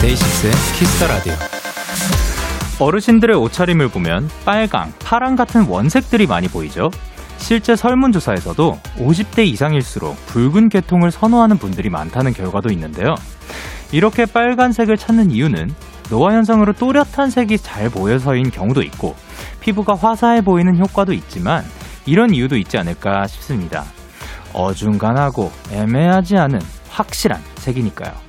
데이식스의 0.00 0.52
Kiss 0.78 0.94
the 0.94 1.06
Radio. 1.06 1.55
어르신들의 2.78 3.36
옷차림을 3.36 3.88
보면 3.88 4.28
빨강, 4.44 4.92
파랑 4.98 5.34
같은 5.36 5.66
원색들이 5.66 6.26
많이 6.26 6.46
보이죠. 6.46 6.90
실제 7.38 7.76
설문조사에서도 7.76 8.78
50대 8.98 9.46
이상일수록 9.46 10.16
붉은 10.26 10.68
계통을 10.68 11.10
선호하는 11.10 11.58
분들이 11.58 11.88
많다는 11.88 12.32
결과도 12.32 12.70
있는데요. 12.72 13.14
이렇게 13.92 14.26
빨간색을 14.26 14.96
찾는 14.96 15.30
이유는 15.30 15.74
노화 16.10 16.34
현상으로 16.34 16.72
또렷한 16.74 17.30
색이 17.30 17.58
잘 17.58 17.88
보여서인 17.88 18.50
경우도 18.50 18.82
있고 18.82 19.16
피부가 19.60 19.94
화사해 19.94 20.42
보이는 20.42 20.78
효과도 20.78 21.12
있지만 21.12 21.64
이런 22.04 22.32
이유도 22.34 22.56
있지 22.56 22.78
않을까 22.78 23.26
싶습니다. 23.26 23.84
어중간하고 24.52 25.50
애매하지 25.72 26.36
않은 26.36 26.60
확실한 26.88 27.40
색이니까요. 27.56 28.25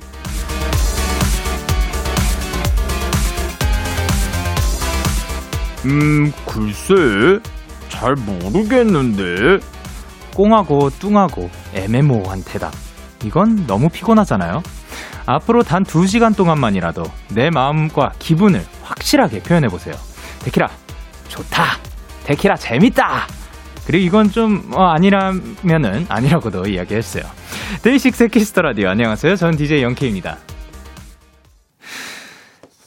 음, 5.86 6.32
글쎄. 6.46 6.94
잘 7.88 8.14
모르겠는데. 8.14 9.58
꽁하고 10.34 10.90
뚱하고 10.90 11.50
애매모호한 11.74 12.42
대답. 12.44 12.72
이건 13.24 13.66
너무 13.66 13.88
피곤하잖아요. 13.88 14.62
앞으로 15.26 15.62
단 15.62 15.84
2시간 15.84 16.36
동안만이라도 16.36 17.02
내 17.30 17.50
마음과 17.50 18.12
기분을 18.18 18.64
확실하게 18.82 19.40
표현해 19.40 19.68
보세요. 19.68 19.94
데키라, 20.44 20.68
좋다. 21.28 21.64
데키라, 22.24 22.56
재밌다. 22.56 23.26
그리고 23.86 24.04
이건 24.04 24.30
좀, 24.30 24.70
어, 24.74 24.84
아니라면은, 24.84 26.06
아니라고도 26.08 26.66
이야기했어요. 26.68 27.24
데이식스 27.82 28.28
Kiss 28.28 28.47
the 28.47 28.62
Radio. 28.62 28.88
안녕하세요. 28.90 29.36
전 29.36 29.56
DJ 29.56 29.82
영케입니다. 29.82 30.38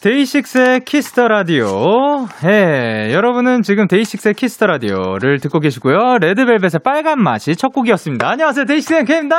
데이식스의 0.01 0.83
Kiss 0.83 1.08
the 1.08 1.27
Radio. 1.27 2.25
예, 2.45 3.13
여러분은 3.13 3.61
지금 3.61 3.87
데이식스의 3.87 4.33
Kiss 4.33 4.52
the 4.52 4.65
Radio를 4.65 5.39
듣고 5.39 5.59
계시고요. 5.59 6.17
레드벨벳의 6.19 6.79
빨간 6.83 7.21
맛이 7.21 7.55
첫 7.55 7.71
곡이었습니다. 7.71 8.27
안녕하세요. 8.27 8.65
데이식스의 8.65 9.05
영케입니다. 9.05 9.35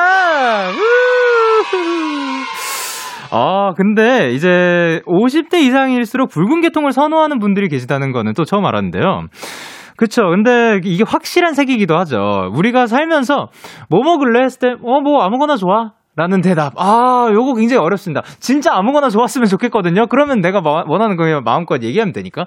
아, 3.33 3.73
근데 3.77 4.31
이제 4.35 5.01
50대 5.05 5.55
이상일수록 5.55 6.31
붉은 6.31 6.61
계통을 6.61 6.93
선호하는 6.93 7.41
분들이 7.41 7.69
계시다는 7.69 8.13
거는 8.13 8.35
또 8.35 8.45
처음 8.45 8.65
알았는데요. 8.65 9.27
그쵸. 9.97 10.23
근데 10.31 10.81
이게 10.85 11.03
확실한 11.05 11.55
색이기도 11.55 11.97
하죠. 11.99 12.51
우리가 12.55 12.87
살면서 12.87 13.49
뭐 13.91 14.03
먹을래? 14.05 14.45
했을 14.45 14.61
때, 14.61 14.69
어, 14.85 15.01
뭐 15.01 15.23
아무거나 15.23 15.57
좋아. 15.57 15.93
라는 16.15 16.43
대답. 16.43 16.75
아, 16.77 17.29
요거 17.33 17.55
굉장히 17.55 17.83
어렵습니다. 17.83 18.23
진짜 18.39 18.75
아무거나 18.75 19.09
좋았으면 19.09 19.49
좋겠거든요. 19.49 20.09
그러면 20.09 20.41
내가 20.41 20.61
원하는 20.61 21.17
거 21.17 21.41
마음껏 21.41 21.83
얘기하면 21.83 22.13
되니까. 22.13 22.47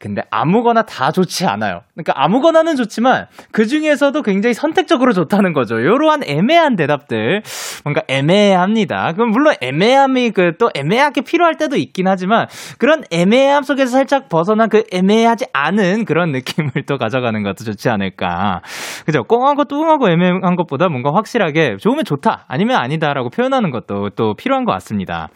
근데 0.00 0.22
아무거나 0.30 0.82
다 0.82 1.10
좋지 1.10 1.46
않아요. 1.46 1.80
그러니까 1.94 2.12
아무거나는 2.16 2.76
좋지만 2.76 3.26
그 3.52 3.66
중에서도 3.66 4.22
굉장히 4.22 4.54
선택적으로 4.54 5.12
좋다는 5.12 5.52
거죠. 5.52 5.78
이러한 5.78 6.22
애매한 6.24 6.76
대답들 6.76 7.42
뭔가 7.84 8.02
애매합니다. 8.08 9.12
그럼 9.14 9.30
물론 9.30 9.54
애매함이 9.60 10.30
그 10.30 10.50
또 10.60 10.70
애매하게 10.74 11.22
필요할 11.22 11.56
때도 11.56 11.76
있긴 11.76 12.06
하지만 12.06 12.46
그런 12.78 13.02
애매함 13.10 13.62
속에서 13.62 13.92
살짝 13.92 14.28
벗어난 14.28 14.68
그 14.68 14.84
애매하지 14.92 15.46
않은 15.52 16.04
그런 16.04 16.32
느낌을 16.32 16.70
또 16.86 16.98
가져가는 16.98 17.42
것도 17.42 17.64
좋지 17.64 17.88
않을까. 17.88 18.60
그죠? 19.06 19.24
꽁하고 19.24 19.64
뚱하고 19.64 20.10
애매한 20.10 20.56
것보다 20.56 20.88
뭔가 20.88 21.14
확실하게 21.14 21.76
좋으면 21.78 22.04
좋다 22.04 22.44
아니면 22.48 22.76
아니다라고 22.76 23.30
표현하는 23.30 23.70
것도 23.70 24.10
또 24.16 24.34
필요한 24.34 24.64
것 24.64 24.72
같습니다. 24.72 25.28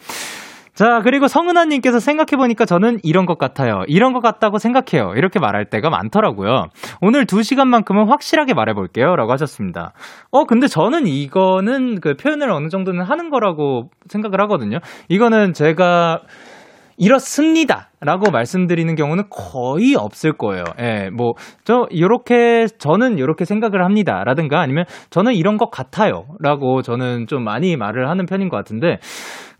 자, 0.75 0.99
그리고 1.01 1.29
성은아님께서 1.29 1.99
생각해보니까 1.99 2.65
저는 2.65 2.99
이런 3.01 3.25
것 3.25 3.37
같아요. 3.37 3.83
이런 3.87 4.11
것 4.11 4.19
같다고 4.19 4.57
생각해요. 4.57 5.13
이렇게 5.15 5.39
말할 5.39 5.65
때가 5.65 5.89
많더라고요. 5.89 6.65
오늘 7.01 7.25
두 7.25 7.43
시간만큼은 7.43 8.09
확실하게 8.09 8.53
말해볼게요. 8.53 9.15
라고 9.15 9.31
하셨습니다. 9.31 9.93
어, 10.31 10.43
근데 10.43 10.67
저는 10.67 11.07
이거는 11.07 12.01
그 12.01 12.15
표현을 12.15 12.51
어느 12.51 12.67
정도는 12.67 13.03
하는 13.03 13.29
거라고 13.29 13.89
생각을 14.09 14.41
하거든요. 14.41 14.79
이거는 15.07 15.53
제가 15.53 16.19
이렇습니다. 16.97 17.89
라고 17.99 18.31
말씀드리는 18.31 18.93
경우는 18.95 19.25
거의 19.29 19.95
없을 19.95 20.33
거예요. 20.33 20.63
예, 20.79 21.09
뭐, 21.09 21.33
저, 21.63 21.87
요렇게, 21.93 22.67
저는 22.77 23.19
요렇게 23.19 23.43
생각을 23.43 23.83
합니다. 23.83 24.23
라든가 24.23 24.61
아니면 24.61 24.85
저는 25.09 25.33
이런 25.33 25.57
것 25.57 25.69
같아요. 25.71 26.25
라고 26.39 26.81
저는 26.81 27.27
좀 27.27 27.43
많이 27.43 27.75
말을 27.75 28.09
하는 28.09 28.25
편인 28.25 28.47
것 28.49 28.57
같은데, 28.57 28.99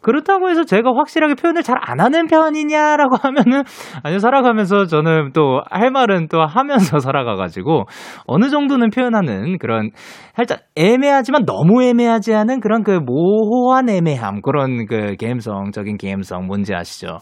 그렇다고 0.05 0.49
해서 0.49 0.63
제가 0.63 0.91
확실하게 0.95 1.35
표현을 1.35 1.63
잘 1.63 1.75
안 1.87 1.99
하는 1.99 2.27
편이냐라고 2.27 3.17
하면은 3.21 3.63
아니요 4.03 4.19
살아가면서 4.19 4.85
저는 4.85 5.31
또 5.33 5.61
할 5.69 5.91
말은 5.91 6.27
또 6.29 6.41
하면서 6.45 6.99
살아가가지고 6.99 7.85
어느 8.27 8.49
정도는 8.49 8.89
표현하는 8.89 9.57
그런 9.57 9.89
살짝 10.35 10.59
애매하지만 10.75 11.45
너무 11.45 11.83
애매하지 11.83 12.33
않은 12.33 12.59
그런 12.59 12.83
그 12.83 12.91
모호한 12.91 13.89
애매함 13.89 14.41
그런 14.41 14.85
그 14.85 15.15
게임성적인 15.17 15.97
게임성 15.97 16.45
뭔지 16.47 16.73
아시죠? 16.73 17.19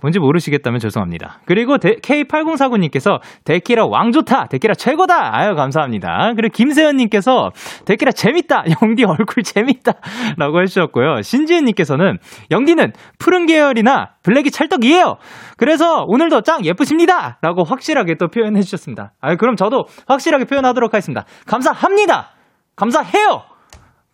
뭔지 0.00 0.18
모르시겠다면 0.18 0.80
죄송합니다. 0.80 1.40
그리고 1.46 1.76
K8049님께서 1.76 3.20
데키라 3.44 3.86
왕 3.88 4.12
좋다 4.12 4.46
데키라 4.46 4.74
최고다 4.74 5.36
아유 5.36 5.54
감사합니다. 5.54 6.32
그리고 6.36 6.52
김세현님께서 6.52 7.50
데키라 7.84 8.12
재밌다 8.12 8.64
영디 8.82 9.04
얼굴 9.04 9.42
재밌다라고 9.44 10.60
해주셨고요. 10.62 11.22
신지은님께서는 11.22 12.17
영디는 12.50 12.92
푸른 13.18 13.46
계열이나 13.46 14.10
블랙이 14.22 14.50
찰떡이에요. 14.50 15.16
그래서 15.56 16.04
오늘도 16.06 16.42
짱 16.42 16.64
예쁘십니다. 16.64 17.38
라고 17.42 17.64
확실하게 17.64 18.16
또 18.16 18.28
표현해 18.28 18.62
주셨습니다. 18.62 19.12
아, 19.20 19.36
그럼 19.36 19.56
저도 19.56 19.84
확실하게 20.06 20.44
표현하도록 20.44 20.92
하겠습니다. 20.92 21.24
감사합니다. 21.46 22.30
감사해요. 22.76 23.42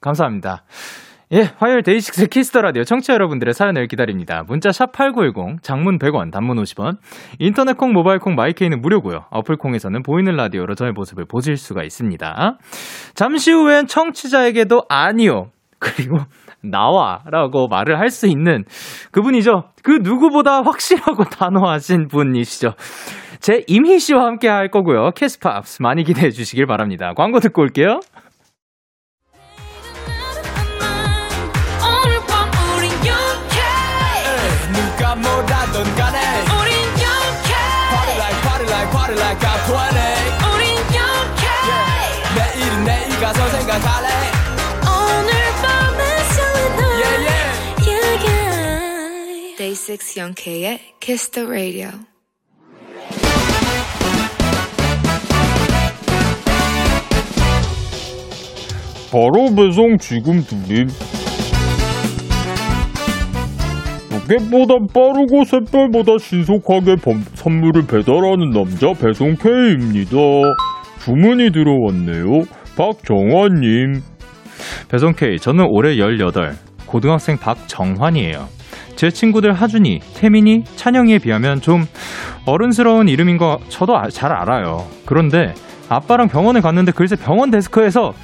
감사합니다. 0.01 0.65
예, 1.33 1.51
화요일 1.57 1.83
데이식스 1.83 2.27
Kiss 2.29 2.47
the 2.47 2.61
Radio 2.61 2.85
청취자 2.85 3.15
여러분들의 3.15 3.55
사연을 3.55 3.89
기다립니다. 3.89 4.45
문자 4.47 4.71
샵 4.71 4.93
8910, 4.93 5.63
장문 5.63 5.99
100원, 5.99 6.31
단문 6.31 6.63
50원, 6.63 6.99
인터넷 7.39 7.77
콩, 7.77 7.93
모바일 7.93 8.19
콩, 8.19 8.35
마이케이는 8.35 8.81
무료고요. 8.81 9.27
어플 9.31 9.57
콩에서는 9.57 10.03
보이는 10.03 10.37
라디오로 10.37 10.75
저의 10.75 10.93
모습을 10.93 11.25
보실 11.27 11.57
수가 11.57 11.83
있습니다. 11.83 12.59
잠시 13.15 13.53
후엔 13.53 13.87
청취자에게도 13.87 14.83
아니요. 14.89 15.47
그리고 15.79 16.19
나와라고 16.71 17.69
말을 17.69 17.99
할 17.99 18.09
수 18.11 18.27
있는 18.29 18.65
그분이죠. 19.11 19.65
그 19.83 19.99
누구보다 20.03 20.63
확실하고 20.63 21.25
단호하신 21.25 22.07
분이시죠. 22.09 22.75
제이미 23.41 23.99
씨와 23.99 24.25
함께 24.25 24.49
할 24.49 24.69
거고요. 24.69 25.11
K's 25.17 25.45
Pops 25.45 25.83
많이 25.83 26.05
기대해 26.05 26.31
주시길 26.31 26.67
바랍니다. 26.67 27.13
광고 27.17 27.41
듣고 27.41 27.63
올게요. 27.63 27.99
누가 34.73 35.15
뭐라던 35.17 35.95
간에 35.97 36.19
우린 36.61 36.75
영케 37.03 37.53
Party 37.91 38.17
like 38.19 38.43
party 38.43 38.67
like 38.69 38.91
party 38.91 39.17
like 39.19 39.41
I'm 39.41 39.61
20 39.67 39.75
우린 40.55 40.69
영케 40.95 41.45
yeah. 41.69 42.35
내일은 42.37 42.85
내일 42.85 43.21
가서 43.21 43.47
생각할래 43.49 44.04
Day6 49.95 50.19
영케이의 50.19 50.81
Kiss 51.01 51.31
the 51.31 51.49
Radio. 51.49 51.91
바로 59.13 59.55
배송 59.55 59.97
지금 59.99 60.43
드림. 60.43 60.89
로켓보다 64.11 64.75
빠르고 64.93 65.45
샛별보다 65.45 66.19
신속하게 66.19 66.97
범, 66.97 67.23
선물을 67.35 67.87
배달하는 67.87 68.51
남자 68.51 68.93
배송 68.95 69.37
K입니다. 69.37 70.17
주문이 71.05 71.53
들어왔네요. 71.53 72.45
박정환님. 72.77 74.01
배송 74.91 75.13
K, 75.13 75.39
저는 75.39 75.67
올해 75.71 75.99
18, 75.99 76.57
고등학생 76.87 77.37
박정환이에요. 77.37 78.54
제 78.97 79.11
친구들 79.11 79.53
하준이, 79.53 80.01
태민이, 80.15 80.65
찬영이에 80.77 81.19
비하면 81.19 81.61
좀 81.61 81.87
어른스러운 82.47 83.09
이름인 83.09 83.39
거 83.39 83.61
저도 83.69 83.97
아, 83.97 84.09
잘 84.09 84.33
알아요. 84.33 84.87
그런데 85.05 85.55
아빠랑 85.89 86.29
병원에 86.29 86.61
갔는데 86.61 86.93
글쎄 86.93 87.17
병원 87.17 87.51
데스크에서 87.51 88.15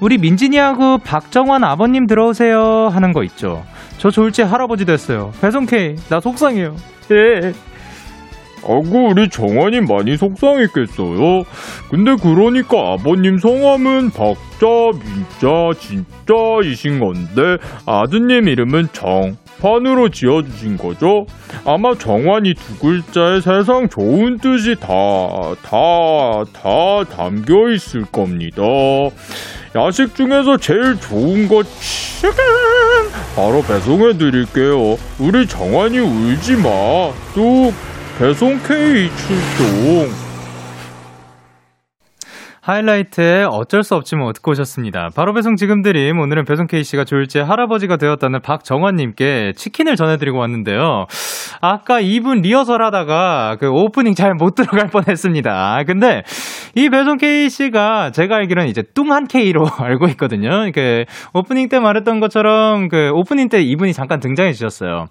우리 0.00 0.18
민진이하고 0.18 0.98
박정환 0.98 1.64
아버님 1.64 2.06
들어오세요 2.06 2.88
하는 2.88 3.12
거 3.12 3.22
있죠. 3.24 3.64
저 3.98 4.10
졸지 4.10 4.42
할아버지 4.42 4.84
됐어요. 4.84 5.32
배송 5.40 5.66
K, 5.66 5.96
나 6.08 6.20
속상해요. 6.20 6.74
예. 7.10 7.52
아구 8.62 9.08
우리 9.10 9.28
정환이 9.28 9.80
많이 9.80 10.16
속상했겠어요. 10.16 11.44
근데 11.90 12.14
그러니까 12.16 12.92
아버님 12.92 13.38
성함은 13.38 14.10
박자, 14.10 14.66
민자, 14.92 15.78
진짜이신 15.78 17.00
건데 17.00 17.56
아드님 17.86 18.48
이름은 18.48 18.88
정 18.92 19.36
판으로 19.60 20.08
지어주신 20.08 20.78
거죠? 20.78 21.26
아마 21.64 21.94
정환이 21.94 22.54
두 22.54 22.78
글자에 22.78 23.40
세상 23.40 23.88
좋은 23.88 24.38
뜻이 24.38 24.76
다, 24.80 24.88
다, 25.62 26.44
다 26.52 27.04
담겨 27.14 27.70
있을 27.70 28.04
겁니다. 28.06 28.62
야식 29.76 30.16
중에서 30.16 30.56
제일 30.56 30.98
좋은 31.00 31.46
거 31.46 31.62
치킨 31.62 32.32
바로 33.36 33.62
배송해 33.62 34.18
드릴게요. 34.18 34.96
우리 35.18 35.46
정환이 35.46 35.98
울지 35.98 36.56
마. 36.56 37.12
뚝 37.34 37.72
배송 38.18 38.58
K 38.62 39.08
출동. 39.16 40.29
하이라이트에 42.70 43.46
어쩔 43.50 43.82
수 43.82 43.96
없지만 43.96 44.24
뭐 44.24 44.32
듣고 44.32 44.52
오셨습니다. 44.52 45.08
바로 45.16 45.32
배송 45.32 45.56
지금 45.56 45.82
드림. 45.82 46.20
오늘은 46.20 46.44
배송 46.44 46.66
K씨가 46.66 47.04
졸제 47.04 47.40
할아버지가 47.40 47.96
되었다는 47.96 48.40
박정환님께 48.42 49.54
치킨을 49.56 49.96
전해드리고 49.96 50.38
왔는데요. 50.38 51.06
아까 51.60 52.00
이분 52.00 52.42
리허설 52.42 52.84
하다가 52.84 53.56
그 53.58 53.68
오프닝 53.68 54.14
잘 54.14 54.34
못 54.34 54.54
들어갈 54.60 54.88
뻔 54.88 55.04
했습니다. 55.08 55.82
근데 55.86 56.22
이 56.76 56.88
배송 56.88 57.16
K씨가 57.16 58.12
제가 58.12 58.36
알기로는 58.36 58.68
이제 58.68 58.82
뚱한 58.94 59.26
K로 59.26 59.66
알고 59.78 60.06
있거든요. 60.10 60.70
그 60.72 61.04
오프닝 61.34 61.68
때 61.68 61.80
말했던 61.80 62.20
것처럼 62.20 62.88
그 62.88 63.10
오프닝 63.12 63.48
때 63.48 63.60
이분이 63.60 63.92
잠깐 63.92 64.20
등장해 64.20 64.52
주셨어요. 64.52 65.06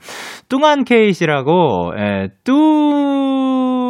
뚱한 0.48 0.86
K씨라고, 0.86 1.94
예, 1.98 2.30
뚱 2.46 3.89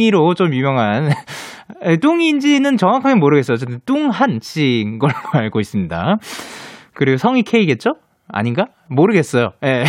이로 0.00 0.34
좀 0.34 0.54
유명한 0.54 1.10
뚱인지는 2.00 2.76
정확하게 2.76 3.16
모르겠어요. 3.16 3.54
어쨌든 3.54 3.80
뚱한 3.84 4.40
씨인 4.42 4.98
걸로 4.98 5.14
알고 5.32 5.60
있습니다. 5.60 6.16
그리고 6.94 7.16
성이 7.16 7.42
K겠죠? 7.42 7.94
아닌가? 8.28 8.66
모르겠어요. 8.88 9.52
예. 9.64 9.84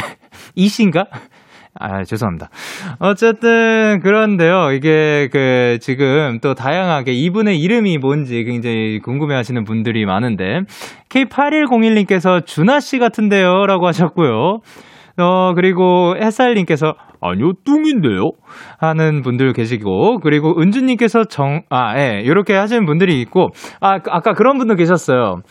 이 0.56 0.68
씨인가? 0.68 1.06
아, 1.80 2.04
죄송합니다. 2.04 2.50
어쨌든, 3.00 4.00
그런데요. 4.04 4.72
이게, 4.74 5.28
그, 5.32 5.80
지금 5.82 6.40
또 6.42 6.54
다양하게 6.54 7.14
이분의 7.14 7.60
이름이 7.60 7.98
뭔지 7.98 8.44
굉장히 8.44 9.00
궁금해 9.00 9.36
하시는 9.36 9.64
분들이 9.64 10.06
많은데, 10.06 10.62
K8101님께서 11.10 12.46
준하씨 12.46 13.00
같은데요? 13.00 13.66
라고 13.66 13.88
하셨고요. 13.88 14.60
어, 15.18 15.54
그리고 15.56 16.16
햇살님께서, 16.16 16.94
아니요, 17.24 17.54
뚱인데요? 17.66 18.32
하는 18.80 19.22
분들 19.22 19.54
계시고, 19.54 20.20
그리고 20.20 20.60
은주님께서 20.60 21.26
정, 21.26 21.62
아, 21.70 21.98
예, 22.00 22.24
요렇게 22.26 22.54
하시는 22.54 22.86
분들이 22.86 23.20
있고, 23.22 23.50
아, 23.80 24.00
그- 24.00 24.12
아까 24.12 24.34
그런 24.34 24.58
분도 24.58 24.76
계셨어요. 24.76 25.42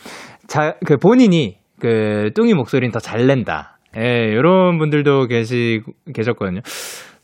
자, 0.47 0.75
그 0.85 0.97
본인이, 0.97 1.57
그, 1.79 2.29
뚱이 2.35 2.53
목소리는 2.53 2.91
더 2.91 2.99
잘 2.99 3.25
낸다. 3.27 3.77
예, 3.97 4.33
요런 4.33 4.77
분들도 4.79 5.27
계시, 5.27 5.81
계셨거든요. 6.13 6.61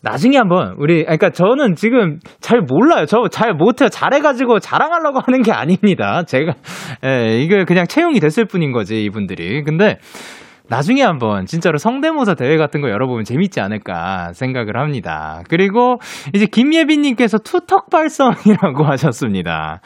나중에 0.02 0.38
한번, 0.38 0.76
우리, 0.78 1.02
아, 1.02 1.18
그니까 1.18 1.30
저는 1.32 1.76
지금 1.76 2.20
잘 2.40 2.62
몰라요. 2.62 3.06
저 3.06 3.28
잘 3.30 3.54
못해요. 3.54 3.90
잘해가지고 3.90 4.60
자랑하려고 4.60 5.20
하는 5.20 5.42
게 5.42 5.52
아닙니다. 5.52 6.24
제가, 6.24 6.54
예, 7.06 7.40
이게 7.42 7.66
그냥 7.66 7.86
채용이 7.86 8.20
됐을 8.22 8.46
뿐인 8.46 8.72
거지, 8.72 9.04
이분들이. 9.04 9.62
근데, 9.64 9.98
나중에 10.70 11.02
한번 11.02 11.46
진짜로 11.46 11.78
성대모사 11.78 12.36
대회 12.36 12.58
같은 12.58 12.82
거 12.82 12.90
열어보면 12.90 13.26
재밌지 13.26 13.60
않을까 13.60 14.34
생각을 14.34 14.78
합니다. 14.78 15.42
그리고 15.50 16.00
이제 16.34 16.46
김예빈님께서 16.46 17.40
투턱 17.40 17.90
발성이라고 17.90 18.84
하셨습니다. 18.90 19.82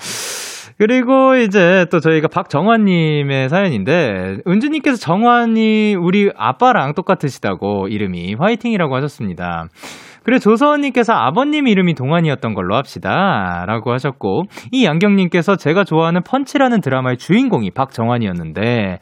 그리고 0.77 1.35
이제 1.35 1.85
또 1.91 1.99
저희가 1.99 2.27
박정환님의 2.27 3.47
사연인데, 3.49 4.39
은주님께서 4.47 4.97
정환이 4.97 5.95
우리 5.95 6.31
아빠랑 6.35 6.95
똑같으시다고 6.95 7.87
이름이 7.89 8.35
화이팅이라고 8.39 8.95
하셨습니다. 8.95 9.67
그리고 10.23 10.39
조서원님께서 10.39 11.13
아버님 11.13 11.67
이름이 11.67 11.95
동안이었던 11.95 12.53
걸로 12.53 12.75
합시다. 12.75 13.65
라고 13.67 13.91
하셨고, 13.91 14.43
이 14.71 14.85
양경님께서 14.85 15.57
제가 15.57 15.83
좋아하는 15.83 16.23
펀치라는 16.23 16.81
드라마의 16.81 17.17
주인공이 17.17 17.71
박정환이었는데, 17.71 18.99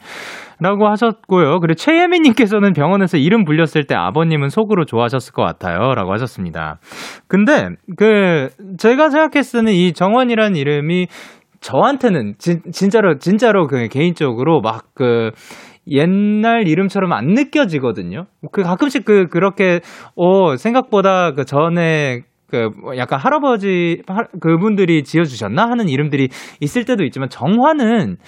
라고 0.62 0.88
하셨고요. 0.88 1.58
그리고 1.60 1.74
최혜민님께서는 1.74 2.72
병원에서 2.72 3.16
이름 3.18 3.44
불렸을 3.44 3.84
때 3.88 3.94
아버님은 3.96 4.48
속으로 4.48 4.84
좋아하셨을 4.84 5.32
것 5.32 5.42
같아요. 5.42 5.94
라고 5.94 6.12
하셨습니다. 6.12 6.78
근데, 7.26 7.70
그, 7.96 8.48
제가 8.78 9.10
생각했을 9.10 9.60
때는 9.60 9.72
이 9.72 9.92
정환이라는 9.92 10.54
이름이 10.56 11.08
저한테는 11.60 12.34
진, 12.38 12.60
진짜로, 12.72 13.18
진짜로 13.18 13.66
그 13.66 13.88
개인적으로 13.88 14.60
막 14.60 14.84
그, 14.94 15.30
옛날 15.90 16.68
이름처럼 16.68 17.12
안 17.12 17.26
느껴지거든요. 17.26 18.26
그 18.52 18.62
가끔씩 18.62 19.04
그, 19.04 19.26
그렇게, 19.26 19.80
어, 20.14 20.54
생각보다 20.56 21.32
그 21.32 21.44
전에 21.44 22.20
그 22.48 22.70
약간 22.98 23.18
할아버지 23.18 24.02
할- 24.06 24.28
그분들이 24.40 25.02
지어주셨나 25.02 25.62
하는 25.62 25.88
이름들이 25.88 26.28
있을 26.60 26.84
때도 26.84 27.02
있지만 27.04 27.30
정화는 27.30 28.18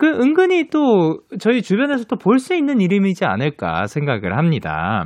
그 0.00 0.06
은근히 0.08 0.68
또 0.70 1.20
저희 1.38 1.60
주변에서 1.62 2.04
또 2.04 2.16
볼 2.16 2.38
수 2.38 2.54
있는 2.54 2.80
이름이지 2.80 3.24
않을까 3.26 3.86
생각을 3.86 4.36
합니다. 4.36 5.04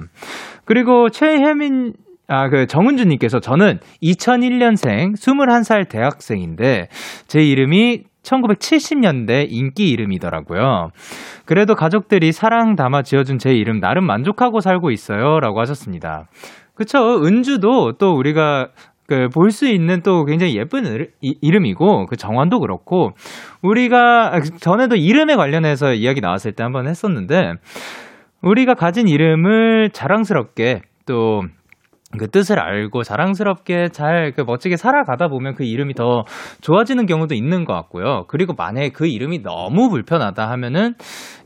그리고 0.65 1.11
최혜민 1.11 1.95
아, 2.27 2.49
그, 2.49 2.67
정은주님께서 2.67 3.41
저는 3.41 3.81
2001년생 4.03 5.13
21살 5.15 5.91
대학생인데, 5.91 6.89
제 7.27 7.41
이름이 7.43 8.05
1970년대 8.23 9.47
인기 9.51 9.91
이름이더라고요. 9.91 10.89
그래도 11.45 11.75
가족들이 11.75 12.33
사랑 12.33 12.77
담아 12.77 13.03
지어준 13.03 13.37
제 13.37 13.53
이름 13.53 13.79
나름 13.79 14.07
만족하고 14.07 14.61
살고 14.61 14.91
있어요. 14.91 15.39
라고 15.41 15.61
하셨습니다. 15.61 16.29
그쵸. 16.75 17.23
은주도 17.25 17.93
또 17.99 18.15
우리가 18.15 18.69
그 19.07 19.29
볼 19.29 19.51
수 19.51 19.67
있는 19.69 20.01
또 20.03 20.25
굉장히 20.25 20.57
예쁜 20.57 21.09
이름이고 21.21 22.07
그 22.07 22.17
정환도 22.17 22.61
그렇고 22.61 23.13
우리가 23.63 24.35
아, 24.35 24.41
전에도 24.41 24.97
이름에 24.97 25.37
관련해서 25.37 25.95
이야기 25.95 26.21
나왔을 26.21 26.53
때 26.53 26.63
한번 26.63 26.87
했었는데 26.89 27.55
우리가 28.41 28.75
가진 28.75 29.09
이름을 29.09 29.91
자랑스럽게 29.93 30.83
또 31.07 31.45
그 32.19 32.29
뜻을 32.31 32.59
알고 32.61 33.03
자랑스럽게 33.03 33.89
잘 33.89 34.33
그 34.35 34.43
멋지게 34.47 34.77
살아가다 34.77 35.29
보면 35.29 35.55
그 35.55 35.65
이름이 35.65 35.95
더 35.95 36.25
좋아지는 36.61 37.07
경우도 37.07 37.35
있는 37.35 37.65
것 37.65 37.75
같고요. 37.75 38.25
그리고 38.29 38.55
만약에 38.57 38.89
그 38.91 39.07
이름이 39.07 39.43
너무 39.43 39.91
불편하다 39.91 40.49
하면은 40.51 40.95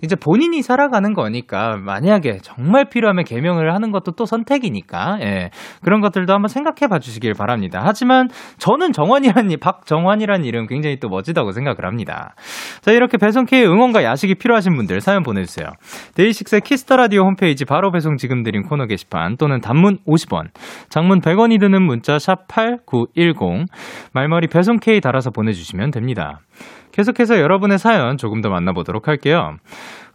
이제 0.03 0.15
본인이 0.17 0.63
살아가는 0.63 1.13
거니까 1.13 1.77
만약에 1.77 2.39
정말 2.43 2.89
필요하면 2.89 3.25
개명을 3.25 3.75
하는 3.75 3.91
것도 3.91 4.13
또 4.13 4.25
선택이니까 4.27 5.19
예. 5.23 5.51
그런 5.83 6.01
것들도 6.01 6.33
한번 6.33 6.49
생각해 6.49 6.89
봐 6.89 6.99
주시길 6.99 7.35
바랍니다. 7.35 7.83
하지만 7.85 8.29
저는 8.59 8.93
정환이라는 8.93 9.51
이- 9.51 9.57
박정환이라는 9.57 10.45
이름 10.45 10.67
굉장히 10.67 10.99
또 11.01 11.09
멋지다고 11.09 11.53
생각을 11.53 11.85
합니다. 11.85 12.35
자 12.81 12.93
이렇게 12.93 13.19
배송 13.19 13.45
K 13.45 13.65
응원과 13.65 14.05
야식이 14.05 14.37
필요하신 14.37 14.77
분들 14.77 15.01
사연 15.01 15.23
보내주세요. 15.23 15.67
데이식스의 16.15 16.61
Kiss 16.63 16.82
the 16.82 16.97
Radio 16.97 17.23
홈페이지 17.23 17.65
바로 17.65 17.91
배송 17.91 18.17
지금 18.17 18.43
드린 18.43 18.63
코너 18.63 18.87
게시판 18.87 19.37
또는 19.37 19.61
단문 19.61 19.99
50원, 20.07 20.49
장문 20.89 21.21
100원이 21.21 21.61
드는 21.61 21.83
문자 21.83 22.19
샵 22.19 22.49
#8910 22.49 23.67
말머리 24.13 24.47
배송 24.49 24.79
K 24.79 25.01
달아서 25.01 25.31
보내주시면 25.31 25.91
됩니다. 25.91 26.41
계속해서 26.93 27.39
여러분의 27.39 27.79
사연 27.79 28.17
조금 28.17 28.41
더 28.41 28.49
만나보도록 28.49 29.09
할게요. 29.09 29.57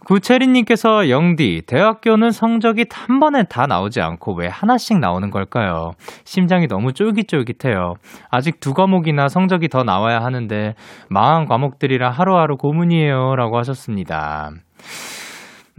구채리님께서 0.06 1.10
영디, 1.10 1.62
대학교는 1.66 2.32
성적이 2.32 2.86
한 2.92 3.20
번에 3.20 3.44
다 3.44 3.68
나오지 3.68 4.02
않고 4.02 4.36
왜 4.36 4.48
하나씩 4.48 5.00
나오는 5.00 5.30
걸까요? 5.30 5.92
심장이 6.26 6.68
너무 6.68 6.92
쫄깃쫄깃해요. 6.92 7.94
아직 8.30 8.60
두 8.60 8.74
과목이나 8.74 9.30
성적이 9.30 9.70
더 9.70 9.84
나와야 9.84 10.20
하는데, 10.20 10.76
망한 11.10 11.46
과목들이라 11.46 12.10
하루하루 12.10 12.58
고문이에요. 12.58 13.36
라고 13.38 13.58
하셨습니다. 13.58 14.52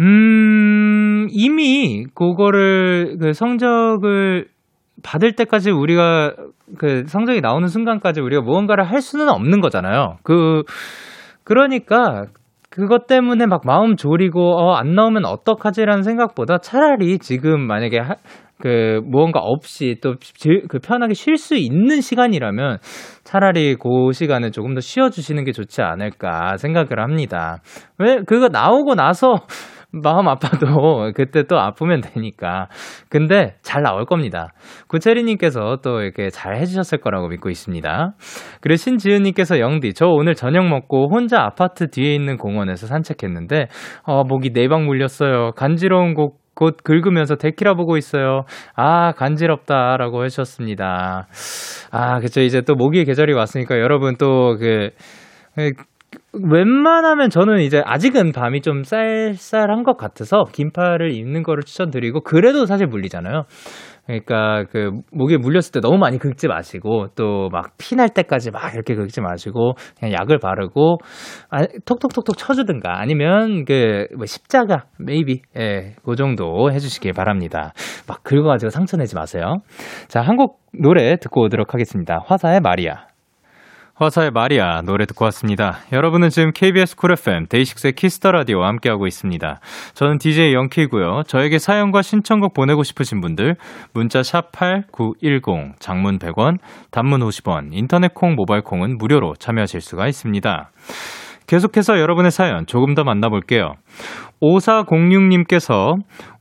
음, 0.01 1.29
이미 1.31 2.07
그거를, 2.15 3.19
그 3.21 3.35
성적을 3.35 4.47
받을 5.03 5.33
때까지 5.33 5.71
우리가 5.71 6.35
그 6.79 7.05
성적이 7.07 7.41
나오는 7.41 7.69
순간까지 7.69 8.21
우리가 8.21 8.43
무언가를 8.43 8.85
할 8.85 9.01
수는 9.01 9.29
없는 9.29 9.61
거잖아요. 9.61 10.17
그, 10.23 10.63
그러니까 11.45 12.27
그것 12.71 13.07
때문에 13.07 13.47
막 13.47 13.63
마음 13.65 13.97
졸이고 13.97 14.41
어, 14.41 14.75
안 14.75 14.95
나오면 14.95 15.25
어떡하지라는 15.25 16.03
생각보다 16.03 16.59
차라리 16.59 17.19
지금 17.19 17.61
만약에 17.61 17.99
하, 17.99 18.15
그 18.59 19.01
무언가 19.05 19.41
없이 19.41 19.97
또 20.01 20.15
그 20.69 20.79
편하게 20.79 21.15
쉴 21.15 21.37
수 21.37 21.55
있는 21.57 22.01
시간이라면 22.01 22.79
차라리 23.25 23.77
그 23.77 24.13
시간을 24.13 24.53
조금 24.53 24.75
더 24.75 24.81
쉬어 24.81 25.11
주시는 25.11 25.45
게 25.45 25.53
좋지 25.53 25.83
않을까 25.83 26.57
생각을 26.57 27.01
합니다. 27.01 27.59
왜 27.99 28.23
그거 28.27 28.49
나오고 28.49 28.95
나서 28.95 29.37
마음 30.03 30.29
아파도 30.29 31.13
그때 31.15 31.45
또 31.45 31.59
아프면 31.59 32.01
되니까. 32.01 32.69
근데 33.09 33.57
잘 33.63 33.83
나올 33.83 34.05
겁니다. 34.07 34.49
구체리님께서 34.89 35.79
또 35.83 36.01
이렇게 36.03 36.31
잘 36.31 36.57
해주셨을 36.57 36.99
거라고 36.99 37.29
믿고 37.29 37.51
있습니다. 37.51 38.13
그리고 38.61 38.77
신지은님께서 38.77 39.61
영디, 39.61 39.95
저 39.95 40.07
오늘 40.07 40.35
저녁 40.35 40.67
먹고 40.69 41.09
혼자 41.11 41.43
아파트 41.43 41.89
뒤에 41.91 42.15
있는 42.15 42.37
공원에서 42.37 42.87
산책했는데, 42.87 43.69
어, 44.05 44.25
목이 44.25 44.53
네 44.53 44.69
방 44.69 44.87
물렸어요. 44.87 45.53
간지러운 45.53 46.15
곳, 46.15 46.33
곧 46.55 46.77
긁으면서 46.83 47.37
데키라 47.37 47.75
보고 47.75 47.97
있어요. 47.97 48.43
아, 48.77 49.13
간지럽다 49.13 49.97
라고 49.99 50.25
해주셨습니다. 50.25 51.27
아, 51.91 52.21
그쵸. 52.21 52.41
이제 52.41 52.61
또 52.63 52.75
모기의 52.75 53.05
계절이 53.05 53.33
왔으니까 53.35 53.79
여러분 53.79 54.17
또 54.17 54.57
그, 54.59 54.91
웬만하면 56.43 57.31
저는 57.31 57.61
이제 57.61 57.83
아직은 57.85 58.33
밤이 58.33 58.61
좀 58.63 58.83
쌀쌀한 58.83 59.83
것 59.85 59.97
같아서 59.97 60.45
긴팔을 60.53 61.13
입는 61.13 61.43
거를 61.43 61.63
추천드리고 61.65 62.23
그래도 62.23 62.67
사실 62.67 62.87
물리잖아요. 62.87 63.45
그러니까 64.07 64.65
그 64.71 64.91
목에 65.13 65.39
물렸을 65.39 65.73
때 65.73 65.81
너무 65.81 65.97
많이 65.97 66.19
긁지 66.19 66.49
마시고 66.49 67.09
또 67.17 67.49
막 67.51 67.73
피날 67.79 68.09
때까지 68.09 68.51
막 68.51 68.75
이렇게 68.75 68.95
긁지 68.95 69.21
마시고 69.21 69.75
그냥 69.99 70.15
약을 70.21 70.39
바르고 70.39 70.99
아, 71.51 71.65
톡톡톡톡 71.87 72.37
쳐주든가 72.37 73.01
아니면 73.01 73.65
그 73.65 74.07
뭐 74.17 74.27
십자가 74.27 74.85
메이비 74.99 75.41
예, 75.59 75.95
그 76.05 76.17
정도 76.17 76.71
해주시길 76.73 77.13
바랍니다. 77.13 77.73
막 78.09 78.23
긁어가지고 78.25 78.71
상처 78.71 78.97
내지 78.97 79.15
마세요. 79.15 79.57
자, 80.09 80.21
한곡 80.21 80.61
노래 80.83 81.17
듣고 81.17 81.43
오도록 81.45 81.75
하겠습니다. 81.75 82.21
화사의 82.27 82.61
마리아. 82.61 83.14
화사의 83.97 84.33
마리아 84.33 84.83
노래 84.83 85.07
듣고 85.07 85.25
왔습니다. 85.27 85.79
여러분은 85.93 86.29
지금 86.31 86.51
KBS 86.53 86.97
Cool 86.97 87.13
FM 87.13 87.47
데이식스의 87.49 87.93
Kiss 87.93 88.16
the 88.16 88.33
Radio와 88.33 88.67
함께하고 88.67 89.07
있습니다. 89.07 89.61
저는 89.95 90.19
DJ 90.19 90.53
영케이고요. 90.53 91.23
저에게 91.29 91.61
사연과 91.61 92.03
신청곡 92.03 92.55
보내고 92.55 92.83
싶으신 92.83 93.21
분들 93.21 93.55
문자 93.93 94.25
샵 94.25 94.51
#8910 94.51 95.75
장문 95.79 96.19
100원, 96.19 96.59
단문 96.91 97.21
50원, 97.21 97.69
인터넷 97.71 98.13
콩, 98.15 98.35
모바일 98.35 98.63
콩은 98.63 98.99
무료로 98.99 99.37
참여하실 99.37 99.81
수가 99.81 100.09
있습니다. 100.09 100.71
계속해서 101.47 101.99
여러분의 101.99 102.31
사연 102.31 102.67
조금 102.67 102.95
더 102.95 103.05
만나볼게요. 103.05 103.75
5406님께서 104.43 105.95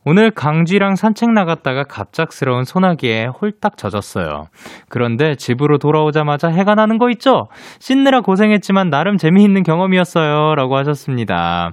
오늘 0.05 0.31
강쥐랑 0.31 0.95
산책 0.95 1.31
나갔다가 1.31 1.83
갑작스러운 1.83 2.65
소나기에 2.65 3.27
홀딱 3.27 3.77
젖었어요. 3.77 4.47
그런데 4.89 5.35
집으로 5.35 5.77
돌아오자마자 5.77 6.49
해가 6.49 6.75
나는 6.75 6.97
거 6.97 7.09
있죠? 7.11 7.47
씻느라 7.79 8.19
고생했지만 8.19 8.89
나름 8.89 9.15
재미있는 9.15 9.63
경험이었어요. 9.63 10.55
라고 10.55 10.75
하셨습니다. 10.77 11.71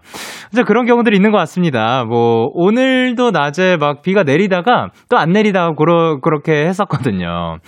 진짜 0.50 0.62
그런 0.62 0.86
경우들이 0.86 1.16
있는 1.16 1.32
것 1.32 1.38
같습니다. 1.38 2.04
뭐, 2.04 2.48
오늘도 2.52 3.32
낮에 3.32 3.76
막 3.78 4.02
비가 4.02 4.22
내리다가 4.22 4.88
또 5.08 5.16
안 5.16 5.32
내리다가 5.32 5.74
그러, 5.74 6.20
그렇게 6.20 6.66
했었거든요. 6.66 7.58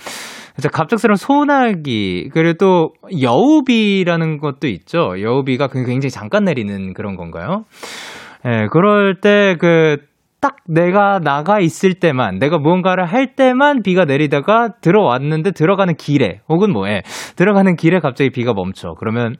진짜 0.55 0.69
갑작스러운 0.69 1.15
소나기, 1.15 2.29
그리고 2.31 2.53
또 2.59 2.89
여우비라는 3.21 4.37
것도 4.37 4.67
있죠. 4.67 5.19
여우비가 5.19 5.67
굉장히 5.67 6.09
잠깐 6.09 6.43
내리는 6.43 6.93
그런 6.93 7.15
건가요? 7.15 7.65
예, 8.45 8.49
네, 8.49 8.67
그럴 8.71 9.19
때 9.19 9.55
그, 9.59 9.97
딱 10.41 10.57
내가 10.67 11.19
나가 11.19 11.59
있을 11.59 11.93
때만, 11.95 12.37
내가 12.37 12.57
무언가를 12.57 13.05
할 13.05 13.33
때만 13.35 13.81
비가 13.81 14.03
내리다가 14.03 14.69
들어왔는데 14.81 15.51
들어가는 15.51 15.95
길에, 15.95 16.41
혹은 16.49 16.71
뭐에, 16.71 17.01
들어가는 17.37 17.75
길에 17.77 17.99
갑자기 17.99 18.29
비가 18.29 18.53
멈춰. 18.53 18.93
그러면, 18.99 19.35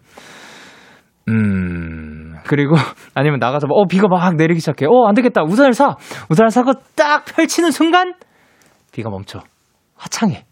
음, 1.28 2.36
그리고, 2.46 2.76
아니면 3.14 3.40
나가서, 3.40 3.68
어, 3.70 3.86
비가 3.86 4.08
막 4.08 4.36
내리기 4.36 4.62
시작해. 4.62 4.86
어, 4.86 5.06
안 5.08 5.14
되겠다. 5.14 5.44
우산을 5.44 5.74
사! 5.74 5.96
우산을 6.30 6.50
사고 6.52 6.74
딱 6.96 7.26
펼치는 7.26 7.72
순간, 7.72 8.14
비가 8.94 9.10
멈춰. 9.10 9.42
화창해. 9.96 10.46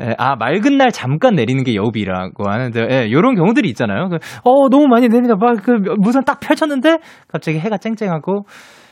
예, 0.00 0.14
아, 0.18 0.36
맑은 0.36 0.78
날 0.78 0.90
잠깐 0.90 1.34
내리는 1.34 1.62
게 1.64 1.74
여우비라고 1.74 2.48
하는데, 2.48 2.86
예, 2.90 3.10
요런 3.10 3.34
경우들이 3.34 3.68
있잖아요. 3.70 4.08
그, 4.08 4.16
어, 4.44 4.68
너무 4.70 4.88
많이 4.88 5.08
내린다. 5.08 5.36
막, 5.36 5.56
그, 5.62 5.72
무슨 5.98 6.24
딱 6.24 6.40
펼쳤는데, 6.40 6.98
갑자기 7.28 7.58
해가 7.58 7.76
쨍쨍하고, 7.76 8.46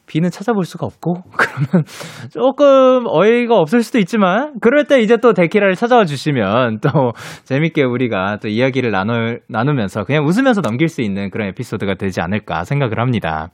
비는 0.06 0.30
찾아볼 0.30 0.64
수가 0.64 0.86
없고, 0.86 1.22
그러면 1.38 1.84
조금 2.30 3.04
어이가 3.06 3.56
없을 3.56 3.82
수도 3.82 3.98
있지만, 3.98 4.54
그럴 4.60 4.84
때 4.84 5.00
이제 5.00 5.16
또 5.16 5.32
데키라를 5.32 5.74
찾아와 5.74 6.04
주시면, 6.04 6.80
또 6.80 7.12
재밌게 7.44 7.84
우리가 7.84 8.38
또 8.42 8.48
이야기를 8.48 8.90
나누, 8.90 9.38
나누면서 9.48 10.04
그냥 10.04 10.26
웃으면서 10.26 10.60
넘길 10.60 10.88
수 10.88 11.00
있는 11.00 11.30
그런 11.30 11.48
에피소드가 11.48 11.94
되지 11.94 12.20
않을까 12.20 12.64
생각을 12.64 12.98
합니다. 13.00 13.50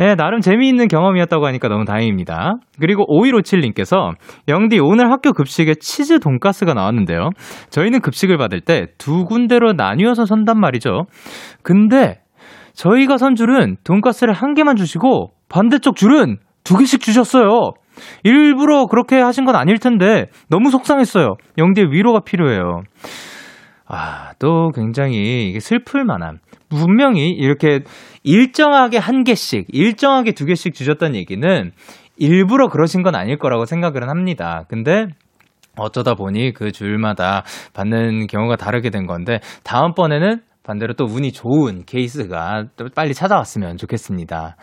예, 0.00 0.14
나름 0.14 0.40
재미있는 0.40 0.88
경험이었다고 0.88 1.46
하니까 1.46 1.68
너무 1.68 1.84
다행입니다. 1.84 2.54
그리고 2.80 3.04
5157님께서 3.06 4.12
영디 4.48 4.80
오늘 4.80 5.10
학교 5.10 5.32
급식에 5.32 5.74
치즈 5.74 6.18
돈가스가 6.20 6.74
나왔는데요. 6.74 7.30
저희는 7.70 8.00
급식을 8.00 8.36
받을 8.38 8.60
때 8.60 8.86
두 8.98 9.24
군데로 9.24 9.72
나뉘어서 9.74 10.24
선단 10.24 10.58
말이죠. 10.58 11.04
근데 11.62 12.20
저희가 12.74 13.18
선 13.18 13.34
줄은 13.34 13.76
돈가스를 13.84 14.34
한 14.34 14.54
개만 14.54 14.76
주시고 14.76 15.32
반대쪽 15.48 15.96
줄은 15.96 16.38
두 16.64 16.76
개씩 16.76 17.00
주셨어요. 17.00 17.72
일부러 18.24 18.86
그렇게 18.86 19.20
하신 19.20 19.44
건 19.44 19.54
아닐 19.54 19.78
텐데 19.78 20.26
너무 20.48 20.70
속상했어요. 20.70 21.34
영디의 21.58 21.92
위로가 21.92 22.20
필요해요. 22.20 22.82
아, 23.86 24.30
또 24.38 24.70
굉장히 24.74 25.58
슬플 25.60 26.04
만한 26.04 26.38
분명히 26.70 27.28
이렇게 27.30 27.80
일정하게 28.24 28.98
한 28.98 29.22
개씩, 29.22 29.66
일정하게 29.68 30.32
두 30.32 30.46
개씩 30.46 30.74
주셨다는 30.74 31.14
얘기는 31.14 31.70
일부러 32.16 32.68
그러신 32.68 33.02
건 33.02 33.14
아닐 33.14 33.38
거라고 33.38 33.66
생각을 33.66 34.08
합니다. 34.08 34.64
근데 34.68 35.06
어쩌다 35.76 36.14
보니 36.14 36.52
그 36.52 36.72
줄마다 36.72 37.44
받는 37.74 38.26
경우가 38.26 38.56
다르게 38.56 38.90
된 38.90 39.06
건데 39.06 39.40
다음번에는 39.64 40.40
반대로 40.62 40.94
또 40.94 41.04
운이 41.04 41.32
좋은 41.32 41.84
케이스가 41.84 42.64
또 42.76 42.86
빨리 42.94 43.12
찾아왔으면 43.12 43.76
좋겠습니다. 43.76 44.56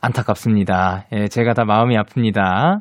안타깝습니다. 0.00 1.04
예, 1.12 1.28
제가 1.28 1.54
다 1.54 1.64
마음이 1.64 1.96
아픕니다. 1.96 2.80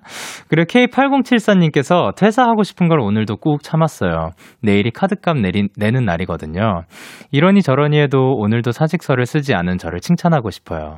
그리고 0.50 0.68
K8074님께서 0.68 2.16
퇴사하고 2.16 2.64
싶은 2.64 2.88
걸 2.88 3.00
오늘도 3.00 3.38
꾹 3.38 3.64
참았어요. 3.64 4.32
내일이 4.62 4.92
카드값 4.92 5.38
내리, 5.38 5.70
내는 5.76 6.06
날이거든요. 6.06 6.84
이러니 7.32 7.62
저러니 7.62 8.00
해도 8.00 8.34
오늘도 8.38 8.72
사직서를 8.72 9.26
쓰지 9.26 9.54
않은 9.54 9.78
저를 9.78 10.00
칭찬하고 10.00 10.50
싶어요. 10.52 10.98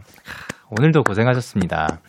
오늘도 0.71 1.03
고생하셨습니다. 1.03 1.99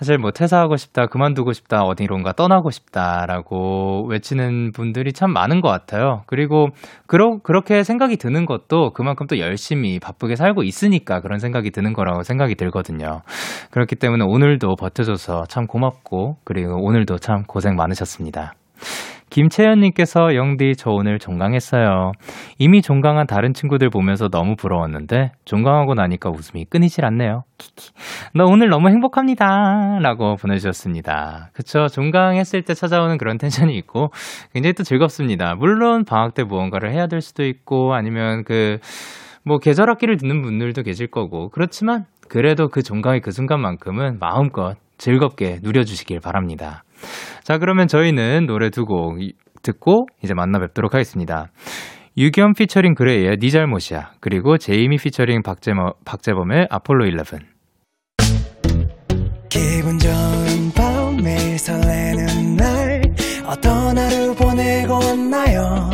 사실 0.00 0.16
뭐 0.16 0.30
퇴사하고 0.30 0.76
싶다, 0.76 1.08
그만두고 1.08 1.52
싶다, 1.52 1.82
어디론가 1.82 2.32
떠나고 2.32 2.70
싶다라고 2.70 4.06
외치는 4.08 4.72
분들이 4.72 5.12
참 5.12 5.30
많은 5.30 5.60
것 5.60 5.68
같아요. 5.68 6.22
그리고 6.26 6.68
그러, 7.06 7.36
그렇게 7.42 7.82
생각이 7.82 8.16
드는 8.16 8.46
것도 8.46 8.92
그만큼 8.94 9.26
또 9.26 9.38
열심히 9.38 10.00
바쁘게 10.00 10.36
살고 10.36 10.62
있으니까 10.62 11.20
그런 11.20 11.38
생각이 11.38 11.70
드는 11.70 11.92
거라고 11.92 12.22
생각이 12.22 12.54
들거든요. 12.54 13.20
그렇기 13.72 13.96
때문에 13.96 14.24
오늘도 14.26 14.76
버텨줘서 14.76 15.44
참 15.50 15.66
고맙고 15.66 16.38
그리고 16.44 16.82
오늘도 16.82 17.18
참 17.18 17.42
고생 17.46 17.76
많으셨습니다. 17.76 18.54
김채연님께서 19.30 20.34
영디 20.34 20.74
저 20.76 20.90
오늘 20.90 21.18
종강했어요. 21.18 22.12
이미 22.58 22.82
종강한 22.82 23.26
다른 23.26 23.54
친구들 23.54 23.88
보면서 23.90 24.28
너무 24.28 24.56
부러웠는데 24.56 25.32
종강하고 25.44 25.94
나니까 25.94 26.30
웃음이 26.30 26.66
끊이질 26.66 27.04
않네요. 27.04 27.44
키키. 27.58 27.92
나 28.34 28.44
오늘 28.44 28.68
너무 28.68 28.88
행복합니다. 28.88 29.98
라고 30.02 30.36
보내주셨습니다. 30.36 31.50
그쵸. 31.52 31.88
종강했을 31.88 32.62
때 32.62 32.74
찾아오는 32.74 33.16
그런 33.18 33.38
텐션이 33.38 33.76
있고 33.78 34.10
굉장히 34.52 34.74
또 34.74 34.82
즐겁습니다. 34.82 35.54
물론 35.54 36.04
방학 36.04 36.34
때 36.34 36.42
무언가를 36.42 36.92
해야 36.92 37.06
될 37.06 37.20
수도 37.20 37.44
있고 37.44 37.94
아니면 37.94 38.44
그 38.44 38.78
뭐 39.44 39.58
계절 39.58 39.90
학기를 39.90 40.16
듣는 40.16 40.42
분들도 40.42 40.82
계실 40.82 41.06
거고 41.06 41.48
그렇지만 41.48 42.04
그래도 42.28 42.68
그 42.68 42.82
종강의 42.82 43.20
그 43.20 43.30
순간만큼은 43.30 44.18
마음껏 44.18 44.76
즐겁게 44.98 45.58
누려주시길 45.62 46.20
바랍니다. 46.20 46.84
자, 47.42 47.58
그러면 47.58 47.86
저희는 47.88 48.46
노래 48.46 48.70
두 48.70 48.84
곡 48.84 49.18
듣고 49.62 50.06
이제 50.24 50.32
만나 50.34 50.58
뵙도록 50.58 50.94
하겠습니다. 50.94 51.50
유겸 52.16 52.54
피처링 52.54 52.94
그레이의 52.94 53.36
니 53.38 53.50
잘못이야. 53.50 54.12
그리고 54.20 54.56
제이미 54.58 54.96
피처링 54.96 55.42
박재범, 55.42 55.92
박재범의 56.04 56.68
아폴로 56.70 57.06
11. 57.06 57.24
기분 59.48 59.98
좋은 59.98 60.72
밤 60.74 61.16
매일 61.22 61.58
설레는 61.58 62.56
날 62.56 63.02
어떤 63.46 63.98
하루 63.98 64.34
보내고 64.34 64.94
왔나요 64.94 65.90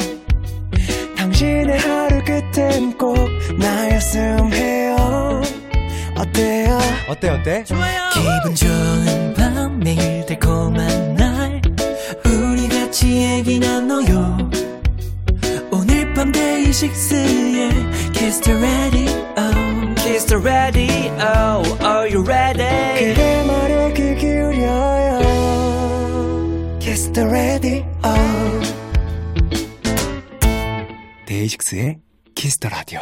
당신의 1.17 1.79
하루 1.79 2.23
끝엔 2.25 2.97
꼭 2.99 3.17
나였음 3.59 4.53
해요 4.53 4.97
어때 7.09 7.29
어때? 7.31 7.65
기분 7.65 8.55
좋은 8.55 9.35
밤 9.35 9.79
매일 9.79 10.26
달콤한 10.47 11.15
날 11.17 11.61
우리 12.25 12.69
같이 12.69 13.21
얘기 13.21 13.59
나눠요 13.59 14.39
오늘 15.73 16.15
밤 16.15 16.31
데이식스의 16.31 17.71
Kiss 18.13 18.41
the 18.43 18.57
Radio 18.57 19.13
Kiss 19.97 20.27
the 20.27 20.41
Radio 20.41 20.87
Are 21.83 22.09
you 22.09 22.23
ready? 22.25 23.09
그대 23.09 23.45
말에 23.45 23.93
귀 23.95 24.15
기울여요 24.15 25.19
Kiss 26.79 27.13
the 27.13 27.29
radio 27.29 27.85
데이식스의 31.27 31.99
Kiss 32.37 32.59
the 32.59 32.69
Radio 32.69 33.01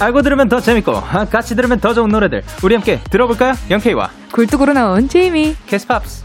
알고 0.00 0.22
들으면 0.22 0.48
더 0.48 0.60
재밌고 0.60 0.92
아, 0.96 1.24
같이 1.24 1.54
들으면 1.56 1.80
더 1.80 1.94
좋은 1.94 2.08
노래들 2.10 2.42
우리 2.62 2.74
함께 2.74 3.00
들어볼까요? 3.10 3.54
영케이와 3.70 4.10
굴뚝으로 4.32 4.72
나온 4.72 5.08
제이미. 5.08 5.54
K's 5.66 5.91
Pops 5.91 6.24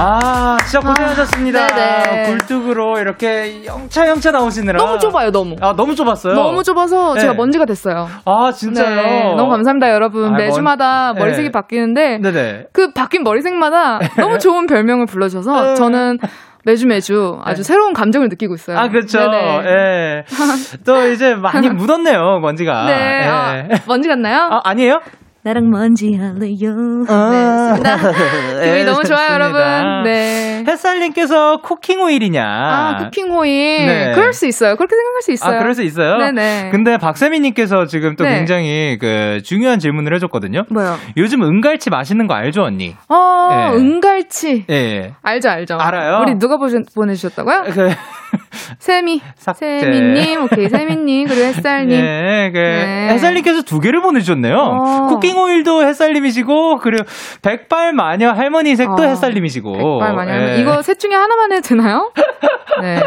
아 0.00 0.56
진짜 0.62 0.78
고생하셨습니다 0.80 1.66
네네. 1.66 2.26
굴뚝으로 2.30 3.00
이렇게 3.00 3.64
영차 3.66 4.06
영차 4.08 4.30
나오시느라 4.30 4.78
너무 4.78 4.98
좁아요, 5.00 5.32
너무. 5.32 5.56
아 5.60 5.74
너무 5.76 5.94
좁았어요 5.96 6.34
너무 6.34 6.62
좁아서 6.62 7.14
네. 7.14 7.20
제가 7.22 7.34
먼지가 7.34 7.64
됐어요. 7.64 8.08
아 8.24 8.52
진짜요 8.52 8.94
네, 8.94 9.34
너무 9.36 9.50
감사합니다, 9.50 9.90
여러분. 9.92 10.26
아, 10.34 10.36
매주마다 10.36 11.14
먼- 11.14 11.24
머리색이 11.24 11.48
네. 11.48 11.52
바뀌는데 11.52 12.18
네네 12.18 12.66
그 12.72 12.92
바뀐 12.92 13.24
머리색마다 13.24 13.98
너무 14.18 14.38
좋은 14.38 14.66
별명을 14.68 15.06
불러주셔서 15.06 15.62
네. 15.70 15.74
저는 15.74 16.18
매주 16.64 16.86
매주 16.86 17.38
아주 17.44 17.62
새로운 17.62 17.92
감정을 17.92 18.28
느끼고 18.28 18.54
있어요. 18.54 18.78
아 18.78 18.88
그렇죠. 18.88 19.18
예. 19.64 20.24
또 20.84 21.06
이제 21.08 21.34
많이 21.34 21.68
묻었네요 21.70 22.40
먼지가 22.40 22.84
네. 22.86 22.92
예. 23.22 23.26
아, 23.28 23.64
먼지 23.86 24.08
같나요? 24.08 24.48
아, 24.50 24.60
아니에요? 24.64 25.00
나랑 25.42 25.70
먼지 25.70 26.14
할래요. 26.14 27.04
아. 27.08 27.30
네, 27.30 27.46
좋습니다. 27.46 27.96
기분이 28.60 28.80
예, 28.80 28.84
너무 28.84 29.04
좋아요. 29.04 29.34
여러분. 29.34 29.60
네. 30.04 30.64
햇살님께서 30.66 31.58
쿠킹 31.62 32.02
오일이냐? 32.02 32.42
아, 32.44 32.96
쿠킹 33.04 33.32
호일. 33.32 33.86
네. 33.86 34.12
그럴 34.14 34.32
수 34.32 34.46
있어요. 34.46 34.76
그렇게 34.76 34.96
생각할 34.96 35.22
수 35.22 35.32
있어요. 35.32 35.54
아, 35.54 35.58
그럴 35.58 35.74
수 35.74 35.82
있어요? 35.82 36.18
네네. 36.18 36.70
근데 36.72 36.98
박세민님께서 36.98 37.86
지금 37.86 38.16
또 38.16 38.24
네. 38.24 38.36
굉장히 38.36 38.98
그 39.00 39.40
중요한 39.44 39.78
질문을 39.78 40.12
해줬거든요. 40.14 40.64
뭐요? 40.70 40.96
요즘 41.16 41.42
은갈치 41.42 41.90
맛있는 41.90 42.26
거 42.26 42.34
알죠, 42.34 42.62
언니? 42.62 42.96
어, 43.08 43.48
네. 43.50 43.78
은갈치. 43.78 44.64
예, 44.68 44.74
예. 44.74 45.14
알죠, 45.22 45.50
알죠. 45.50 45.78
알아요? 45.78 46.20
우리 46.22 46.34
누가 46.38 46.56
보내, 46.56 46.82
보내주셨다고요? 46.94 47.62
그, 47.72 47.88
세미. 48.78 49.20
삭제. 49.36 49.80
세미님, 49.80 50.44
오케이, 50.44 50.68
세미님, 50.68 51.26
그리고 51.28 51.42
햇살님. 51.42 51.90
예, 51.92 52.50
그, 52.54 52.58
네. 52.58 53.08
햇살님께서 53.12 53.62
두 53.62 53.80
개를 53.80 54.00
보내주셨네요. 54.00 54.56
어. 54.56 55.06
쿠킹 55.08 55.36
오일도 55.38 55.86
햇살님이시고, 55.86 56.78
그리고 56.78 57.04
백발 57.42 57.92
마녀 57.92 58.30
할머니 58.30 58.76
색도 58.76 59.02
어. 59.02 59.06
햇살님이시고. 59.06 59.72
백발 59.72 60.14
마냥. 60.14 60.48
예. 60.50 60.60
이거 60.60 60.82
셋 60.82 60.98
중에 60.98 61.14
하나만 61.14 61.52
해도 61.52 61.62
되나요? 61.68 62.12
네. 62.80 63.00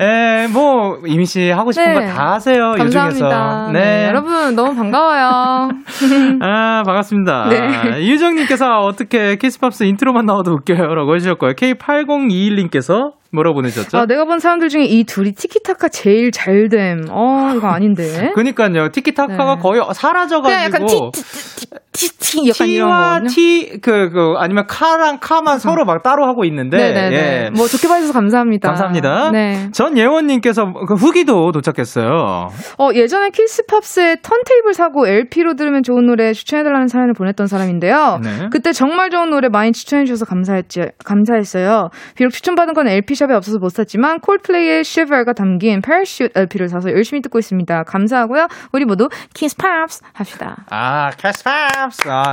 예, 0.00 0.46
뭐, 0.52 0.98
이미 1.06 1.24
씨 1.26 1.50
하고 1.50 1.72
싶은 1.72 1.94
네. 1.94 2.06
거다 2.06 2.32
하세요, 2.34 2.74
이 2.74 2.78
감사합니다. 2.78 3.68
중에서. 3.68 3.72
네. 3.72 4.06
여러분, 4.06 4.54
너무 4.54 4.74
반가워요. 4.76 5.70
아, 6.40 6.82
반갑습니다. 6.84 7.48
네. 7.48 8.06
유정님께서 8.06 8.80
어떻게 8.80 9.36
키스팝스 9.36 9.84
인트로만 9.84 10.26
나와도 10.26 10.52
웃겨요. 10.52 10.94
라고 10.94 11.14
해주셨고요. 11.16 11.52
K8021님께서 11.52 13.12
뭐라고 13.30 13.56
보내셨죠? 13.56 13.98
아, 13.98 14.06
내가 14.06 14.24
본 14.24 14.38
사람들 14.38 14.68
중에 14.70 14.84
이 14.84 15.04
둘이 15.04 15.32
티키타카 15.32 15.88
제일 15.88 16.30
잘됨. 16.30 17.06
어, 17.10 17.52
이거 17.54 17.68
아닌데. 17.68 18.32
그니까요. 18.34 18.90
티키타카가 18.90 19.56
네. 19.56 19.60
거의 19.60 19.82
사라져가지고. 19.92 20.64
약간 20.64 20.86
티, 20.86 20.96
티, 21.12 21.68
티, 21.92 22.18
티, 22.18 22.18
티, 22.18 22.48
약간 22.48 23.20
거거든요. 23.20 23.28
티, 23.28 23.80
그, 23.82 24.10
그, 24.10 24.34
아니면 24.38 24.66
카랑 24.66 25.18
카만 25.20 25.58
서로 25.58 25.84
막 25.84 26.02
따로 26.02 26.26
하고 26.26 26.44
있는데. 26.46 26.78
네네네. 26.78 27.16
예. 27.16 27.50
뭐 27.54 27.66
좋게 27.66 27.86
봐주셔서 27.86 28.14
감사합니다. 28.14 28.68
감사합니다. 28.68 29.30
네. 29.32 29.68
전 29.72 29.98
예원님께서 29.98 30.72
그 30.86 30.94
후기도 30.94 31.52
도착했어요. 31.52 32.48
어, 32.78 32.88
예전에 32.94 33.28
키스팝스에 33.30 34.16
턴테이블 34.22 34.72
사고 34.72 35.06
LP로 35.06 35.54
들으면 35.54 35.82
좋은 35.82 36.06
노래 36.06 36.32
추천해달라는 36.32 36.88
사연을 36.88 37.12
보냈던 37.12 37.46
사람인데요. 37.46 38.20
네. 38.22 38.48
그때 38.50 38.72
정말 38.72 39.10
좋은 39.10 39.28
노래 39.28 39.48
많이 39.50 39.72
추천해주셔서 39.72 40.24
감사했지, 40.24 40.86
감사했어요. 41.04 41.90
비록 42.14 42.30
추천받은 42.30 42.72
건 42.72 42.88
LP 42.88 43.17
샵에 43.18 43.34
없어서 43.34 43.58
못 43.58 43.70
샀지만 43.70 44.20
콜플레이의 44.20 44.80
Shiver가 44.80 45.32
담긴 45.32 45.82
Parachute 45.82 46.30
LP를 46.40 46.68
사서 46.68 46.90
열심히 46.90 47.20
듣고 47.22 47.38
있습니다. 47.38 47.82
감사하고요. 47.84 48.46
우리 48.72 48.84
모두 48.84 49.08
키스팝스 49.34 50.02
합시다. 50.12 50.64
아, 50.70 51.10
키스팝스. 51.16 52.08
아, 52.08 52.32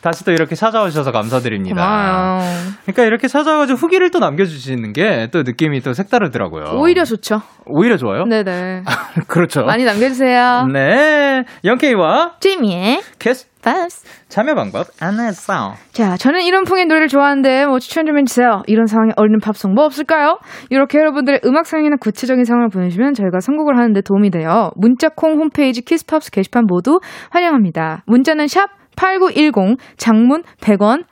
다시 0.00 0.24
또 0.24 0.32
이렇게 0.32 0.54
찾아오셔서 0.54 1.12
감사드립니다. 1.12 1.74
고마워요. 1.84 2.42
그러니까 2.84 3.04
이렇게 3.04 3.28
찾아가지고 3.28 3.76
후기를 3.78 4.10
또 4.10 4.18
남겨주시는 4.18 4.92
게 4.92 5.28
또 5.32 5.42
느낌이 5.44 5.80
또 5.82 5.92
색다르더라고요. 5.92 6.72
오히려 6.78 7.04
좋죠. 7.04 7.42
오히려 7.66 7.96
좋아요? 7.96 8.24
네네. 8.24 8.82
그렇죠. 9.28 9.62
많이 9.64 9.84
남겨주세요. 9.84 10.66
네. 10.72 11.44
영케이와 11.64 12.32
제이미의 12.40 13.02
키 13.18 13.32
스 13.62 13.64
팝스. 13.64 14.04
참여 14.28 14.54
방법 14.54 14.86
안내했어. 15.00 15.74
자, 15.92 16.16
저는 16.16 16.42
이런 16.42 16.64
풍의 16.64 16.86
노래를 16.86 17.06
좋아하는데 17.08 17.66
뭐 17.66 17.78
추천 17.78 18.06
좀 18.06 18.18
해주세요. 18.18 18.62
이런 18.66 18.86
상황에 18.86 19.12
어울리는 19.16 19.38
팝송 19.40 19.74
뭐 19.74 19.84
없을까요? 19.84 20.38
이렇게 20.70 20.98
여러분들의 20.98 21.40
음악 21.44 21.66
사연이나 21.66 21.96
구체적인 22.00 22.44
상황을 22.44 22.68
보내주시면 22.70 23.14
저희가 23.14 23.40
선곡을 23.40 23.78
하는데 23.78 24.00
도움이 24.00 24.30
돼요. 24.30 24.70
문자 24.76 25.08
콩 25.08 25.38
홈페이지 25.38 25.80
키스팝스 25.82 26.32
게시판 26.32 26.64
모두 26.66 26.98
환영합니다. 27.30 28.02
문자는 28.06 28.48
샵 28.48 28.68
8910, 28.96 29.78
장문 29.96 30.42
100원, 30.60 31.04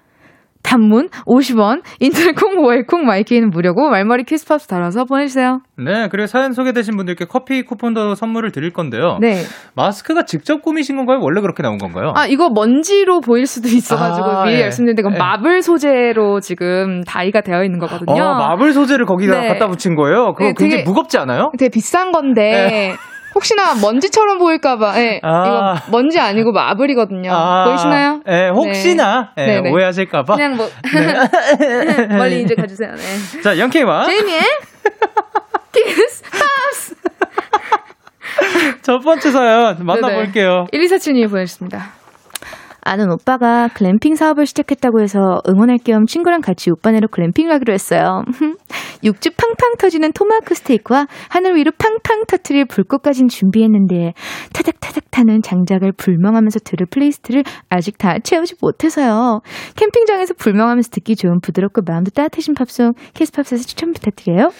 단문 0.63 1.09
50원, 1.27 1.83
인터넷 2.01 2.33
콩, 2.35 2.55
모바일 2.55 2.87
콩, 2.87 3.05
마이케이는 3.07 3.51
무료고 3.51 3.89
말머리 3.89 4.25
키스팝스 4.25 4.67
달아서 4.69 5.05
보내주세요. 5.05 5.61
네, 5.77 6.09
그리고 6.11 6.27
사연 6.27 6.53
소개되신 6.53 6.97
분들께 6.97 7.25
커피 7.25 7.63
쿠폰도 7.63 8.15
선물을 8.15 8.53
드릴 8.53 8.73
건데요. 8.73 9.19
네. 9.21 9.43
마스크가 9.75 10.25
직접 10.25 10.63
꾸미신 10.63 10.97
건가요? 10.97 11.19
원래 11.21 11.41
그렇게 11.41 11.63
나온 11.63 11.79
건가요? 11.79 12.13
아, 12.15 12.27
이거 12.27 12.51
먼지로 12.51 13.21
보일 13.21 13.47
수도 13.47 13.69
있어가지고 13.69 14.27
아, 14.27 14.45
미리 14.45 14.57
예. 14.59 14.63
말씀드리는데 14.63 15.01
이건 15.01 15.15
예. 15.15 15.19
마블 15.19 15.63
소재로 15.63 16.41
지금 16.41 17.03
다이가 17.05 17.41
되어 17.41 17.65
있는 17.65 17.79
거거든요. 17.79 18.23
어, 18.23 18.35
마블 18.35 18.73
소재를 18.73 19.07
거기다 19.07 19.41
네. 19.41 19.49
갖다 19.49 19.67
붙인 19.67 19.95
거예요. 19.95 20.35
그거 20.35 20.45
네, 20.45 20.55
굉장히 20.57 20.85
무겁지 20.85 21.19
않아요? 21.19 21.51
되게 21.59 21.71
비싼 21.71 22.13
건데 22.13 22.95
혹시나 23.35 23.75
먼지처럼 23.81 24.39
보일까봐 24.39 25.01
예, 25.01 25.21
아. 25.23 25.45
이거 25.47 25.91
먼지 25.91 26.19
아니고 26.19 26.53
마블이거든요. 26.53 27.31
아, 27.33 27.65
보이시나요? 27.65 28.21
예, 28.29 28.49
혹시나 28.49 29.33
예, 29.39 29.47
네, 29.47 29.61
네. 29.61 29.71
오해하실까봐. 29.71 30.35
그냥 30.37 30.57
뭐 30.57 30.69
멀리 32.19 32.43
이제 32.43 32.55
가주세요. 32.55 32.93
네. 32.95 33.41
자, 33.43 33.59
영케이와 33.59 34.05
제이미의 34.05 34.41
키스 35.73 36.23
팝스 36.25 36.95
첫 38.83 38.99
번째 39.01 39.31
사연 39.31 39.85
만나볼게요. 39.85 40.67
1247님이 40.73 41.31
보내주셨습니다. 41.31 42.00
아는 42.83 43.11
오빠가 43.11 43.69
글램핑 43.69 44.15
사업을 44.15 44.47
시작했다고 44.47 45.01
해서 45.01 45.41
응원할 45.49 45.79
겸 45.79 46.07
친구랑 46.07 46.41
같이 46.41 46.71
오빠네로 46.71 47.09
글램핑 47.09 47.49
가기로 47.49 47.73
했어요. 47.73 48.25
육즙 49.03 49.37
팡팡 49.37 49.77
터지는 49.79 50.13
토마호크 50.13 50.55
스테이크와 50.55 51.07
하늘 51.29 51.57
위로 51.57 51.73
팡팡 51.79 52.25
터트릴 52.27 52.67
불꽃까진 52.67 53.29
준비했는데 53.29 54.13
타닥타닥 54.53 55.11
타는 55.11 55.43
장작을 55.43 55.93
불멍하면서 55.93 56.61
들을 56.61 56.87
플레이리스트를 56.91 57.45
아직 57.69 57.99
다 57.99 58.19
채우지 58.19 58.57
못해서요. 58.61 59.41
캠핑장에서 59.77 60.35
불멍하면서 60.35 60.91
듣기 60.91 61.17
좋은 61.17 61.41
부드럽고 61.41 61.83
마음도 61.87 62.11
따뜻해진 62.11 62.55
팝송 62.55 62.93
키스팝스에서 63.15 63.65
추천 63.65 63.93
부탁드려요. 63.93 64.51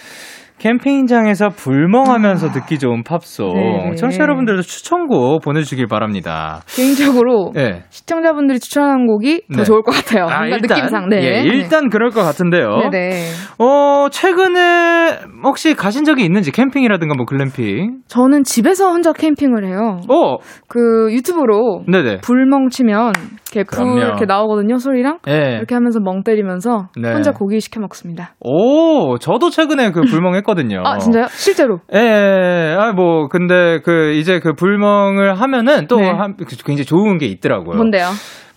캠핑장에서 0.61 1.49
불멍하면서 1.49 2.51
듣기 2.51 2.77
좋은 2.77 3.03
팝송. 3.03 3.49
아. 3.49 3.89
네. 3.89 3.95
청취자 3.95 4.21
여러분들도 4.21 4.61
추천곡 4.61 5.41
보내주시길 5.41 5.87
바랍니다. 5.87 6.61
개인적으로 6.67 7.51
예. 7.57 7.83
시청자분들이 7.89 8.59
추천한 8.59 9.07
곡이 9.07 9.41
더 9.51 9.57
네. 9.57 9.63
좋을 9.63 9.81
것 9.81 9.91
같아요. 9.91 10.27
아, 10.29 10.45
일단, 10.45 10.61
느낌상. 10.61 11.09
네. 11.09 11.23
예, 11.23 11.41
일단 11.41 11.89
그럴 11.89 12.11
것 12.11 12.21
같은데요. 12.21 12.89
네. 12.91 13.09
네. 13.09 13.23
어, 13.57 14.07
최근에 14.11 15.19
혹시 15.43 15.73
가신 15.73 16.05
적이 16.05 16.25
있는지 16.25 16.51
캠핑이라든가 16.51 17.15
뭐 17.15 17.25
글램핑? 17.25 18.01
저는 18.07 18.43
집에서 18.43 18.91
혼자 18.91 19.13
캠핑을 19.13 19.65
해요. 19.65 19.99
어, 20.09 20.37
그 20.67 21.11
유튜브로 21.11 21.85
네네. 21.91 22.19
불멍 22.21 22.69
치면 22.69 23.13
이렇게 23.53 23.63
불. 23.63 23.97
이렇게 23.97 24.25
나오거든요 24.25 24.77
소리랑 24.77 25.19
예. 25.27 25.57
이렇게 25.57 25.75
하면서 25.75 25.99
멍 25.99 26.23
때리면서 26.23 26.87
네. 26.99 27.11
혼자 27.11 27.31
고기 27.31 27.59
시켜 27.59 27.79
먹습니다. 27.79 28.33
오, 28.39 29.17
저도 29.17 29.49
최근에 29.49 29.91
그 29.91 30.01
불멍 30.01 30.35
했거든요. 30.35 30.83
아 30.85 30.97
진짜요? 30.97 31.25
실제로? 31.29 31.79
예, 31.93 31.99
예, 31.99 32.75
아, 32.77 32.91
뭐, 32.93 33.27
근데 33.27 33.79
그, 33.83 34.13
이제 34.13 34.39
그 34.39 34.53
불멍을 34.53 35.39
하면은 35.39 35.87
또 35.87 35.97
네. 35.97 36.09
한, 36.09 36.35
그 36.35 36.45
굉장히 36.63 36.85
좋은 36.85 37.17
게 37.17 37.25
있더라고요. 37.25 37.75
뭔데요? 37.75 38.07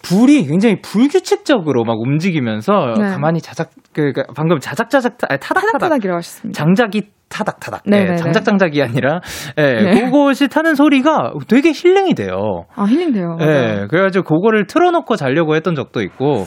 불이 0.03 0.45
굉장히 0.45 0.81
불규칙적으로 0.83 1.85
막 1.85 1.99
움직이면서 1.99 2.95
네. 2.99 3.09
가만히 3.09 3.41
자작 3.41 3.71
그, 3.95 4.13
그 4.13 4.23
방금 4.37 4.59
자작자작 4.59 5.17
타닥타닥 5.17 5.41
타닥타닥이라고 5.41 6.17
하셨습니다. 6.19 6.59
장작이 6.59 7.09
타닥타닥 7.29 7.83
네, 7.87 7.99
예, 7.99 8.05
네, 8.05 8.11
네. 8.11 8.17
장작장작이 8.17 8.83
아니라 8.83 9.21
예, 9.59 9.63
네. 9.63 10.05
그것이 10.05 10.49
타는 10.49 10.75
소리가 10.75 11.33
되게 11.49 11.73
힐링이 11.73 12.15
돼요. 12.15 12.65
아, 12.75 12.85
힐링돼요. 12.85 13.37
맞아요. 13.37 13.51
예, 13.51 13.87
그래가지고 13.89 14.25
그거를 14.25 14.67
틀어놓고 14.67 15.17
자려고 15.17 15.57
했던 15.57 15.75
적도 15.75 16.03
있고, 16.03 16.45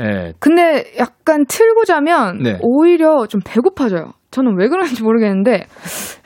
예, 0.00 0.32
근데 0.38 0.84
약간 0.98 1.44
틀고 1.46 1.84
자면 1.84 2.42
네. 2.42 2.58
오히려 2.60 3.26
좀 3.26 3.40
배고파져요. 3.44 4.12
저는 4.30 4.58
왜 4.58 4.68
그런지 4.68 5.02
모르겠는데 5.02 5.66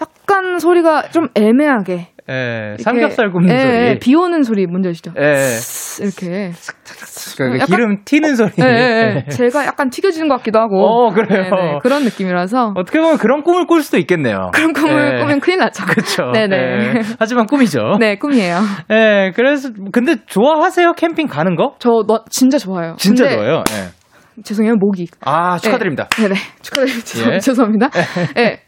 약간 0.01 0.59
소리가 0.59 1.03
좀 1.11 1.29
애매하게 1.35 2.12
예, 2.33 2.77
삼겹살 2.83 3.31
굽는 3.31 3.55
예, 3.55 3.59
소리. 3.61 3.73
예, 3.73 3.99
비 4.01 4.15
오는 4.15 4.43
소리 4.43 4.67
뭔지 4.67 4.89
아시죠? 4.89 5.13
예, 5.21 5.45
이렇게 6.01 6.53
그 7.37 7.45
약간- 7.59 7.67
기름 7.67 8.05
튀는 8.05 8.37
소리. 8.37 8.51
예, 8.61 8.65
예, 8.65 9.25
예. 9.27 9.31
제가 9.31 9.67
약간 9.67 9.91
튀겨지는 9.91 10.29
것 10.29 10.37
같기도 10.39 10.59
하고 10.61 10.83
어, 10.83 11.11
그래요? 11.13 11.43
네, 11.43 11.51
네, 11.51 11.79
그런 11.83 12.05
느낌이라서 12.05 12.73
어떻게 12.77 13.01
보면 13.01 13.19
그런 13.19 13.43
꿈을 13.43 13.67
꿀 13.67 13.83
수도 13.83 13.99
있겠네요. 13.99 14.51
그런 14.55 14.73
꿈을 14.73 15.17
예. 15.17 15.21
꾸면 15.21 15.41
큰일 15.41 15.59
나죠. 15.59 15.85
그렇죠. 15.85 16.31
네네. 16.33 16.57
예, 16.57 17.01
하지만 17.19 17.47
꿈이죠. 17.47 17.99
네, 18.01 18.17
꿈이에요. 18.17 18.61
예, 18.91 19.33
그래서 19.35 19.71
근데 19.93 20.17
좋아하세요 20.27 20.93
캠핑 20.95 21.27
가는 21.27 21.55
거? 21.57 21.75
저 21.79 21.91
너, 22.07 22.25
진짜 22.31 22.57
좋아요. 22.59 22.95
진짜 22.99 23.29
좋아요. 23.29 23.63
예. 23.73 24.43
죄송해요, 24.45 24.77
목이. 24.77 25.09
아 25.21 25.59
축하드립니다. 25.59 26.09
네, 26.19 26.29
네. 26.29 26.35
축하드립니다. 26.63 27.05
죄송- 27.05 27.33
예. 27.35 27.39
죄송합니다. 27.39 27.91
네. 28.35 28.61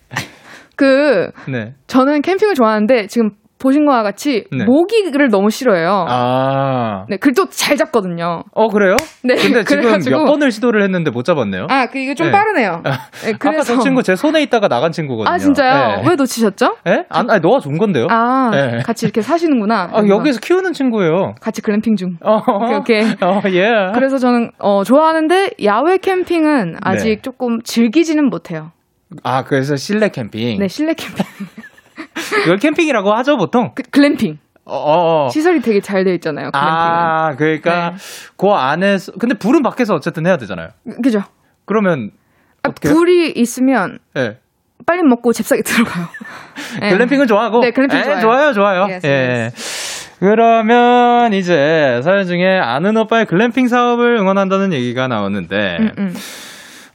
그, 0.77 1.31
네. 1.49 1.73
저는 1.87 2.21
캠핑을 2.23 2.55
좋아하는데 2.55 3.07
지금 3.07 3.31
보신 3.65 3.87
거와 3.87 4.03
같이 4.03 4.45
네. 4.53 4.65
모기를 4.65 5.29
너무 5.31 5.49
싫어해요. 5.51 6.07
아, 6.09 7.07
네, 7.09 7.17
그또 7.17 7.49
잘 7.49 7.77
잡거든요. 7.77 8.43
어 8.53 8.69
그래요? 8.69 8.95
네, 9.25 9.35
근데 9.37 9.65
지금 9.65 9.83
그래가지고- 9.83 10.11
몇 10.11 10.25
번을 10.27 10.51
시도를 10.53 10.83
했는데 10.85 11.11
못 11.11 11.25
잡았네요. 11.25 11.67
아, 11.71 11.87
그 11.87 11.99
이게 11.99 12.15
좀 12.15 12.27
네. 12.27 12.33
빠르네요. 12.33 12.83
네, 13.25 13.33
아까 13.33 13.63
저 13.63 13.79
친구 13.79 14.03
제 14.03 14.15
손에 14.15 14.43
있다가 14.43 14.69
나간 14.69 14.93
친구거든요. 14.93 15.35
아, 15.35 15.39
진짜요? 15.39 16.03
네. 16.03 16.09
왜 16.09 16.15
놓치셨죠? 16.15 16.77
예? 16.87 17.05
안, 17.09 17.31
아니, 17.31 17.41
너가 17.41 17.59
준 17.61 17.79
건데요? 17.79 18.07
아, 18.11 18.51
네. 18.53 18.79
같이 18.85 19.07
이렇게 19.07 19.23
사시는구나. 19.23 19.91
아, 19.93 20.03
여기서 20.07 20.41
키우는 20.41 20.73
친구예요. 20.75 21.35
같이 21.41 21.63
글램핑 21.63 21.97
중. 21.97 22.17
어, 22.23 22.37
오케이, 22.37 22.77
오케이. 22.77 23.03
어, 23.23 23.41
예. 23.47 23.93
그래서 23.95 24.19
저는 24.19 24.51
어, 24.59 24.85
좋아하는데 24.85 25.53
야외 25.65 25.97
캠핑은 25.99 26.77
아직 26.83 27.09
네. 27.09 27.17
조금 27.23 27.61
즐기지는 27.63 28.29
못해요. 28.29 28.73
아, 29.23 29.45
그래서 29.45 29.77
실내 29.77 30.09
캠핑. 30.11 30.59
네, 30.59 30.69
실내 30.69 30.93
캠핑. 30.95 31.25
이걸 32.45 32.59
캠핑이라고 32.59 33.13
하죠, 33.15 33.37
보통? 33.37 33.73
그, 33.75 33.83
글램핑. 33.91 34.39
어, 34.67 34.77
어. 34.77 35.27
어. 35.27 35.29
시설이 35.29 35.61
되게 35.61 35.81
잘 35.81 36.05
되어 36.05 36.15
있잖아요. 36.15 36.51
글램핑은. 36.51 36.75
아, 36.75 37.35
그러니까 37.37 37.95
그 38.37 38.49
안에서 38.49 39.13
근데 39.19 39.35
불은 39.37 39.63
밖에서 39.63 39.95
어쨌든 39.95 40.27
해야 40.27 40.37
되잖아요. 40.37 40.69
그죠? 41.03 41.23
그러면 41.67 42.11
아? 42.63 42.71
불이 42.71 43.33
있으면 43.37 43.99
예. 44.17 44.39
빨리 44.87 45.03
먹고 45.03 45.33
잽싸게 45.33 45.63
들어가요. 45.63 46.07
예. 46.83 46.91
글램핑은 46.97 47.27
좋아하고. 47.27 47.61
네, 47.61 47.71
글램핑 47.73 47.99
예, 47.99 48.05
좋아요. 48.05 48.21
좋아요, 48.21 48.53
좋아요. 48.53 48.83
Yes, 48.85 49.07
예. 49.07 49.51
그러면 50.21 51.33
이제 51.35 52.01
사연 52.03 52.27
중에 52.27 52.59
아는 52.59 52.97
오빠의 52.97 53.27
글램핑 53.27 53.69
사업을 53.69 54.17
응원한다는 54.17 54.73
얘기가 54.73 55.09
나오는데 55.09 55.77
음, 55.81 55.91
음. 55.99 56.15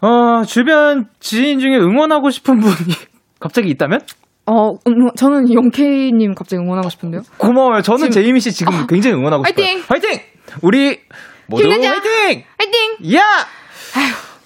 어, 0.02 0.44
주변 0.46 1.08
지인 1.20 1.60
중에 1.60 1.78
응원하고 1.78 2.32
싶은 2.32 2.60
분이 2.60 2.96
갑자기 3.40 3.70
있다면? 3.70 4.02
어, 4.50 4.74
음, 4.88 5.10
저는 5.16 5.54
용케이님 5.54 6.34
갑자기 6.34 6.62
응원하고 6.62 6.90
싶은데요. 6.90 7.22
고마워요. 7.38 7.82
저는 7.84 8.10
지금- 8.10 8.12
제이미 8.12 8.40
씨 8.40 8.52
지금 8.52 8.88
굉장히 8.88 9.16
응원하고 9.16 9.46
싶어요. 9.46 9.66
화이팅! 9.66 9.84
화이팅! 9.88 10.20
우리 10.62 11.00
모두 11.48 11.64
힘내자! 11.64 11.92
화이팅! 11.92 12.44
화이팅! 12.58 13.16
야! 13.16 13.22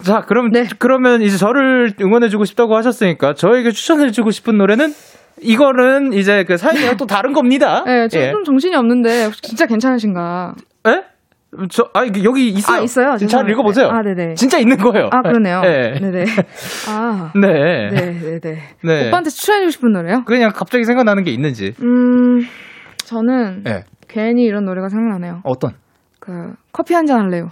자, 0.03 0.21
그럼 0.27 0.51
네. 0.51 0.67
그러면 0.79 1.21
이제 1.21 1.37
저를 1.37 1.93
응원해주고 2.01 2.43
싶다고 2.45 2.75
하셨으니까 2.75 3.35
저에게 3.35 3.71
추천해주고 3.71 4.31
싶은 4.31 4.57
노래는 4.57 4.93
이거는 5.41 6.11
이제 6.13 6.43
그 6.43 6.57
사연이랑 6.57 6.97
또 6.97 7.05
다른 7.05 7.31
겁니다. 7.31 7.83
네, 7.85 8.07
좀, 8.09 8.21
예. 8.21 8.31
좀 8.31 8.43
정신이 8.43 8.75
없는데 8.75 9.31
진짜 9.41 9.65
괜찮으신가? 9.65 10.55
예? 10.87 11.03
저, 11.69 11.89
아, 11.93 12.05
여기 12.23 12.49
있어요. 12.49 12.79
아, 12.79 12.81
있어요? 12.83 13.05
잘 13.11 13.19
죄송합니다. 13.19 13.53
읽어보세요. 13.53 13.87
아, 13.89 14.01
네네. 14.01 14.33
진짜 14.35 14.57
있는 14.59 14.77
거예요. 14.77 15.09
아, 15.11 15.21
그러네요. 15.21 15.61
예. 15.65 15.99
네네. 15.99 16.25
아, 16.89 17.31
네. 17.35 17.89
네, 17.89 18.11
네, 18.19 18.39
네. 18.39 18.57
네. 18.83 19.07
오빠한테 19.07 19.29
추천해주고 19.29 19.71
싶은 19.71 19.91
노래요? 19.91 20.23
그냥 20.25 20.51
갑자기 20.53 20.83
생각나는 20.83 21.23
게 21.23 21.31
있는지. 21.31 21.73
음, 21.81 22.39
저는 23.05 23.63
예. 23.67 23.83
괜히 24.07 24.43
이런 24.43 24.65
노래가 24.65 24.89
생각나네요. 24.89 25.41
어떤? 25.43 25.71
그 26.19 26.31
커피 26.71 26.93
한 26.93 27.05
잔 27.05 27.19
할래요. 27.19 27.49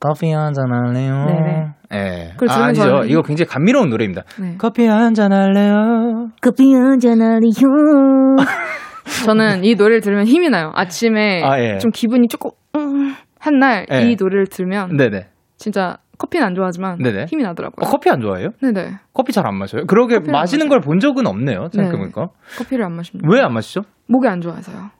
커피 0.00 0.30
한 0.32 0.52
잔 0.54 0.64
할래요? 0.72 1.26
네네. 1.26 1.66
예. 1.92 2.32
아, 2.48 2.64
아니죠. 2.64 2.82
저는- 2.82 3.10
이거 3.10 3.22
굉장히 3.22 3.48
감미로운 3.48 3.90
노래입니다. 3.90 4.22
네. 4.40 4.54
커피 4.58 4.86
한 4.86 5.12
잔 5.14 5.32
할래요? 5.32 6.28
커피 6.40 6.72
한 6.72 6.98
잔 7.00 7.20
할래요. 7.20 7.40
저는 9.26 9.64
이 9.64 9.74
노래를 9.74 10.00
들으면 10.00 10.24
힘이 10.26 10.48
나요. 10.50 10.70
아침에 10.74 11.42
아, 11.42 11.58
예. 11.60 11.78
좀 11.78 11.90
기분이 11.90 12.28
조금 12.28 12.50
음, 12.76 13.14
한날이 13.38 13.86
예. 13.90 14.16
노래를 14.18 14.46
들으면 14.46 14.96
네네. 14.96 15.28
진짜 15.56 15.98
커피는 16.18 16.46
안 16.46 16.54
좋아하지만 16.54 16.98
네네. 16.98 17.26
힘이 17.26 17.44
어, 17.44 17.48
나더라고요. 17.48 17.88
커피 17.88 18.10
안 18.10 18.20
좋아해요? 18.20 18.50
네네. 18.60 18.98
커피 19.14 19.32
잘 19.32 19.46
안 19.46 19.54
마셔요? 19.54 19.86
그러게 19.86 20.18
마시는. 20.18 20.68
걸 20.68 20.80
본 20.80 21.00
적은 21.00 21.26
없네요. 21.26 21.70
생각해보니까. 21.72 22.30
커피를 22.58 22.84
안 22.84 22.92
마십니다. 22.92 23.28
왜 23.30 23.40
안 23.40 23.52
마시죠? 23.54 23.84
목이 24.06 24.28
안 24.28 24.40
좋아서요. 24.40 24.90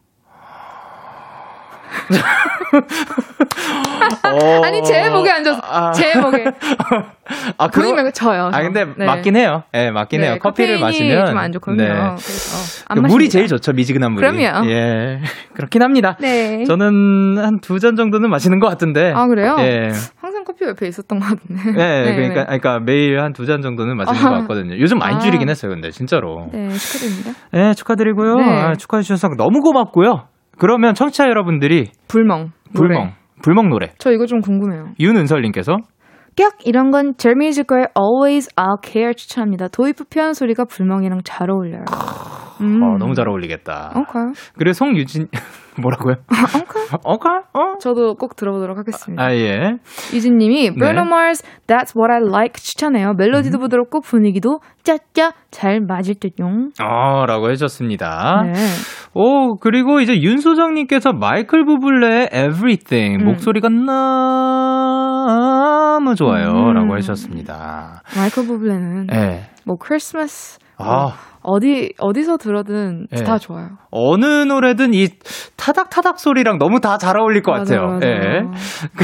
어... 4.25 4.63
아니 4.65 4.83
제 4.83 5.09
목이 5.11 5.31
안 5.31 5.43
좋아서 5.45 5.61
아. 5.65 5.93
제 5.93 6.19
목에 6.19 6.45
아, 7.59 7.69
그럼... 7.69 7.95
말고 7.95 8.11
저요. 8.13 8.47
아, 8.47 8.51
저. 8.53 8.63
근데 8.63 8.85
네. 8.97 9.07
맞긴 9.07 9.37
해요. 9.37 9.63
예, 9.75 9.85
네, 9.85 9.91
맞긴 9.93 10.23
해요. 10.23 10.33
네, 10.33 10.39
커피를 10.39 10.81
카페인이 10.81 11.09
마시면. 11.15 11.27
좀안 11.27 11.53
좋거든요. 11.53 11.85
네. 11.85 11.93
그래서 11.93 12.85
안 12.89 13.03
그. 13.03 13.07
물이 13.07 13.29
제일 13.29 13.47
좋죠, 13.47 13.73
미지근한 13.73 14.13
물이. 14.13 14.27
그럼요. 14.27 14.69
예. 14.71 15.21
그렇긴 15.55 15.83
합니다. 15.83 16.17
네. 16.21 16.65
저는 16.65 17.39
한 17.39 17.61
두 17.61 17.79
잔 17.79 17.95
정도는 17.97 18.29
마시는 18.31 18.59
것 18.59 18.69
같은데. 18.69 19.13
아 19.15 19.27
그래요? 19.27 19.57
예. 19.61 19.91
항상 20.21 20.45
커피 20.45 20.65
옆에 20.65 20.87
있었던 20.89 21.19
것 21.21 21.27
같은데. 21.29 21.73
네, 21.73 22.15
그러니까, 22.15 22.45
그러니까 22.47 22.79
매일 22.81 23.21
한 23.21 23.33
두 23.33 23.47
잔 23.47 23.61
정도는 23.63 23.97
마시는 23.97 24.21
아. 24.27 24.31
것 24.31 24.41
같거든요. 24.43 24.79
요즘 24.79 24.99
많이 24.99 25.17
아. 25.17 25.19
줄이긴 25.19 25.49
했어요, 25.49 25.71
근데 25.73 25.91
진짜로. 25.91 26.49
네, 26.53 26.69
축하드립니다. 26.71 27.31
네, 27.53 27.75
축하드리고요. 27.75 28.35
네. 28.37 28.45
아, 28.45 28.75
축하해 28.75 29.03
주셔서 29.03 29.29
너무 29.37 29.61
고맙고요. 29.61 30.25
그러면 30.61 30.95
청취자 30.95 31.25
여러분들이 31.25 31.91
불멍. 32.07 32.53
노래. 32.75 32.95
불멍, 32.95 33.13
불멍 33.43 33.69
노래. 33.71 33.89
저 33.99 34.13
이거 34.13 34.27
좀 34.27 34.41
궁금해요. 34.41 34.93
윤은설님께서 35.01 35.79
깍 36.37 36.59
이런 36.65 36.91
건 36.91 37.15
jermysic의 37.17 37.89
Always 37.99 38.49
I'll 38.57 38.85
Care 38.85 39.15
추천합니다. 39.15 39.69
도입부 39.69 40.05
표현 40.05 40.35
소리가 40.35 40.67
불멍이랑 40.67 41.23
잘 41.25 41.51
어울려요. 41.51 41.85
음. 42.61 42.83
어, 42.83 42.99
너무 42.99 43.15
잘 43.15 43.29
어울리겠다. 43.29 43.95
오케이. 43.97 44.33
그리고 44.57 44.75
송유진 44.75 45.29
뭐라고요? 45.81 46.17
오케이. 46.31 46.83
오케이? 47.05 47.33
어? 47.53 47.79
저도 47.79 48.15
꼭 48.15 48.35
들어보도록 48.37 48.79
하겠습니다. 48.79 49.23
아 49.23 49.33
예. 49.35 49.77
Bruno 50.75 51.03
네. 51.05 51.09
Mars 51.09 51.45
That's 51.67 51.97
What 51.97 52.13
I 52.13 52.21
Like 52.27 52.61
추천해요. 52.63 53.15
멜로디도 53.15 53.59
음. 53.59 53.61
부드럽고 53.61 54.01
분위기도 54.01 54.61
짜짜 54.83 55.33
잘 55.51 55.81
맞을 55.81 56.17
듯용. 56.17 56.71
어 56.83 57.25
라고 57.27 57.51
해줬습니다. 57.51 58.43
네. 58.45 58.55
오 59.15 59.57
그리고 59.57 60.01
이제 60.01 60.21
윤소정님께서 60.21 61.13
마이클 61.13 61.65
부블레의 61.65 62.31
Everything 62.33 63.23
음. 63.23 63.27
목소리가 63.27 63.69
너무 65.29 66.15
좋아요라고 66.15 66.93
음. 66.93 66.97
해주셨습니다. 66.97 68.03
마이클 68.17 68.47
부블레는 68.47 69.07
예. 69.13 69.51
뭐 69.65 69.77
크리스마스 69.79 70.59
아 70.79 71.13
어디 71.43 71.93
어디서 71.99 72.37
들어든 72.37 73.07
네. 73.11 73.25
다 73.25 73.39
좋아요. 73.39 73.69
어느 73.91 74.25
노래든 74.25 74.93
이 74.95 75.09
타닥타닥 75.57 76.19
소리랑 76.21 76.59
너무 76.59 76.81
다 76.81 76.99
잘 76.99 77.19
어울릴 77.19 77.43
것 77.43 77.53
맞아, 77.53 77.77
같아요. 77.77 77.95
맞아. 77.95 78.07
예. 78.07 78.43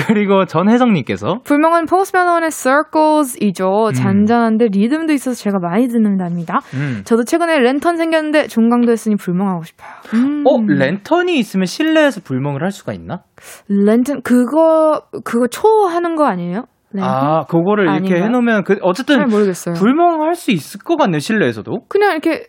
그리고 0.07 0.45
전혜성님께서 0.45 1.41
불멍은 1.45 1.87
포스트 1.87 2.17
멜론의 2.17 2.51
Circles이죠. 2.51 3.93
잔잔한데 3.95 4.67
리듬도 4.73 5.13
있어서 5.15 5.35
제가 5.41 5.59
많이 5.59 5.89
듣는답니다. 5.89 6.61
음. 6.75 7.03
저도 7.05 7.25
최근에 7.25 7.59
랜턴 7.61 7.97
생겼는데 7.97 8.49
종강도 8.49 8.93
했으니 8.93 9.17
불멍하고 9.17 9.63
싶어요. 9.65 9.89
음. 10.15 10.45
어 10.47 10.61
랜턴이 10.67 11.39
있으면 11.39 11.67
실내에서 11.67 12.21
불멍을 12.23 12.63
할 12.63 12.71
수가 12.71 12.93
있나? 12.93 13.23
랜턴 13.69 14.21
그거 14.23 15.03
그거 15.25 15.47
초 15.49 15.69
하는 15.87 16.17
거 16.17 16.27
아니에요? 16.27 16.65
랜턴? 16.97 17.05
아 17.11 17.45
그거를 17.45 17.85
이렇게 17.85 17.99
아닌가요? 17.99 18.25
해놓으면 18.25 18.65
그 18.65 18.79
어쨌든. 18.83 19.25
불멍할 19.27 20.35
수 20.35 20.51
있을 20.51 20.81
것 20.81 20.97
같네요 20.97 21.21
실내에서도. 21.21 21.85
그냥 21.89 22.13
이렇게 22.13 22.47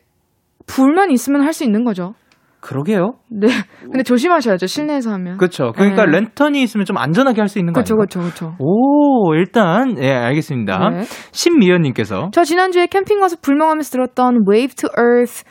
불만 0.65 1.11
있으면 1.11 1.41
할 1.43 1.53
수 1.53 1.63
있는 1.63 1.83
거죠. 1.85 2.13
그러게요. 2.59 3.13
네. 3.29 3.47
근데 3.81 4.03
조심하셔야죠. 4.03 4.65
실내에서 4.67 5.11
하면. 5.13 5.37
그렇죠. 5.37 5.71
그러니까 5.73 6.05
네. 6.05 6.11
랜턴이 6.11 6.61
있으면 6.63 6.85
좀 6.85 6.97
안전하게 6.97 7.39
할 7.39 7.47
수 7.47 7.59
있는 7.59 7.71
거 7.71 7.77
그렇죠, 7.81 7.93
아닌가? 7.93 8.07
그렇죠, 8.19 8.19
그렇죠. 8.19 8.55
오 8.59 9.33
일단 9.35 9.95
예 10.01 10.11
알겠습니다. 10.11 10.89
네. 10.89 11.03
신미연님께서 11.31 12.31
저 12.33 12.43
지난주에 12.43 12.87
캠핑 12.87 13.19
가서 13.21 13.37
불멍하면서 13.41 13.91
들었던 13.91 14.43
Wave 14.49 14.75
to 14.75 14.89
Earth 14.97 15.43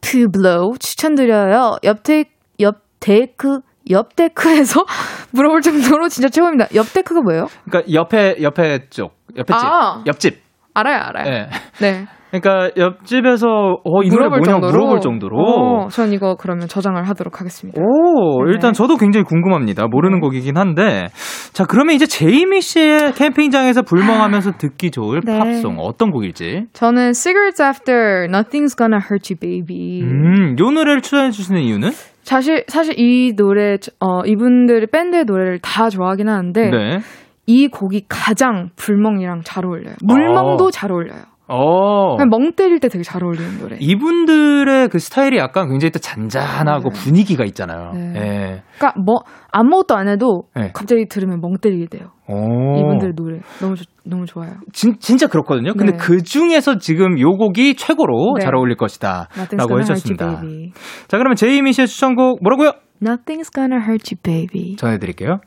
Pueblo 0.00 0.76
추천드려요. 0.78 1.76
옆, 1.84 2.02
테, 2.02 2.24
옆 2.60 2.76
데크 3.00 3.60
옆 3.90 4.16
데크에서 4.16 4.84
물어볼 5.32 5.60
정도로 5.60 6.08
진짜 6.08 6.28
최고입니다. 6.28 6.68
옆 6.74 6.92
데크가 6.92 7.20
뭐예요? 7.20 7.46
그러니까 7.68 7.92
옆에 7.92 8.36
옆에 8.42 8.88
쪽 8.90 9.12
옆에 9.36 9.54
집 9.54 9.64
아. 9.64 10.02
옆집. 10.06 10.42
알아요, 10.74 11.00
알아요. 11.02 11.32
예. 11.32 11.48
네. 11.80 12.06
그러니까 12.40 12.70
옆집에서 12.76 13.46
어, 13.84 14.02
이 14.02 14.08
노래 14.08 14.26
뭐냐 14.26 14.56
물어볼 14.56 15.00
정도로. 15.00 15.36
어, 15.38 15.88
전 15.88 16.12
이거 16.12 16.34
그러면 16.34 16.66
저장을 16.66 17.08
하도록 17.08 17.40
하겠습니다. 17.40 17.80
오, 17.80 18.44
네. 18.44 18.50
일단 18.50 18.72
저도 18.72 18.96
굉장히 18.96 19.22
궁금합니다. 19.24 19.86
모르는 19.86 20.18
곡이긴 20.18 20.56
한데. 20.56 21.06
자, 21.52 21.64
그러면 21.64 21.94
이제 21.94 22.06
제이미 22.06 22.60
씨의 22.60 23.12
캠핑장에서 23.12 23.82
불멍하면서 23.82 24.52
듣기 24.58 24.90
좋을 24.90 25.20
네. 25.24 25.38
팝송 25.38 25.78
어떤 25.78 26.10
곡일지. 26.10 26.64
저는 26.72 27.12
Cigarettes 27.12 27.62
After 27.62 28.26
Nothing's 28.26 28.76
Gonna 28.76 28.98
Hurt 28.98 29.32
You 29.32 29.38
Baby. 29.38 30.02
음, 30.02 30.56
요 30.58 30.70
노래를 30.72 31.02
추천해 31.02 31.30
주시는 31.30 31.60
이유는? 31.60 31.90
사실 32.24 32.64
사실 32.68 32.98
이 32.98 33.34
노래 33.36 33.76
어 34.00 34.24
이분들의 34.24 34.88
밴드의 34.88 35.24
노래를 35.24 35.60
다 35.60 35.90
좋아하긴 35.90 36.28
하는데 36.28 36.70
네. 36.70 36.98
이 37.46 37.68
곡이 37.68 38.06
가장 38.08 38.70
불멍이랑 38.76 39.42
잘 39.44 39.66
어울려요. 39.66 39.94
물멍도 40.02 40.64
어. 40.64 40.70
잘 40.70 40.90
어울려요. 40.90 41.22
어. 41.46 42.16
그냥 42.16 42.30
멍 42.30 42.52
때릴 42.52 42.80
때 42.80 42.88
되게 42.88 43.02
잘 43.04 43.22
어울리는 43.22 43.58
노래. 43.58 43.76
이분들의 43.78 44.88
그 44.88 44.98
스타일이 44.98 45.36
약간 45.38 45.68
굉장히 45.68 45.90
또 45.90 45.98
잔잔하고 45.98 46.88
네. 46.90 46.98
분위기가 47.00 47.44
있잖아요. 47.44 47.92
네. 47.92 48.12
예. 48.16 48.62
그러니까 48.78 49.00
뭐 49.00 49.16
아무것도 49.52 49.94
안 49.94 50.08
해도 50.08 50.44
네. 50.56 50.70
갑자기 50.72 51.06
들으면 51.06 51.40
멍 51.40 51.56
때리게 51.60 51.86
돼요. 51.86 52.10
오. 52.28 52.78
이분들 52.78 53.14
노래 53.14 53.40
너무 53.60 53.74
좋- 53.76 53.86
너무 54.06 54.24
좋아요. 54.24 54.52
진, 54.72 54.98
진짜 54.98 55.26
그렇거든요. 55.26 55.74
근데 55.74 55.92
네. 55.92 55.98
그 55.98 56.22
중에서 56.22 56.78
지금 56.78 57.18
요 57.20 57.32
곡이 57.36 57.74
최고로 57.76 58.36
네. 58.38 58.44
잘 58.44 58.54
어울릴 58.54 58.76
것이다. 58.76 59.28
Nothing's 59.34 59.56
라고 59.58 59.68
gonna 59.68 59.84
hurt 59.84 59.92
you, 59.92 60.32
해주셨습니다. 60.32 60.74
자, 61.08 61.18
그러면 61.18 61.36
제이미 61.36 61.72
씨의 61.72 61.86
추천곡 61.88 62.42
뭐라고요? 62.42 62.72
Nothing's 63.02 63.52
gonna 63.54 63.82
hurt 63.84 64.10
you, 64.14 64.18
baby. 64.22 64.76
전해드릴게요. 64.76 65.40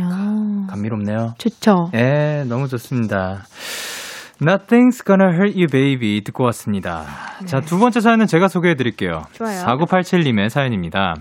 야, 0.00 0.66
감미롭네요. 0.70 1.34
좋죠. 1.38 1.90
예, 1.94 2.44
너무 2.48 2.68
좋습니다. 2.68 3.42
Nothing's 4.42 5.04
gonna 5.04 5.32
hurt 5.34 5.54
you, 5.54 5.66
baby. 5.66 6.22
듣고 6.22 6.44
왔습니다. 6.44 7.04
자, 7.44 7.60
두 7.60 7.78
번째 7.78 8.00
사연은 8.00 8.26
제가 8.26 8.48
소개해 8.48 8.74
드릴게요. 8.74 9.24
네. 9.32 9.32
좋아요. 9.34 9.66
4987님의 9.66 10.48
사연입니다. 10.48 11.16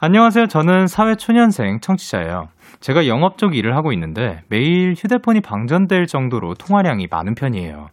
안녕하세요. 0.00 0.48
저는 0.48 0.86
사회초년생 0.86 1.80
청취자예요. 1.80 2.48
제가 2.80 3.06
영업 3.06 3.38
쪽 3.38 3.56
일을 3.56 3.74
하고 3.74 3.92
있는데 3.92 4.42
매일 4.48 4.94
휴대폰이 4.96 5.40
방전될 5.40 6.06
정도로 6.06 6.54
통화량이 6.54 7.08
많은 7.10 7.34
편이에요. 7.34 7.88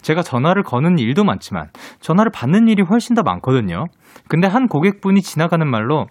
제가 0.00 0.22
전화를 0.22 0.62
거는 0.62 0.98
일도 0.98 1.24
많지만 1.24 1.68
전화를 2.00 2.32
받는 2.32 2.66
일이 2.68 2.82
훨씬 2.82 3.14
더 3.14 3.22
많거든요. 3.22 3.86
근데 4.28 4.48
한 4.48 4.68
고객분이 4.68 5.22
지나가는 5.22 5.66
말로 5.66 6.06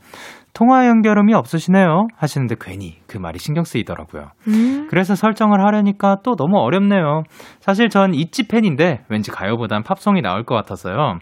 통화 0.54 0.88
연결음이 0.88 1.34
없으시네요 1.34 2.08
하시는데 2.16 2.56
괜히 2.62 2.98
그 3.08 3.18
말이 3.18 3.39
신경 3.39 3.63
쓰이더라고요. 3.63 4.30
음. 4.48 4.88
그래서 4.89 5.16
설정을 5.16 5.60
하려니까 5.66 6.18
또 6.24 6.36
너무 6.36 6.60
어렵네요. 6.60 7.24
사실 7.60 7.89
전 7.89 8.13
이치 8.13 8.48
팬인데 8.48 9.02
왠지 9.10 9.32
가요보단 9.32 9.82
팝송이 9.84 10.22
나올 10.22 10.44
것 10.44 10.54
같아서요. 10.56 11.18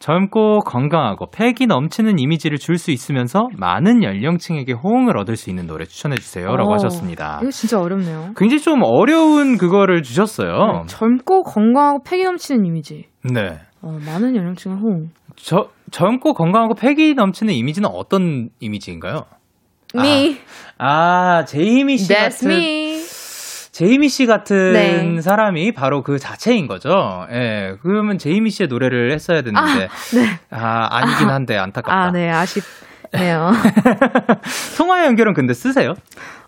젊고 0.00 0.60
건강하고 0.60 1.30
패기 1.30 1.66
넘치는 1.66 2.18
이미지를 2.18 2.58
줄 2.58 2.74
수 2.74 2.90
있으면서 2.90 3.48
많은 3.56 4.02
연령층에게 4.02 4.72
호응을 4.72 5.16
얻을 5.16 5.36
수 5.36 5.48
있는 5.48 5.66
노래 5.66 5.84
추천해 5.84 6.16
주세요. 6.16 6.54
라고 6.56 6.72
어, 6.72 6.74
하셨습니다. 6.74 7.38
이거 7.40 7.50
진짜 7.50 7.80
어렵네요. 7.80 8.32
굉장히 8.36 8.60
좀 8.60 8.82
어려운 8.82 9.56
그거를 9.56 10.02
주셨어요. 10.02 10.50
네, 10.50 10.86
젊고 10.86 11.44
건강하고 11.44 12.02
패기 12.04 12.24
넘치는 12.24 12.66
이미지. 12.66 13.06
네. 13.22 13.60
어, 13.80 13.96
많은 14.04 14.34
연령층의 14.36 14.76
호응. 14.78 15.10
저, 15.36 15.68
젊고 15.94 16.34
건강하고 16.34 16.74
패기 16.74 17.14
넘치는 17.14 17.54
이미지는 17.54 17.88
어떤 17.88 18.48
이미지인가요? 18.58 19.26
Me. 19.94 20.38
아, 20.76 21.44
제이미 21.44 21.96
씨 21.98 22.12
That's 22.12 22.42
같은 22.42 22.50
me. 22.50 23.00
제이미 23.70 24.08
씨 24.08 24.26
같은 24.26 24.72
네. 24.72 25.20
사람이 25.20 25.70
바로 25.70 26.02
그 26.02 26.18
자체인 26.18 26.66
거죠. 26.66 26.90
예. 27.30 27.76
그러면 27.80 28.18
제이미 28.18 28.50
씨의 28.50 28.66
노래를 28.68 29.12
했어야 29.12 29.42
됐는데. 29.42 29.88
네. 30.16 30.40
아, 30.50 30.88
아니긴 30.90 31.28
한데 31.28 31.56
안타깝다. 31.56 31.96
아, 31.96 32.10
네, 32.10 32.28
아쉽네요. 32.28 33.52
통화 34.76 35.06
연결은 35.06 35.32
근데 35.32 35.54
쓰세요? 35.54 35.94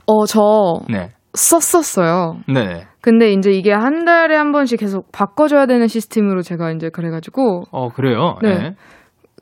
어, 0.07 0.27
저 0.27 0.41
네. 0.89 1.11
썼었어요. 1.35 2.39
네. 2.49 2.87
근데 3.01 3.31
이제 3.31 3.53
이게 3.53 3.73
한 3.73 4.05
달에 4.05 4.35
한 4.35 4.51
번씩 4.51 4.81
계속 4.81 5.13
바꿔줘야 5.13 5.67
되는 5.67 5.87
시스템으로 5.87 6.43
제가 6.43 6.73
이제 6.73 6.89
그래가지고 6.89 7.65
어, 7.71 7.91
그래요? 7.91 8.39
네. 8.43 8.59
네. 8.59 8.75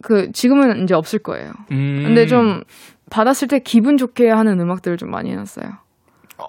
그 0.02 0.30
지금은 0.33 0.83
이제 0.83 0.94
없을 0.94 1.18
거예요. 1.20 1.52
음. 1.72 2.02
근데 2.04 2.26
좀 2.26 2.62
받았을 3.11 3.48
때 3.48 3.59
기분 3.61 3.96
좋게 3.96 4.28
하는 4.28 4.61
음악들을 4.61 4.96
좀 4.96 5.11
많이 5.11 5.30
해놨어요. 5.30 5.66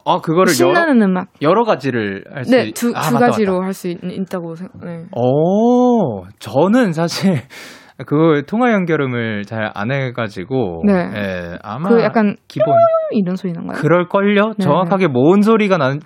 아, 0.05 0.17
그거를 0.19 0.47
여러, 0.59 0.73
신나는 0.73 1.01
음악. 1.03 1.27
여러 1.43 1.63
가지를 1.63 2.23
할수 2.33 2.51
네, 2.51 2.71
두, 2.71 2.91
아, 2.95 3.01
두 3.01 3.13
맞다, 3.13 3.27
가지로. 3.27 3.61
할 3.61 3.71
수 3.73 3.87
있다고 3.89 4.55
생각. 4.55 4.83
네. 4.83 5.05
오, 5.15 6.25
저는 6.39 6.91
사실 6.93 7.41
그 8.07 8.41
통화 8.47 8.73
연결음을 8.73 9.43
잘 9.43 9.69
안 9.75 9.91
해가지고. 9.91 10.83
네. 10.85 10.93
예, 11.15 11.57
아마. 11.61 11.87
그 11.89 12.01
약간 12.01 12.35
기본. 12.47 12.73
이런 13.11 13.35
소리 13.35 13.53
난가요? 13.53 13.77
그럴 13.79 14.07
걸요? 14.09 14.53
네, 14.57 14.63
정확하게 14.63 15.07
뭔 15.07 15.41
소리가 15.43 15.77
나는, 15.77 15.99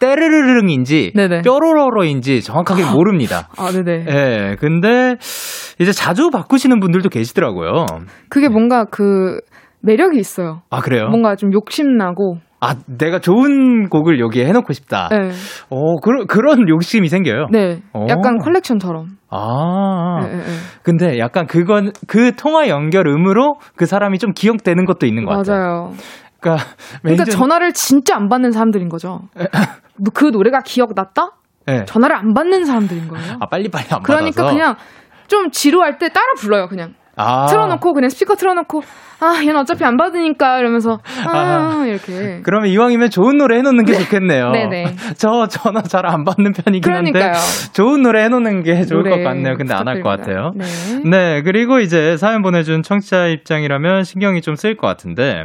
때르르릉인지, 0.00 1.12
네네. 1.16 1.42
뾰로로로인지 1.42 2.40
정확하게 2.42 2.84
모릅니다. 2.90 3.48
아, 3.58 3.70
네네. 3.70 4.06
예, 4.08 4.56
근데 4.58 5.16
이제 5.78 5.92
자주 5.92 6.30
바꾸시는 6.30 6.80
분들도 6.80 7.08
계시더라고요. 7.08 7.86
그게 8.28 8.48
뭔가 8.48 8.84
그 8.84 9.38
매력이 9.80 10.18
있어요. 10.18 10.62
아, 10.70 10.80
그래요? 10.80 11.08
뭔가 11.08 11.36
좀 11.36 11.52
욕심나고. 11.52 12.38
아, 12.60 12.74
내가 12.86 13.18
좋은 13.18 13.88
곡을 13.90 14.18
여기에 14.18 14.46
해놓고 14.46 14.72
싶다. 14.72 15.08
네. 15.10 15.30
어, 15.68 15.96
그런, 16.02 16.26
그런 16.26 16.68
욕심이 16.68 17.08
생겨요. 17.08 17.48
네. 17.52 17.82
오. 17.92 18.06
약간 18.08 18.38
컬렉션처럼. 18.38 19.06
아. 19.30 20.20
네, 20.22 20.28
네, 20.28 20.36
네. 20.38 20.42
근데 20.82 21.18
약간 21.18 21.46
그건, 21.46 21.92
그 22.08 22.32
통화 22.34 22.68
연결음으로 22.68 23.56
그 23.76 23.84
사람이 23.84 24.18
좀 24.18 24.32
기억되는 24.32 24.86
것도 24.86 25.06
있는 25.06 25.24
것 25.26 25.36
같아요. 25.36 25.58
맞아요. 25.58 25.92
그러니까, 26.40 26.64
그러니까 27.02 27.24
전화를 27.24 27.72
진짜 27.72 28.16
안 28.16 28.28
받는 28.28 28.52
사람들인 28.52 28.88
거죠. 28.88 29.20
뭐그 29.98 30.26
노래가 30.32 30.60
기억났다? 30.60 31.32
네. 31.66 31.84
전화를 31.84 32.16
안 32.16 32.32
받는 32.32 32.64
사람들인 32.64 33.08
거예요. 33.08 33.36
아, 33.40 33.46
빨리빨리 33.46 33.86
안 33.90 34.02
그러니까 34.02 34.42
받아서. 34.42 34.54
그냥 34.54 34.74
좀 35.28 35.50
지루할 35.50 35.98
때 35.98 36.08
따라 36.08 36.26
불러요, 36.38 36.66
그냥. 36.68 36.94
아. 37.18 37.46
틀어놓고 37.46 37.94
그냥 37.94 38.10
스피커 38.10 38.34
틀어놓고 38.34 38.82
아 39.20 39.38
얘는 39.40 39.56
어차피 39.56 39.84
안 39.84 39.96
받으니까 39.96 40.58
이러면서 40.58 40.98
아, 41.26 41.82
이렇게 41.86 42.40
그러면 42.42 42.68
이왕이면 42.68 43.08
좋은 43.08 43.38
노래 43.38 43.56
해놓는 43.56 43.86
게 43.86 43.94
좋겠네요. 43.94 44.50
네네. 44.50 44.96
저 45.16 45.46
전화 45.46 45.80
잘 45.80 46.04
안 46.04 46.24
받는 46.24 46.52
편이긴 46.52 46.82
그러니까요. 46.82 47.24
한데 47.24 47.38
좋은 47.72 48.02
노래 48.02 48.22
해놓는 48.24 48.62
게 48.64 48.82
좋을 48.84 49.02
것 49.04 49.22
같네요. 49.24 49.56
근데 49.56 49.72
안 49.72 49.88
할 49.88 50.02
것 50.02 50.10
같아요. 50.10 50.52
네. 50.54 50.66
네, 51.08 51.42
그리고 51.42 51.78
이제 51.80 52.18
사연 52.18 52.42
보내준 52.42 52.82
청취자 52.82 53.28
입장이라면 53.28 54.04
신경이 54.04 54.42
좀쓸것 54.42 54.82
같은데 54.82 55.44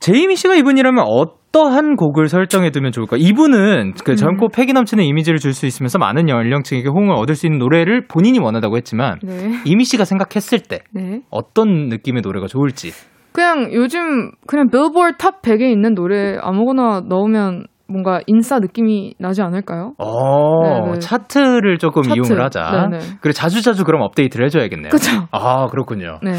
제이미 0.00 0.34
씨가 0.34 0.56
이분이라면 0.56 1.04
어 1.06 1.26
떠한 1.56 1.96
곡을 1.96 2.28
설정해 2.28 2.70
두면 2.70 2.92
좋을까? 2.92 3.16
이분은 3.18 3.94
그 4.04 4.10
음. 4.12 4.16
젊고 4.16 4.48
패기 4.50 4.74
넘치는 4.74 5.02
이미지를 5.04 5.38
줄 5.38 5.54
수 5.54 5.64
있으면서 5.64 5.98
많은 5.98 6.28
연령층에게 6.28 6.88
호응을 6.90 7.14
얻을 7.14 7.34
수 7.34 7.46
있는 7.46 7.58
노래를 7.58 8.06
본인이 8.08 8.38
원한다고 8.38 8.76
했지만 8.76 9.18
네. 9.22 9.52
제이미 9.64 9.84
씨가 9.84 10.04
생각했을 10.04 10.58
때 10.60 10.80
네. 10.92 11.22
어떤 11.30 11.88
느낌의 11.88 12.20
노래가 12.22 12.46
좋을지. 12.46 12.90
그냥 13.32 13.72
요즘 13.72 14.32
그냥 14.46 14.68
빌보드 14.70 15.16
Top 15.18 15.40
100에 15.40 15.62
있는 15.72 15.94
노래 15.94 16.36
아무거나 16.42 17.00
넣으면 17.08 17.64
뭔가 17.88 18.20
인싸 18.26 18.58
느낌이 18.58 19.14
나지 19.18 19.40
않을까요? 19.40 19.94
어, 19.96 20.62
네네. 20.84 20.98
차트를 20.98 21.78
조금 21.78 22.02
차트. 22.02 22.16
이용을 22.16 22.44
하자. 22.44 22.88
네네. 22.90 23.04
그래 23.22 23.32
자주자주 23.32 23.84
그럼 23.84 24.02
업데이트를 24.02 24.44
해줘야겠네요. 24.46 24.90
그쵸. 24.90 25.10
아 25.30 25.66
그렇군요. 25.68 26.18
네. 26.22 26.32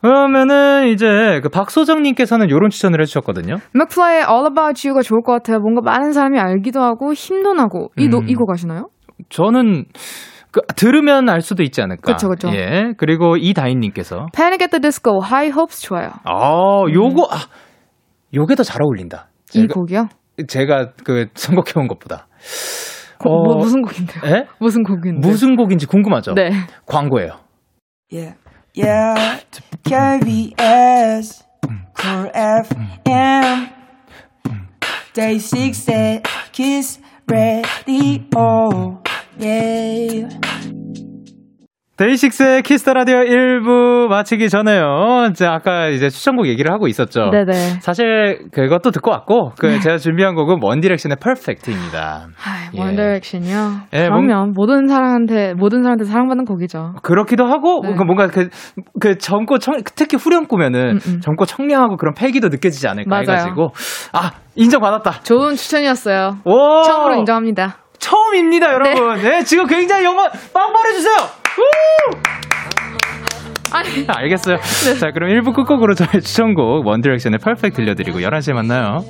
그러면은 0.00 0.88
이제 0.88 1.40
그 1.42 1.48
박소정님께서는 1.48 2.48
이런 2.48 2.70
추천을 2.70 3.00
해주셨거든요. 3.00 3.56
맥플라이의 3.74 4.24
All 4.28 4.46
About 4.46 4.86
You가 4.88 5.02
좋을 5.02 5.22
것 5.22 5.32
같아요. 5.32 5.58
뭔가 5.58 5.80
많은 5.82 6.12
사람이 6.12 6.38
알기도 6.38 6.80
하고 6.82 7.12
힘도 7.12 7.54
나고 7.54 7.90
이 7.96 8.08
노, 8.08 8.18
음. 8.18 8.28
이거 8.28 8.44
가시나요? 8.44 8.88
저는 9.30 9.84
그 10.52 10.60
들으면 10.76 11.28
알 11.28 11.40
수도 11.40 11.62
있지 11.62 11.80
않을까. 11.82 12.12
그쵸, 12.12 12.28
그쵸. 12.28 12.48
예. 12.54 12.92
그리고 12.98 13.36
이다인님께서 13.36 14.26
Panic 14.34 14.62
at 14.64 14.70
the 14.70 14.80
Disco, 14.80 15.20
High 15.22 15.50
Hopes 15.52 15.82
좋아요. 15.82 16.10
아 16.24 16.82
요거 16.92 17.28
아 17.30 17.36
요게 18.34 18.54
더 18.54 18.62
잘 18.62 18.82
어울린다. 18.82 19.28
이 19.54 19.60
제가, 19.62 19.74
곡이요? 19.74 20.08
제가 20.48 20.92
그 21.04 21.26
선곡해온 21.34 21.88
것보다. 21.88 22.26
고- 23.18 23.30
어, 23.30 23.42
뭐, 23.44 23.56
무슨 23.56 23.80
곡인데요? 23.82 24.20
예? 24.26 24.46
무슨 24.60 24.82
곡인데? 24.82 25.26
무슨 25.26 25.56
곡인지 25.56 25.86
궁금하죠? 25.86 26.34
네. 26.34 26.50
광고예요. 26.86 27.30
Yeah, 28.12 28.36
yeah. 28.76 29.40
KBS, 29.84 31.42
Cool 31.94 32.30
FM, 32.34 33.72
day 35.14 35.38
six, 35.38 35.84
day, 35.84 36.22
Kiss 36.52 36.98
the 37.28 38.28
Radio, 38.36 39.00
yeah. 39.38 40.75
데이식스의 41.96 42.60
키스 42.60 42.80
더 42.80 42.92
라디오 42.92 43.16
1부 43.16 44.08
마치기 44.08 44.50
전에요. 44.50 45.28
이제 45.30 45.46
아까 45.46 45.88
이제 45.88 46.10
추천곡 46.10 46.46
얘기를 46.46 46.70
하고 46.70 46.88
있었죠. 46.88 47.30
네네. 47.30 47.80
사실 47.80 48.50
그것도 48.52 48.90
듣고 48.90 49.10
왔고 49.10 49.52
그 49.58 49.80
제가 49.80 49.96
준비한 49.96 50.34
곡은 50.34 50.58
원 50.60 50.80
디렉션의 50.80 51.16
Perfect입니다. 51.18 52.26
아, 52.36 52.70
예. 52.74 52.78
원더렉션이요. 52.78 53.56
예, 53.94 54.08
그러면 54.08 54.52
모든 54.54 54.88
사람한테 54.88 55.54
모든 55.54 55.82
사람한테 55.82 56.04
사랑받는 56.04 56.44
곡이죠. 56.44 56.96
그렇기도 57.02 57.46
하고 57.46 57.80
네. 57.82 57.94
그 57.94 58.02
뭔가 58.02 58.26
그, 58.26 58.50
그 59.00 59.16
젊고 59.16 59.58
청, 59.58 59.76
특히 59.94 60.18
후렴 60.18 60.48
꾸면은 60.48 60.96
음, 60.96 61.00
음. 61.06 61.20
젊고 61.22 61.46
청량하고 61.46 61.96
그런 61.96 62.12
패기도 62.12 62.48
느껴지지 62.48 62.88
않을까 62.88 63.08
맞아요. 63.08 63.22
해가지고 63.22 63.68
아 64.12 64.32
인정받았다. 64.54 65.22
좋은 65.22 65.54
추천이었어요. 65.54 66.40
오 66.44 66.82
처음으로 66.82 67.16
인정합니다. 67.20 67.78
처음입니다, 67.98 68.70
여러분. 68.74 69.16
네, 69.22 69.42
지금 69.44 69.66
굉장히 69.66 70.04
영광 70.04 70.28
빵빵 70.52 70.86
해주세요. 70.88 71.45
우! 71.58 71.62
아니, 73.72 74.06
알겠어요. 74.06 74.58
자, 75.00 75.10
그럼 75.12 75.30
1부 75.30 75.54
끝곡으로 75.54 75.94
저의 75.94 76.22
추천곡 76.22 76.86
원디렉션의 76.86 77.38
퍼펙트 77.40 77.76
들려드리고 77.76 78.20
11시에 78.20 78.54
만나요. 78.54 79.04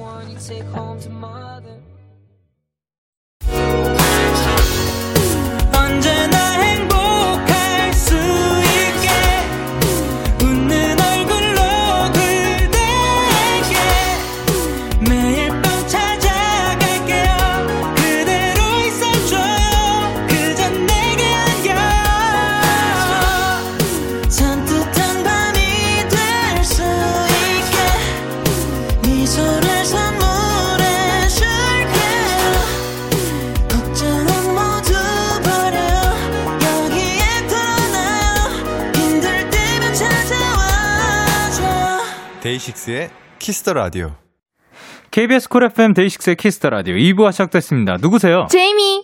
데이식스의 42.47 43.11
키스 43.41 43.61
더 43.61 43.73
라디오. 43.73 44.15
KBS 45.11 45.49
쿨 45.49 45.65
FM 45.65 45.95
데이식스의 45.95 46.37
키스 46.37 46.58
더 46.58 46.71
라디오 46.71 46.95
2부가 46.95 47.33
시작됐습니다. 47.33 47.97
누구세요? 47.97 48.47
제이미. 48.49 48.96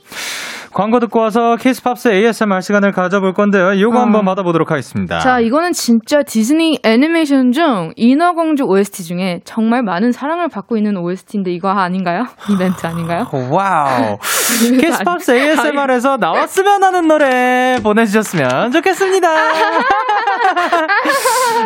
광고 0.73 1.01
듣고 1.01 1.21
와서 1.21 1.57
키스팝스 1.57 2.09
ASMR 2.09 2.61
시간을 2.63 2.93
가져볼 2.93 3.35
건데요. 3.35 3.75
이거 3.75 3.91
어. 3.99 4.01
한번 4.01 4.25
받아보도록 4.25 4.71
하겠습니다. 4.71 5.19
자, 5.19 5.39
이거는 5.39 5.73
진짜 5.73 6.23
디즈니 6.23 6.79
애니메이션 6.83 7.53
중 7.53 7.93
인어공주 7.97 8.65
OST 8.65 9.05
중에 9.05 9.41
정말 9.45 9.83
많은 9.83 10.13
사랑을 10.13 10.49
받고 10.49 10.79
있는 10.79 10.97
OST인데 10.97 11.51
이거 11.53 11.69
아닌가요? 11.71 12.25
이벤트 12.51 12.87
아닌가요? 12.89 13.27
Wow. 13.51 14.19
키스팝스 14.81 15.33
ASMR에서 15.33 16.17
나왔으면 16.21 16.83
하는 16.83 17.07
노래 17.07 17.79
보내주셨으면 17.83 18.73
좋겠습니다. 18.73 19.29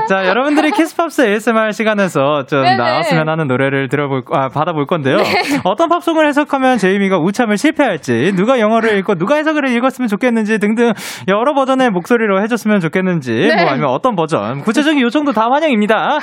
자, 0.08 0.26
여러분들이 0.26 0.72
키스팝스 0.72 1.22
ASMR 1.22 1.70
시간에서 1.72 2.44
좀 2.46 2.62
네네. 2.62 2.76
나왔으면 2.76 3.28
하는 3.28 3.46
노래를 3.46 3.88
들어볼, 3.88 4.22
아, 4.32 4.48
받아볼 4.48 4.86
건데요. 4.86 5.18
어떤 5.64 5.88
팝송을 5.88 6.26
해석하면 6.28 6.78
제이미가 6.78 7.18
웃참을 7.18 7.56
실패할지, 7.56 8.32
누가 8.34 8.58
영어를 8.58 8.95
읽고 8.96 9.16
누가 9.16 9.37
해석을 9.37 9.68
읽었으면 9.68 10.09
좋겠는지 10.09 10.59
등등 10.59 10.92
여러 11.28 11.54
버전의 11.54 11.90
목소리로 11.90 12.42
해줬으면 12.42 12.80
좋겠는지, 12.80 13.32
네. 13.32 13.62
뭐 13.62 13.70
아니면 13.70 13.90
어떤 13.90 14.16
버전, 14.16 14.61
구체적인 14.61 15.00
요청도 15.00 15.32
다 15.32 15.48
환영입니다. 15.50 16.18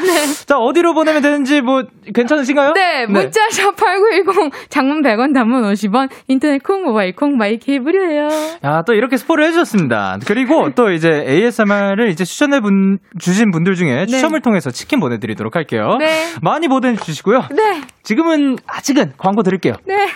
자, 0.45 0.57
어디로 0.57 0.93
보내면 0.93 1.21
되는지 1.21 1.61
뭐 1.61 1.83
괜찮으신가요? 2.13 2.73
네, 2.73 3.05
문자샵 3.05 3.75
8910 3.75 4.69
장문 4.69 5.01
100원 5.01 5.33
단문 5.33 5.63
50원 5.63 6.09
인터넷 6.27 6.61
콩 6.63 6.83
모바일 6.83 7.15
콩 7.15 7.37
마이케이 7.37 7.79
무료예요. 7.79 8.27
아, 8.61 8.83
또 8.83 8.93
이렇게 8.93 9.17
스포를 9.17 9.45
해주셨습니다. 9.45 10.19
그리고 10.25 10.69
또 10.75 10.91
이제 10.91 11.09
ASMR을 11.27 12.09
이제 12.09 12.25
추천해 12.25 12.59
분, 12.59 12.99
주신 13.19 13.51
분들 13.51 13.75
중에 13.75 14.05
추첨을 14.05 14.41
통해서 14.41 14.71
치킨 14.71 14.99
보내드리도록 14.99 15.55
할게요. 15.55 15.97
네. 15.99 16.25
많이 16.41 16.67
보내주시고요. 16.67 17.43
네. 17.51 17.81
지금은, 18.03 18.57
아직은 18.67 19.13
광고 19.17 19.43
드릴게요. 19.43 19.73
네. 19.85 20.07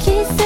키스 0.00 0.36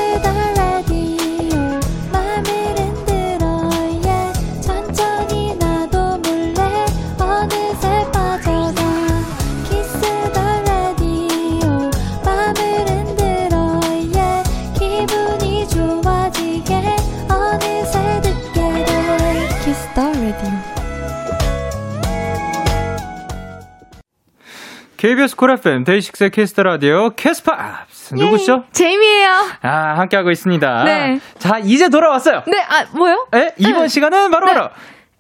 KBS 24.98 25.36
쿨 25.36 25.52
FM 25.52 25.84
데이식스의 25.84 26.30
키스 26.30 26.52
더 26.52 26.64
라디오 26.64 27.10
키스팝스 27.10 28.14
누구시죠? 28.14 28.64
제이미예요. 28.72 29.28
아 29.62 29.94
함께하고 29.96 30.32
있습니다. 30.32 30.84
네. 30.84 31.20
자 31.38 31.60
이제 31.60 31.88
돌아왔어요. 31.88 32.42
네, 32.48 32.60
아, 32.68 32.84
뭐요? 32.96 33.28
예, 33.36 33.54
이번 33.58 33.86
시간은 33.86 34.32
바로 34.32 34.46
네. 34.46 34.54
바로 34.54 34.70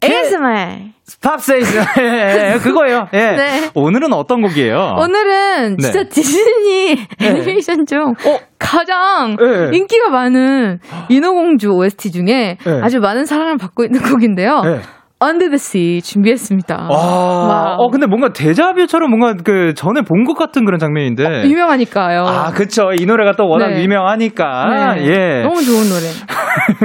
ASMR. 0.02 0.90
팝세이즈 1.22 1.78
예, 2.00 2.54
예, 2.54 2.58
그거예요. 2.58 3.08
예. 3.12 3.18
네. 3.18 3.70
오늘은 3.74 4.12
어떤 4.12 4.42
곡이에요? 4.42 4.96
오늘은 4.98 5.76
네. 5.76 5.82
진짜 5.82 6.08
디즈니 6.08 7.06
애니메이션 7.20 7.86
중 7.86 8.14
어? 8.24 8.40
가장 8.58 9.36
네. 9.36 9.76
인기가 9.76 10.08
많은 10.10 10.80
인어공주 11.08 11.70
OST 11.70 12.10
중에 12.10 12.58
네. 12.62 12.80
아주 12.82 12.98
많은 12.98 13.26
사랑을 13.26 13.56
받고 13.58 13.84
있는 13.84 14.02
곡인데요. 14.02 14.80
예. 15.22 15.26
Under 15.26 15.48
the 15.48 15.56
Sea 15.56 16.00
준비했습니다. 16.02 16.88
와, 16.90 16.96
wow. 16.96 17.76
어 17.78 17.90
근데 17.90 18.06
뭔가 18.06 18.32
데자뷰처럼 18.32 19.10
뭔가 19.10 19.34
그 19.44 19.74
전에 19.74 20.02
본 20.02 20.24
것 20.24 20.34
같은 20.36 20.64
그런 20.64 20.78
장면인데. 20.78 21.44
유명하니까요. 21.48 22.24
아, 22.26 22.50
그쵸. 22.52 22.90
이 22.98 23.06
노래가 23.06 23.32
또 23.32 23.48
워낙 23.48 23.68
네. 23.68 23.82
유명하니까. 23.82 24.94
네. 24.96 25.06
예. 25.06 25.42
너무 25.42 25.62
좋은 25.62 25.88
노래. 25.88 26.06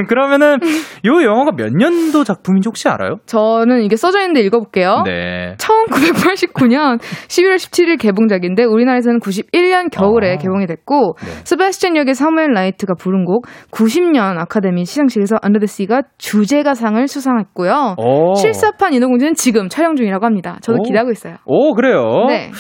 그러면은, 0.08 0.60
요 1.06 1.24
영화가 1.24 1.52
몇 1.58 1.74
년도 1.74 2.24
작품인지 2.24 2.68
혹시 2.70 2.88
알아요? 2.88 3.18
저는 3.26 3.82
이게 3.84 3.96
써져 3.98 4.20
있는데 4.22 4.40
읽어볼게요. 4.42 5.04
네. 5.06 5.56
1989년 5.58 7.00
11월 7.28 7.56
17일 7.56 8.00
개봉작인데 8.00 8.64
우리나라에서는 8.64 9.20
91년 9.20 9.90
겨울에 9.92 10.36
아. 10.36 10.38
개봉이 10.38 10.66
됐고 10.68 11.18
네. 11.20 11.32
세바스찬 11.44 11.98
역의 11.98 12.14
사무엘 12.16 12.52
라이트가 12.54 12.94
부른 12.98 13.26
곡 13.26 13.46
90년 13.72 14.40
아카데미 14.40 14.86
시상식에서 14.86 15.38
Under 15.44 15.60
the 15.60 15.66
Sea가 15.66 16.04
주제가상을 16.18 17.06
수상했고요. 17.08 17.96
오. 17.98 18.23
실사판 18.36 18.94
인어공주는 18.94 19.34
지금 19.36 19.70
촬영 19.70 19.96
중이라고 19.96 20.26
합니다. 20.26 20.58
저도 20.62 20.80
오. 20.80 20.84
기대하고 20.84 21.12
있어요. 21.12 21.36
오, 21.46 21.74
그래요? 21.74 22.26
네. 22.28 22.52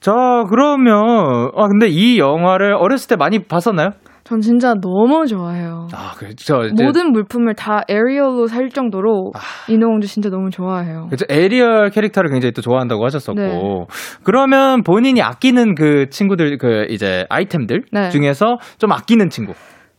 자, 0.00 0.12
그러면, 0.48 1.50
아, 1.56 1.68
근데 1.68 1.86
이 1.88 2.18
영화를 2.18 2.74
어렸을 2.74 3.08
때 3.08 3.16
많이 3.16 3.38
봤었나요? 3.44 3.90
전 4.24 4.40
진짜 4.40 4.74
너무 4.74 5.26
좋아해요. 5.26 5.88
아, 5.92 6.12
그죠. 6.16 6.62
이제 6.62 6.84
모든 6.84 7.12
물품을 7.12 7.54
다 7.54 7.82
에리얼로 7.88 8.46
살 8.46 8.68
정도로 8.70 9.32
아. 9.34 9.40
인어공주 9.68 10.06
진짜 10.06 10.30
너무 10.30 10.50
좋아해요. 10.50 11.08
그죠. 11.10 11.26
에리얼 11.28 11.90
캐릭터를 11.90 12.30
굉장히 12.30 12.52
또 12.52 12.62
좋아한다고 12.62 13.04
하셨었고. 13.04 13.40
네. 13.40 13.86
그러면 14.22 14.82
본인이 14.84 15.20
아끼는 15.20 15.74
그 15.74 16.08
친구들, 16.10 16.56
그 16.58 16.86
이제 16.88 17.26
아이템들 17.28 17.82
네. 17.92 18.10
중에서 18.10 18.58
좀 18.78 18.92
아끼는 18.92 19.28
친구. 19.28 19.54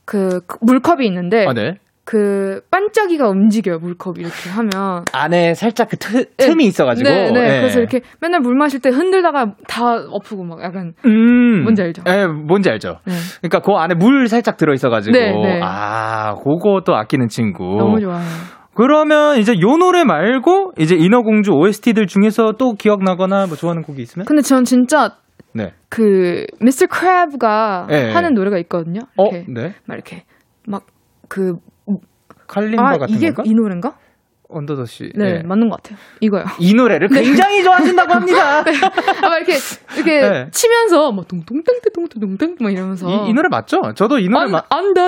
그, 0.05 0.41
그 0.47 0.57
물컵이 0.61 1.05
있는데 1.05 1.45
아, 1.45 1.53
네. 1.53 1.75
그 2.05 2.61
반짝이가 2.69 3.29
움직여요 3.29 3.79
물컵 3.79 4.19
이렇게 4.19 4.49
하면 4.49 5.05
안에 5.13 5.53
살짝 5.53 5.87
그 5.89 5.97
트, 5.97 6.25
네. 6.37 6.45
틈이 6.45 6.65
있어가지고. 6.65 7.09
네, 7.09 7.31
네. 7.31 7.39
예. 7.39 7.59
그래서 7.61 7.79
이렇게 7.79 8.01
맨날 8.19 8.41
물 8.41 8.55
마실 8.55 8.81
때 8.81 8.89
흔들다가 8.89 9.53
다 9.67 9.95
엎고 10.09 10.43
막 10.43 10.61
약간 10.61 10.93
음. 11.05 11.63
뭔지 11.63 11.81
알죠? 11.81 12.03
예, 12.07 12.27
뭔지 12.27 12.69
알죠. 12.69 12.99
네. 13.05 13.13
그러니까 13.41 13.59
그 13.59 13.71
안에 13.77 13.95
물 13.95 14.27
살짝 14.27 14.57
들어 14.57 14.73
있어가지고. 14.73 15.17
네, 15.17 15.31
네. 15.31 15.61
아, 15.63 16.35
그것도 16.35 16.93
아끼는 16.93 17.29
친구. 17.29 17.63
너무 17.77 18.01
좋아요. 18.01 18.21
그러면 18.75 19.37
이제 19.37 19.53
요 19.53 19.77
노래 19.77 20.03
말고 20.03 20.73
이제 20.79 20.95
인어공주 20.95 21.51
OST들 21.51 22.07
중에서 22.07 22.53
또 22.57 22.73
기억나거나 22.73 23.45
뭐 23.45 23.55
좋아하는 23.55 23.83
곡이 23.83 24.01
있으면? 24.01 24.25
근데 24.25 24.41
전 24.41 24.65
진짜 24.65 25.11
네. 25.53 25.71
그 25.89 26.45
미스터 26.59 26.87
크랩가 26.87 27.87
네. 27.87 28.11
하는 28.11 28.33
노래가 28.33 28.57
있거든요. 28.59 29.01
어, 29.15 29.27
이렇게 29.27 29.45
네. 29.47 29.73
막 29.85 29.93
이렇게 29.93 30.23
막그 30.67 31.53
칼림바 32.53 32.87
아, 32.87 32.97
같은 32.97 33.15
이게 33.15 33.27
건가? 33.27 33.43
이 33.45 33.53
노래인가? 33.53 33.95
Under 34.49 34.75
the 34.75 34.85
Sea. 34.85 35.11
네, 35.15 35.39
예. 35.39 35.43
맞는 35.43 35.67
것 35.69 35.81
같아요. 35.81 35.97
이거요. 36.19 36.45
이 36.59 36.75
노래를 36.75 37.07
굉장히 37.09 37.63
좋아하신다고 37.63 38.13
합니다. 38.13 38.63
아마 39.23 39.37
이렇게 39.37 39.57
이렇게 39.95 40.21
네. 40.21 40.47
치면서 40.51 41.11
뭐 41.11 41.23
동동땡땡동동땡 41.25 42.57
막 42.59 42.71
이러면서 42.71 43.09
이, 43.25 43.29
이 43.29 43.33
노래 43.33 43.49
맞죠? 43.49 43.81
저도 43.95 44.19
이 44.19 44.29
노래 44.29 44.51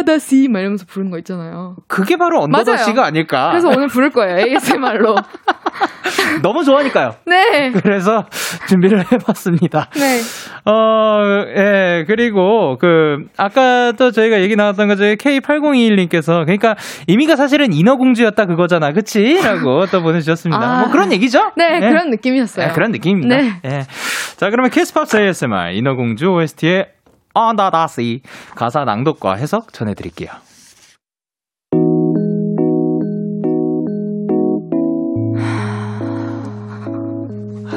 the 0.06 0.16
Sea 0.16 0.48
막 0.48 0.60
이러면서 0.60 0.86
부르는 0.88 1.12
거 1.12 1.20
있잖아요. 1.20 1.76
그게 1.88 2.18
바로 2.18 2.42
Under 2.42 2.64
the 2.64 2.72
맞아요. 2.72 2.86
Sea가 2.86 3.06
아닐까. 3.06 3.50
그래서 3.52 3.70
오늘 3.70 3.88
부를 3.88 4.10
거예요. 4.10 4.40
ASMR로. 4.48 5.16
너무 6.42 6.64
좋아하니까요. 6.64 7.16
네. 7.26 7.72
그래서 7.72 8.26
준비를 8.68 9.12
해봤습니다. 9.12 9.90
네. 9.96 10.22
어, 10.66 11.22
예, 11.56 12.06
그리고, 12.08 12.78
그, 12.80 13.26
아까 13.38 13.92
또 13.94 14.12
저희가 14.12 14.42
얘기 14.42 14.56
나왔던 14.56 14.88
거 14.88 14.96
중에 14.96 15.16
K8021님께서, 15.16 16.44
그러니까, 16.44 16.76
이미가 17.08 17.36
사실은 17.36 17.74
인어공주였다 17.74 18.46
그거잖아, 18.46 18.92
그치? 18.92 19.42
라고 19.44 19.86
또 19.92 20.02
보내주셨습니다. 20.02 20.62
아. 20.62 20.80
뭐 20.82 20.92
그런 20.92 21.12
얘기죠? 21.12 21.52
네, 21.56 21.76
예. 21.76 21.80
그런 21.80 22.10
느낌이었어요. 22.10 22.68
예, 22.68 22.72
그런 22.72 22.92
느낌입니다. 22.92 23.36
네. 23.38 23.52
예. 23.66 23.84
자, 24.38 24.50
그러면 24.50 24.72
키스팝스 24.72 25.18
ASMR, 25.18 25.72
인어공주 25.74 26.28
OST의 26.28 26.88
어나다시 27.34 28.22
가사 28.56 28.86
낭독과 28.86 29.36
해석 29.36 29.74
전해드릴게요. 29.74 30.30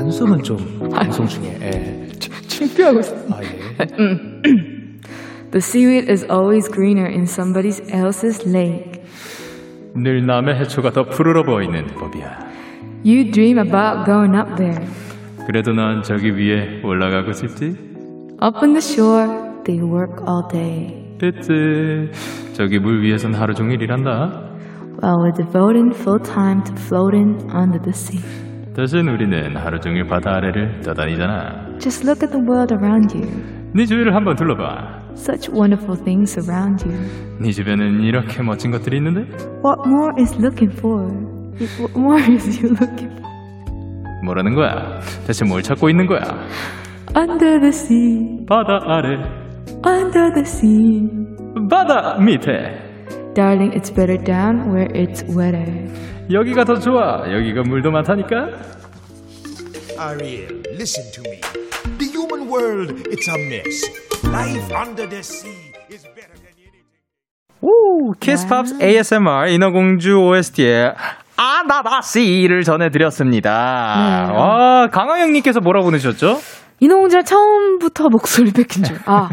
한숨은 0.09 0.43
좀 0.43 0.57
방송 0.91 1.27
중에 1.27 1.59
예. 1.61 2.09
준비하고 2.49 3.01
있어. 3.01 3.15
아 3.31 3.43
예. 3.43 3.77
The 5.51 5.59
seaweed 5.59 6.11
is 6.11 6.25
always 6.31 6.67
greener 6.71 7.07
in 7.07 7.25
somebody 7.25 7.71
else's 7.93 8.49
lake. 8.49 9.03
늘 9.95 10.25
남의 10.25 10.57
해초가 10.61 10.93
더 10.93 11.05
푸르러 11.05 11.43
보이는 11.43 11.87
법이야. 11.89 12.39
You 13.05 13.31
dream 13.31 13.59
about 13.59 14.07
going 14.07 14.35
up 14.35 14.57
there. 14.57 14.83
그래도 15.47 15.73
난 15.73 16.03
저기 16.03 16.31
위에 16.31 16.81
올라가고 16.83 17.33
싶지. 17.33 17.77
Up 18.43 18.57
on 18.63 18.73
the 18.73 18.81
shore, 18.81 19.29
they 19.65 19.79
work 19.79 20.25
all 20.27 20.43
day. 20.51 21.19
그치. 21.21 22.11
저기 22.55 22.79
물 22.79 23.03
위에선 23.03 23.35
하루 23.35 23.53
종일 23.53 23.83
일한다. 23.83 24.57
While 25.03 25.19
we're 25.21 25.37
devoting 25.37 25.95
full 25.95 26.19
time 26.19 26.65
to 26.65 26.75
floating 26.77 27.37
under 27.55 27.79
the 27.79 27.93
sea. 27.93 28.48
대신 28.79 29.09
우리는 29.09 29.57
하루 29.57 29.81
종일 29.81 30.07
바다 30.07 30.37
아래를 30.37 30.83
떠다니잖아. 30.83 31.79
Just 31.81 32.07
look 32.07 32.23
at 32.23 32.31
the 32.31 32.41
world 32.41 32.73
around 32.73 33.13
you. 33.13 33.27
네 33.75 33.85
주위를 33.85 34.15
한번 34.15 34.37
둘러봐. 34.37 35.01
Such 35.15 35.51
wonderful 35.51 36.01
things 36.05 36.39
around 36.39 36.89
you. 36.89 36.97
네 37.41 37.51
주변엔 37.51 38.03
이렇게 38.03 38.41
멋진 38.41 38.71
것들이 38.71 38.99
있는데 38.99 39.23
What 39.67 39.83
more 39.85 40.15
is 40.21 40.33
looking 40.39 40.71
for? 40.79 41.11
What 41.81 41.99
more 41.99 42.23
is 42.23 42.63
you 42.63 42.71
looking 42.79 43.11
for? 43.19 43.27
뭐라는 44.25 44.55
거야? 44.55 45.01
대체 45.27 45.45
뭘 45.45 45.61
찾고 45.61 45.91
있는 45.91 46.07
거야? 46.07 46.21
Under 47.17 47.59
the 47.59 47.71
sea, 47.71 48.47
바다 48.47 48.79
아래, 48.85 49.17
under 49.85 50.31
the 50.35 50.43
sea. 50.43 51.11
바다 51.69 52.17
밑에. 52.21 52.87
Darling, 53.35 53.73
it's 53.75 53.91
better 53.91 54.17
down 54.23 54.71
where 54.71 54.89
it's 54.95 55.25
wetter. 55.35 55.67
여기가 56.31 56.65
더 56.65 56.79
좋아. 56.79 57.25
여기가 57.33 57.63
물도 57.63 57.91
많다니까. 57.91 58.49
Ariel, 59.99 60.63
listen 60.75 61.11
to 61.13 61.23
me. 61.27 61.41
The 61.99 62.07
human 62.13 62.49
world, 62.49 62.95
it's 63.11 63.29
a 63.29 63.39
mess. 63.47 63.91
Life 64.25 64.71
under 64.73 65.09
the 65.09 65.23
sea 65.23 65.73
is 65.91 66.05
better 66.15 66.35
than 66.37 66.53
anything. 66.55 66.85
오, 67.61 68.13
키스팝스 68.21 68.79
ASMR 68.83 69.49
인어공주 69.49 70.19
OST의 70.19 70.95
Under 71.37 71.79
the 71.79 72.04
Sea를 72.04 72.63
전해드렸습니다. 72.63 74.29
네. 74.29 74.33
와, 74.37 74.89
강화영님께서 74.93 75.61
뭐라고 75.61 75.87
보내셨죠? 75.87 76.41
인어공주랑 76.81 77.25
처음부터 77.25 78.09
목소리 78.11 78.53
뺏긴 78.53 78.85
줄. 78.85 78.99
아, 79.07 79.31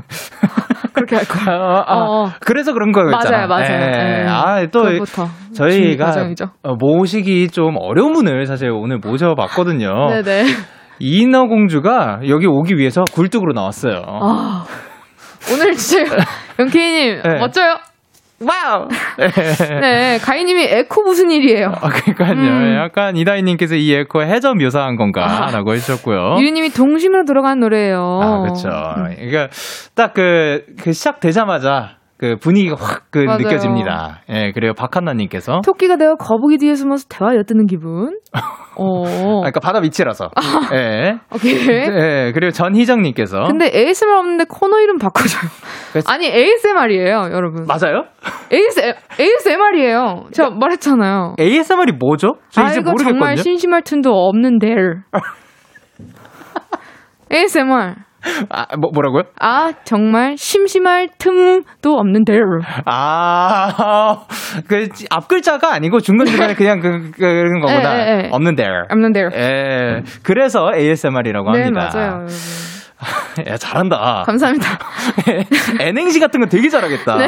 그렇게 0.96 1.16
할 1.18 1.26
거야. 1.26 1.56
아, 1.56 1.84
아, 1.86 1.96
어, 1.96 2.24
어. 2.26 2.32
그래서 2.40 2.74
그런 2.74 2.92
거였잖아. 2.92 3.48
맞아요, 3.48 3.48
맞아요. 3.48 3.82
예. 3.82 4.22
예. 4.24 4.26
아, 4.28 4.66
또 4.72 4.84
그것부터 4.84 5.28
준비 5.54 5.98
저희가. 5.98 6.14
어, 6.64 6.76
모시기 6.76 7.50
좀 7.50 7.76
어려운 7.80 8.14
분을 8.14 8.46
사실 8.46 8.70
오늘 8.70 8.98
모셔봤거든요. 9.00 10.10
네네. 10.24 10.46
인어공주가 11.00 12.22
여기 12.30 12.48
오기 12.48 12.78
위해서 12.78 13.04
굴뚝으로 13.14 13.54
나왔어요. 13.54 14.02
아, 14.08 14.66
오늘 15.52 15.74
진짜 15.74 16.16
영케이님 16.58 17.22
네. 17.22 17.40
멋져요. 17.40 17.76
Wow! 18.42 18.88
네, 19.82 20.18
가희님이 20.22 20.64
에코 20.64 21.04
무슨 21.04 21.32
일이에요? 21.32 21.72
아, 21.82 21.90
그러니까요. 21.90 22.34
음. 22.34 22.76
약간 22.84 23.16
이다희님께서 23.16 23.76
이 23.76 23.94
에코 23.94 24.24
해저 24.24 24.54
묘사한 24.54 24.98
건가? 24.98 25.50
라고 25.54 25.74
해주셨고요. 25.74 26.36
유리님이 26.40 26.70
동심으로 26.72 27.24
들어간 27.26 27.60
노래예요. 27.62 28.20
아, 28.22 28.42
그렇죠. 28.42 28.70
그러니까 28.96 29.50
딱 29.96 30.14
그 30.14 30.66
그 30.82 30.92
시작되자마자 30.94 31.98
그 32.18 32.38
분위기가 32.38 32.76
확그 32.80 33.20
맞아요. 33.20 33.40
느껴집니다. 33.40 34.22
예, 34.30 34.52
그리고 34.54 34.74
박한나님께서 34.74 35.60
토끼가 35.66 35.98
되어 35.98 36.16
거북이 36.16 36.58
뒤에 36.60 36.76
숨어서 36.76 37.08
대화 37.10 37.36
엿드는 37.36 37.66
기분. 37.68 38.18
어. 38.78 39.06
아, 39.06 39.40
그러니까 39.40 39.60
바다 39.60 39.82
밑이라서. 39.82 40.30
예. 40.74 41.18
오케이. 41.34 41.68
예, 41.68 42.32
그리고 42.34 42.52
전희정님께서 42.52 43.44
근데 43.48 43.70
ASMR 43.74 44.14
없는데 44.18 44.46
코너 44.50 44.80
이름 44.80 44.98
바꿔줘요. 44.98 45.50
그래서- 45.92 46.10
아니 46.12 46.28
ASMR이에요, 46.28 47.30
여러분. 47.34 47.66
맞아요? 47.68 48.06
ASM, 48.52 48.94
ASMR이에요. 49.20 50.26
제가 50.32 50.52
말했잖아요. 50.52 51.36
ASMR이 51.40 51.92
뭐죠? 52.00 52.36
저 52.50 52.62
아 52.62 52.70
이제 52.70 52.80
이거 52.80 52.92
모르겠거든요. 52.92 53.20
정말 53.20 53.38
심심할 53.38 53.82
틈도 53.82 54.12
없는데. 54.12 54.68
ASMR. 57.32 57.96
아, 58.50 58.66
뭐, 58.78 58.92
뭐라고요? 58.94 59.24
아 59.40 59.72
정말 59.84 60.38
심심할 60.38 61.10
틈도 61.18 61.98
없는데. 61.98 62.34
아, 62.86 64.26
그 64.68 64.88
앞 65.12 65.28
글자가 65.28 65.74
아니고 65.74 66.00
중간 66.00 66.28
중간에 66.28 66.54
그냥 66.56 66.80
그 66.80 67.12
그런 67.18 67.60
거구나. 67.62 67.96
예, 67.96 68.02
예, 68.02 68.24
예. 68.26 68.30
없는 68.32 68.56
there. 68.56 68.84
없는데. 68.90 69.22
예. 69.34 70.04
그래서 70.24 70.72
ASMR이라고 70.76 71.52
네 71.52 71.64
합니다. 71.64 71.90
맞아요. 71.94 72.08
여러분. 72.08 72.28
야, 73.48 73.58
잘한다. 73.58 74.24
감사합니다. 74.26 74.80
N행시 75.80 76.20
같은 76.20 76.40
거 76.40 76.48
되게 76.48 76.70
잘하겠다. 76.70 77.18
네. 77.18 77.28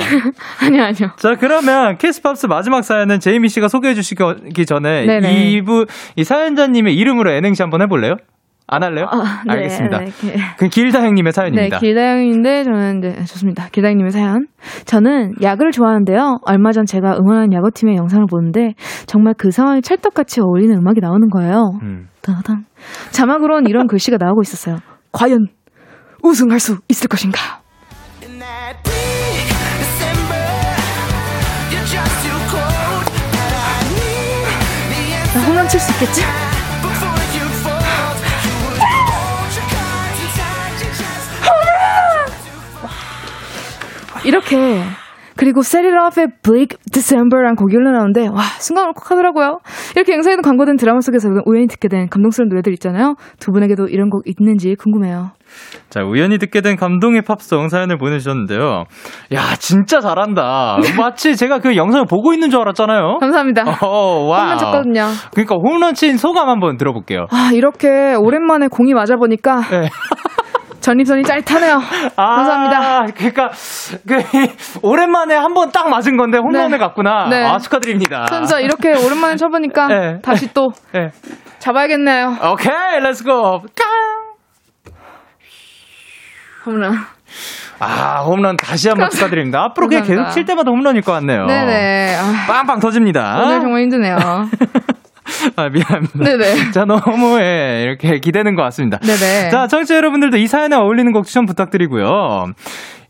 아니요 0.62 0.84
아니요. 0.84 1.12
자, 1.18 1.36
그러면 1.40 1.98
키스팝스 1.98 2.48
마지막 2.48 2.84
사연은 2.84 3.20
제이미 3.20 3.50
씨가 3.50 3.68
소개해 3.68 3.94
주시기 3.94 4.66
전에 4.66 5.06
네네. 5.06 5.34
이부 5.52 5.86
이 6.16 6.24
사연자님의 6.24 6.96
이름으로 6.96 7.32
N행시 7.32 7.62
한번 7.62 7.82
해볼래요? 7.82 8.16
안 8.70 8.84
할래요? 8.84 9.08
아, 9.10 9.44
네, 9.46 9.54
알겠습니다. 9.54 10.00
네, 10.00 10.06
기- 10.12 10.34
그 10.58 10.68
길다행님의 10.68 11.32
네, 11.32 11.36
사연입니다. 11.36 11.80
길다영인데 11.80 12.64
저는 12.66 13.00
네, 13.00 13.16
좋습니다. 13.24 13.70
길다영님의 13.72 14.12
사연. 14.12 14.48
저는 14.86 15.36
야구를 15.42 15.72
좋아하는데요. 15.72 16.40
얼마 16.46 16.74
전 16.74 16.86
제가 16.86 17.16
응원하는 17.18 17.54
야구팀의 17.54 17.96
영상을 17.96 18.26
보는데 18.30 18.74
정말 19.06 19.34
그 19.38 19.52
상황에 19.52 19.80
찰떡같이 19.80 20.42
어울리는 20.42 20.76
음악이 20.78 21.00
나오는 21.02 21.30
거예요. 21.30 21.80
음. 21.82 22.10
자막으로는 23.12 23.70
이런 23.70 23.88
글씨가 23.88 24.18
나오고 24.20 24.42
있었어요. 24.42 24.80
과연 25.14 25.48
우승할 26.22 26.60
수 26.60 26.80
있을 26.90 27.08
것인가? 27.08 27.40
홈런 35.48 35.68
칠 35.68 35.80
수 35.80 35.92
있겠지? 35.94 36.22
이렇게 44.28 44.84
그리고 45.38 45.62
Set 45.62 45.86
It 45.86 45.96
Off의 45.96 46.28
Bleak 46.42 46.78
December란 46.92 47.56
곡이 47.56 47.76
흘러나오는데 47.76 48.28
와 48.28 48.42
순간 48.60 48.88
울컥하더라고요. 48.88 49.60
이렇게 49.96 50.14
영상에도 50.14 50.42
광고된 50.42 50.78
드라마 50.78 51.00
속에서 51.00 51.30
우연히 51.46 51.68
듣게 51.68 51.88
된 51.88 52.10
감동스러운 52.10 52.50
노래들 52.50 52.74
있잖아요. 52.74 53.16
두 53.40 53.52
분에게도 53.52 53.88
이런 53.88 54.10
곡 54.10 54.24
있는지 54.26 54.76
궁금해요. 54.76 55.32
자, 55.90 56.02
우연히 56.04 56.40
듣게 56.40 56.62
된 56.62 56.76
감동의 56.76 57.22
팝송 57.22 57.70
사연을 57.70 57.98
보내주셨는데요. 57.98 58.84
야, 59.34 59.56
진짜 59.60 60.02
잘한다. 60.02 60.78
마치 60.98 61.36
제가 61.36 61.60
그 61.60 61.76
영상을 61.76 62.06
보고 62.08 62.34
있는 62.34 62.50
줄 62.50 62.60
알았잖아요. 62.62 63.20
감사합니다. 63.20 63.64
어, 63.82 64.26
와. 64.28 64.42
홈런 64.42 64.58
쳤거든요. 64.58 65.06
그러니까 65.34 65.56
홈런 65.56 65.94
친 65.94 66.18
소감 66.18 66.50
한번 66.50 66.78
들어볼게요. 66.78 67.28
아 67.32 67.52
이렇게 67.54 68.16
오랜만에 68.16 68.68
공이 68.68 68.94
맞아 68.94 69.16
보니까 69.16 69.62
네. 69.70 69.90
전립선이. 70.88 71.24
감사합니다. 72.16 72.78
아, 73.02 73.06
그러니까 73.16 73.50
그 74.08 74.18
오랜만에 74.82 75.36
한 75.36 75.54
번 75.54 75.72
딱 75.72 75.90
맞은 75.90 76.16
건데 76.18 76.38
홈런을 76.38 76.72
네. 76.72 76.78
갔구나. 76.78 77.28
네. 77.30 77.44
아, 77.44 77.58
축하드립니다. 77.58 78.26
진짜 78.28 78.60
이렇게 78.60 78.94
오랜만에 78.94 79.36
쳐보니까 79.36 79.88
네. 79.88 80.20
다시 80.22 80.54
또 80.54 80.70
네. 80.94 81.10
잡아야겠네요. 81.60 82.38
오케이, 82.54 83.00
let's 83.02 83.40
go. 83.40 83.64
홈런. 86.66 86.94
아, 87.80 88.22
홈런 88.26 88.56
다시 88.58 88.90
한번 88.90 89.10
축하드립니다. 89.10 89.62
앞으로 89.64 89.88
그냥 89.88 90.04
계속 90.04 90.16
감사합니다. 90.16 90.34
칠 90.34 90.46
때마다 90.46 90.72
홈런일 90.72 91.02
것 91.02 91.12
같네요. 91.14 91.46
네네. 91.46 92.16
아, 92.18 92.46
빵빵 92.48 92.80
터집니다. 92.80 93.42
오늘 93.44 93.60
정말 93.62 93.82
힘드네요. 93.84 94.16
아, 95.56 95.70
미안합니다. 95.70 96.24
네네. 96.24 96.72
자, 96.72 96.86
너무, 96.86 97.40
예, 97.40 97.84
이렇게 97.84 98.20
기대는 98.20 98.56
것 98.56 98.64
같습니다. 98.64 98.98
네네. 99.00 99.50
자, 99.50 99.68
청취자 99.68 99.96
여러분들도 99.96 100.38
이 100.38 100.48
사연에 100.48 100.76
어울리는 100.76 101.12
곡 101.12 101.26
추천 101.26 101.46
부탁드리고요. 101.46 102.46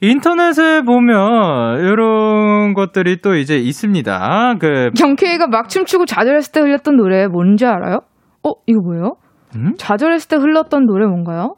인터넷에 0.02 0.82
보면, 0.82 1.80
이런 1.80 2.74
것들이 2.74 3.22
또 3.22 3.36
이제 3.36 3.58
있습니다. 3.58 4.56
그, 4.60 4.90
경쾌이가 4.98 5.48
막 5.48 5.70
춤추고 5.70 6.06
좌절했을 6.06 6.52
때 6.52 6.60
흘렸던 6.62 6.96
노래 6.98 7.28
뭔지 7.28 7.66
알아요? 7.66 8.02
어, 8.44 8.52
이거 8.68 8.80
뭐예요? 8.82 9.16
음? 9.56 9.74
좌절했을 9.78 10.28
때 10.30 10.36
흘렀던 10.36 10.86
노래 10.86 11.06
뭔가요? 11.08 11.56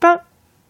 빠, 0.00 0.18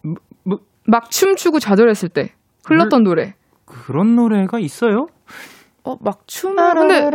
뭐, 0.02 0.14
뭐, 0.44 0.58
막 0.86 1.10
춤추고 1.10 1.58
좌절했을 1.60 2.08
때 2.08 2.30
흘렀던 2.66 3.02
노래. 3.04 3.34
그런 3.66 4.14
노래가 4.14 4.58
있어요? 4.58 5.06
어, 5.84 5.96
막 6.00 6.26
춤. 6.26 6.56
근데 6.56 7.10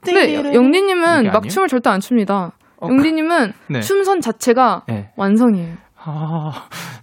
근데 0.00 0.24
이게 0.32 0.54
영디님은 0.54 1.26
막? 1.32 1.48
춤을 1.48 1.68
절대 1.68 1.90
안 1.90 2.00
춥니다. 2.00 2.52
어, 2.80 2.88
영디님은 2.88 3.52
네. 3.70 3.80
춤선 3.80 4.20
자체가 4.20 4.82
네. 4.88 5.10
완성이에요. 5.16 5.76
아, 6.00 6.50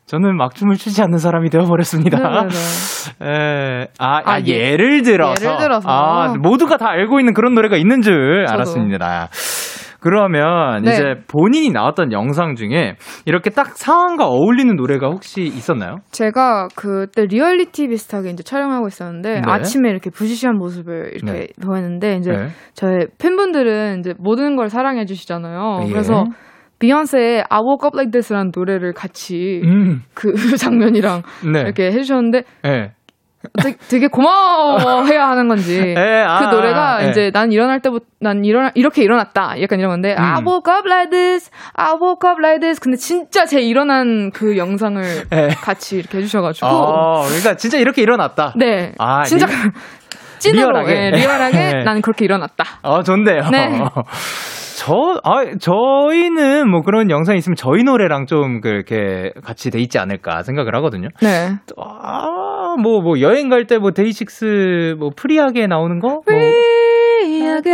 저는 0.05 0.37
막 0.37 0.55
춤을 0.55 0.77
추지 0.77 1.01
않는 1.03 1.17
사람이 1.17 1.49
되어버렸습니다. 1.49 2.17
네네네. 2.17 2.49
에, 3.21 3.87
아, 3.99 4.17
아, 4.17 4.21
아, 4.25 4.41
예. 4.47 4.71
예를 4.71 5.03
들어서. 5.03 5.45
예를 5.45 5.57
들어서. 5.59 5.89
아, 5.89 6.33
모두가 6.39 6.77
다 6.77 6.89
알고 6.89 7.19
있는 7.19 7.33
그런 7.33 7.53
노래가 7.53 7.77
있는 7.77 8.01
줄 8.01 8.45
저도. 8.47 8.53
알았습니다. 8.53 9.29
그러면 10.05 10.83
네. 10.83 10.91
이제 10.91 11.15
본인이 11.27 11.71
나왔던 11.71 12.11
영상 12.11 12.53
중에 12.53 12.95
이렇게 13.25 13.49
딱 13.49 13.75
상황과 13.75 14.27
어울리는 14.27 14.75
노래가 14.75 15.07
혹시 15.07 15.41
있었나요? 15.41 15.95
제가 16.11 16.67
그때 16.75 17.25
리얼리티 17.25 17.87
비슷하게 17.87 18.29
이제 18.29 18.43
촬영하고 18.43 18.85
있었는데 18.85 19.33
네. 19.33 19.41
아침에 19.43 19.89
이렇게 19.89 20.11
부시시한 20.11 20.57
모습을 20.57 21.13
이렇게 21.15 21.31
네. 21.31 21.47
보였는데 21.59 22.17
이제 22.17 22.29
네. 22.29 22.47
저의 22.75 23.07
팬분들은 23.17 24.01
이제 24.01 24.13
모든 24.19 24.55
걸 24.55 24.69
사랑해 24.69 25.05
주시잖아요. 25.05 25.85
예. 25.87 25.91
그래서 25.91 26.25
비욘세의 26.77 27.45
I 27.49 27.59
Woke 27.61 27.87
Up 27.87 27.97
Like 27.97 28.11
This라는 28.11 28.51
노래를 28.55 28.93
같이 28.93 29.61
음, 29.63 30.03
그 30.13 30.33
장면이랑 30.55 31.23
네. 31.51 31.61
이렇게 31.61 31.87
해주셨는데 31.87 32.43
네. 32.63 32.91
되게, 33.61 33.77
되게 33.89 34.07
고마워해야 34.07 35.27
하는 35.29 35.47
건지 35.47 35.79
예, 35.97 36.23
아, 36.27 36.39
그 36.49 36.55
노래가 36.55 37.05
예. 37.05 37.09
이제 37.09 37.31
난 37.33 37.51
일어날 37.51 37.81
때부터 37.81 38.05
난 38.19 38.43
일어나 38.45 38.71
이렇게 38.75 39.03
일어났다 39.03 39.61
약간 39.61 39.79
이런 39.79 39.91
건데 39.91 40.15
I 40.17 40.39
음. 40.41 40.47
woke 40.47 40.73
up 40.73 40.87
like 40.87 41.09
this, 41.09 41.51
I 41.73 41.93
woke 42.01 42.29
up 42.29 42.39
like 42.41 42.59
this 42.59 42.79
근데 42.79 42.97
진짜 42.97 43.45
제 43.45 43.61
일어난 43.61 44.31
그 44.31 44.57
영상을 44.57 45.03
예. 45.33 45.47
같이 45.61 45.97
이렇게 45.97 46.17
해주셔가지고 46.19 46.67
어, 46.67 47.23
그러니까 47.27 47.55
진짜 47.55 47.77
이렇게 47.77 48.01
일어났다. 48.01 48.53
네 48.57 48.93
아, 48.97 49.23
진짜 49.23 49.45
리- 49.47 49.51
찐으로 50.39 50.71
리얼하게. 50.71 50.91
예, 50.95 51.09
리얼하게 51.11 51.57
네. 51.57 51.83
난 51.83 52.01
그렇게 52.01 52.25
일어났다 52.25 52.63
어, 52.83 53.03
좋네요. 53.03 53.49
네. 53.51 53.79
저, 54.77 54.93
아, 55.23 55.45
저희는 55.59 56.69
뭐 56.69 56.81
그런 56.81 57.09
영상이 57.09 57.37
있으면 57.39 57.55
저희 57.55 57.83
노래랑 57.83 58.25
좀 58.27 58.59
그렇게 58.59 59.31
같이 59.43 59.71
돼 59.71 59.79
있지 59.79 59.97
않을까 59.97 60.43
생각을 60.43 60.75
하거든요. 60.75 61.07
네 61.21 61.53
아, 61.77 62.44
뭐, 62.77 63.01
뭐, 63.01 63.19
여행 63.21 63.49
갈 63.49 63.65
때 63.67 63.77
뭐, 63.77 63.91
데이식스, 63.91 64.95
뭐, 64.99 65.09
프리하게 65.15 65.67
나오는 65.67 65.99
거? 65.99 66.07
뭐, 66.07 66.21
프리하게 66.25 67.71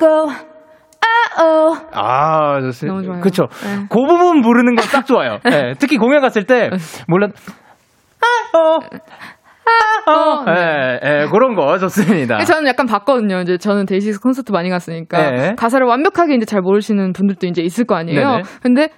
말고 0.00 0.30
아오 1.38 1.76
아, 1.92 2.60
좋습니다. 2.60 2.94
너무 2.94 3.04
좋아요. 3.06 3.20
그쵸. 3.20 3.46
네. 3.62 3.86
그 3.90 3.98
부분 4.06 4.40
부르는 4.42 4.74
건 4.74 4.86
딱 4.90 5.06
좋아요. 5.06 5.38
예, 5.50 5.74
특히 5.78 5.96
공연 5.98 6.20
갔을 6.20 6.44
때, 6.44 6.70
물론, 7.08 7.32
아, 8.20 8.58
어, 8.58 8.78
아, 10.06 10.10
어, 10.10 10.44
예, 10.48 11.00
예, 11.02 11.26
그런 11.30 11.54
거 11.54 11.76
좋습니다. 11.78 12.38
저는 12.44 12.66
약간 12.68 12.86
봤거든요. 12.86 13.40
이제 13.40 13.58
저는 13.58 13.84
데이식스 13.86 14.20
콘서트 14.20 14.52
많이 14.52 14.70
갔으니까 14.70 15.30
네. 15.30 15.54
가사를 15.56 15.84
완벽하게 15.86 16.34
이제 16.36 16.44
잘 16.46 16.60
모르시는 16.60 17.12
분들도 17.12 17.46
이제 17.48 17.62
있을 17.62 17.84
거 17.84 17.96
아니에요. 17.96 18.20
네네. 18.30 18.42
근데 18.62 18.88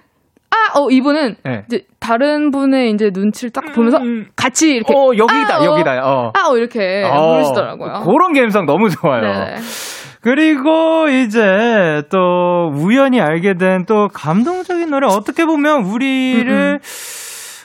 아, 0.51 0.79
어 0.79 0.89
이분은 0.89 1.35
네. 1.43 1.63
이제 1.67 1.83
다른 1.99 2.51
분의 2.51 2.91
이제 2.91 3.11
눈치를 3.13 3.51
딱 3.51 3.71
보면서 3.73 3.97
음. 3.99 4.27
같이 4.35 4.71
이렇게 4.71 4.93
어, 4.93 5.11
여기다, 5.15 5.55
아, 5.55 5.59
어, 5.59 5.65
여기다, 5.65 6.01
어. 6.03 6.31
아, 6.35 6.49
어, 6.49 6.57
이렇게 6.57 7.03
어, 7.03 7.33
부르시더라고요. 7.33 8.03
그런 8.05 8.33
감성 8.33 8.65
너무 8.65 8.89
좋아요. 8.89 9.21
네네. 9.21 9.55
그리고 10.21 11.07
이제 11.07 12.03
또 12.11 12.71
우연히 12.73 13.21
알게 13.21 13.53
된 13.53 13.85
또 13.87 14.09
감동적인 14.09 14.89
노래 14.89 15.07
어떻게 15.07 15.45
보면 15.45 15.83
우리를 15.83 16.79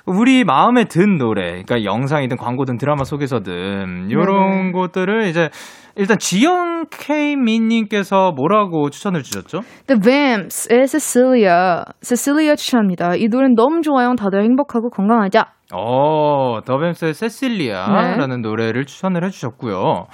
우리 0.07 0.45
마음에 0.45 0.85
든 0.85 1.17
노래, 1.19 1.63
그러니까 1.63 1.83
영상이든 1.85 2.37
광고든 2.37 2.77
드라마 2.79 3.05
속에서든 3.05 4.09
이런 4.11 4.27
네네. 4.27 4.73
것들을 4.73 5.25
이제 5.29 5.49
일단 5.97 6.19
지영 6.19 6.87
K 6.91 7.37
민님께서 7.37 8.33
뭐라고 8.33 8.91
추천을 8.91 9.23
주셨죠? 9.23 9.61
The 9.87 10.01
Vamps의 10.01 10.89
Cecilia, 10.89 11.85
Cecilia 12.03 12.57
추천합니다. 12.57 13.15
이 13.17 13.29
노래는 13.29 13.55
너무 13.55 13.81
좋아요. 13.83 14.15
다들 14.15 14.43
행복하고 14.43 14.91
건강하자. 14.91 15.47
어, 15.73 16.61
더뱀스의 16.65 17.15
세실리아라는 17.15 18.43
노래를 18.43 18.85
추천을 18.85 19.25
해주셨고요. 19.25 20.07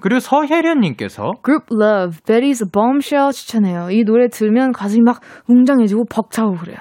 그리고 0.00 0.20
서혜련님께서 0.20 1.32
Group 1.44 1.66
Love, 1.72 2.20
Betty's 2.24 2.64
a 2.64 2.70
Bombshell 2.72 3.32
추천해요. 3.32 3.90
이 3.90 4.04
노래 4.04 4.28
들면 4.28 4.72
가슴이 4.72 5.02
막 5.02 5.20
웅장해지고 5.48 6.06
벅차고 6.10 6.54
그래요. 6.56 6.78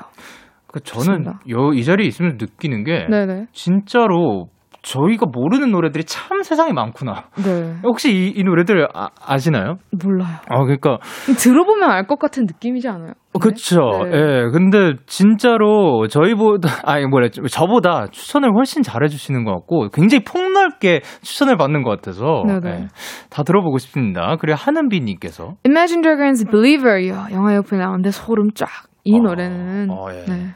그 0.67 0.81
저는. 0.81 1.25
요, 1.49 1.71
이 1.73 1.83
자리에 1.83 2.05
있으면 2.07 2.37
느끼는 2.39 2.83
게 2.83 3.07
네네. 3.09 3.47
진짜로 3.53 4.47
저희가 4.85 5.25
모르는 5.31 5.71
노래들이 5.71 6.03
참 6.03 6.43
세상에 6.43 6.71
많구나. 6.71 7.23
네. 7.43 7.75
혹시 7.83 8.13
이, 8.13 8.33
이 8.35 8.43
노래들 8.43 8.87
아, 8.93 9.09
아시나요? 9.25 9.77
몰라요. 10.03 10.35
아, 10.47 10.61
그러니까 10.63 10.99
들어보면 11.39 11.89
알 11.89 12.05
것 12.05 12.19
같은 12.19 12.43
느낌이지 12.45 12.87
않아요? 12.87 13.13
어, 13.33 13.39
그쵸. 13.39 13.79
네. 14.03 14.11
예. 14.13 14.49
근데 14.53 14.93
진짜로 15.07 16.07
저희보다, 16.07 16.69
아니, 16.85 17.07
뭐래, 17.07 17.29
저보다 17.29 18.07
추천을 18.11 18.51
훨씬 18.55 18.83
잘해 18.83 19.07
주시는 19.07 19.43
것 19.43 19.51
같고, 19.53 19.89
굉장히 19.89 20.23
폭넓게 20.23 21.01
추천을 21.23 21.57
받는 21.57 21.81
것 21.81 21.89
같아서, 21.89 22.43
네네. 22.45 22.69
예, 22.69 22.87
다 23.31 23.41
들어보고 23.41 23.79
싶습니다. 23.79 24.35
그리고 24.39 24.55
하는비님께서, 24.57 25.55
Imagine 25.65 26.03
Dragons 26.03 26.45
Believer 26.45 27.07
요 27.09 27.25
영화 27.31 27.55
옆에 27.55 27.75
나오는데 27.75 28.11
소름 28.11 28.51
쫙. 28.53 28.67
이 29.03 29.15
어, 29.15 29.21
노래는 29.21 29.89
어, 29.91 30.05
예. 30.11 30.25
네. 30.31 30.47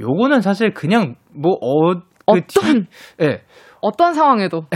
요거는 0.00 0.40
사실 0.40 0.72
그냥, 0.72 1.16
뭐, 1.34 1.52
어, 1.60 1.94
그 1.94 2.00
어떤 2.32 2.46
뒤- 2.46 2.86
예. 3.22 3.42
어떤 3.80 4.14
상황에도 4.14 4.66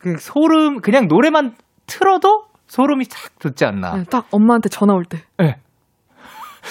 그 0.00 0.16
소름, 0.18 0.80
그냥 0.80 1.06
노래만 1.08 1.54
틀어도 1.86 2.44
소름이 2.66 3.04
싹 3.04 3.38
돋지 3.38 3.64
않나. 3.64 3.96
네, 3.96 4.04
딱 4.04 4.26
엄마한테 4.30 4.68
전화 4.68 4.94
올 4.94 5.04
때. 5.04 5.18
예. 5.42 5.56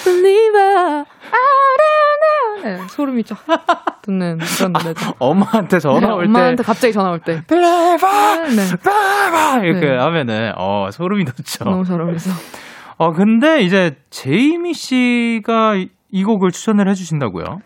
Believer, 0.04 1.04
I 1.04 1.04
don't 1.80 2.62
know. 2.62 2.62
네, 2.82 2.88
소름이 2.88 3.24
쫙 3.24 3.36
돋는 4.02 4.38
그런 4.38 4.72
노래죠. 4.72 5.14
엄마한테 5.18 5.78
전화 5.78 6.00
네, 6.00 6.06
올 6.12 6.22
때. 6.24 6.28
엄마한테 6.28 6.62
갑자기 6.62 6.92
전화 6.92 7.10
올 7.10 7.20
때. 7.20 7.42
Believer! 7.46 8.06
네, 8.46 8.76
Believer! 8.82 9.64
이렇게 9.64 9.86
네. 9.90 9.96
하면은, 9.98 10.52
어, 10.56 10.90
소름이 10.90 11.24
돋죠. 11.24 11.64
너무 11.64 11.84
잘 11.84 12.00
어울려서. 12.00 12.30
어, 12.98 13.12
근데 13.12 13.60
이제 13.62 13.96
제이미 14.10 14.74
씨가 14.74 15.74
이- 15.76 15.90
이 16.10 16.24
곡을 16.24 16.50
추천을 16.52 16.88
해주신다고요? 16.88 17.60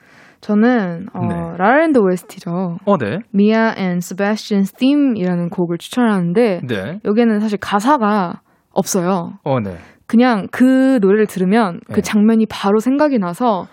저는 0.45 1.07
어, 1.15 1.27
네. 1.27 1.35
라랜드 1.57 1.99
OST죠. 1.99 2.77
어, 2.85 2.97
네. 2.99 3.21
Mia 3.35 3.73
and 3.79 4.05
Sebastian's 4.05 4.77
Theme이라는 4.77 5.49
곡을 5.49 5.79
추천하는데 5.79 6.61
네. 6.69 7.01
여기에는 7.03 7.41
사실 7.41 7.57
가사가 7.59 8.43
없어요. 8.71 9.39
어, 9.43 9.61
네. 9.61 9.79
그냥 10.07 10.47
그 10.51 10.99
노래를 11.01 11.27
들으면 11.27 11.81
네. 11.89 11.95
그 11.95 12.03
장면이 12.03 12.45
바로 12.51 12.79
생각이 12.79 13.19
나서 13.19 13.69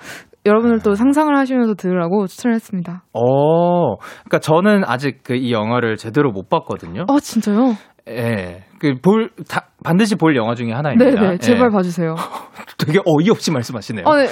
여러분들도 0.45 0.95
상상을 0.95 1.35
하시면서 1.35 1.73
들으라고 1.75 2.25
추천했습니다. 2.25 3.03
어, 3.13 3.97
그러니까 3.97 4.39
저는 4.39 4.83
아직 4.85 5.23
그 5.23 5.35
이 5.35 5.51
영화를 5.51 5.97
제대로 5.97 6.31
못 6.31 6.49
봤거든요. 6.49 7.03
아 7.09 7.19
진짜요? 7.19 7.73
예. 8.09 8.63
그 8.79 8.95
볼, 9.01 9.29
다, 9.47 9.67
반드시 9.83 10.15
볼 10.15 10.35
영화 10.35 10.55
중에 10.55 10.71
하나입니다. 10.71 11.21
네네 11.21 11.37
제발 11.37 11.67
예. 11.71 11.75
봐주세요. 11.75 12.15
되게 12.77 12.99
어이없이 13.05 13.51
말씀하시네요. 13.51 14.05
어, 14.07 14.15
네. 14.15 14.25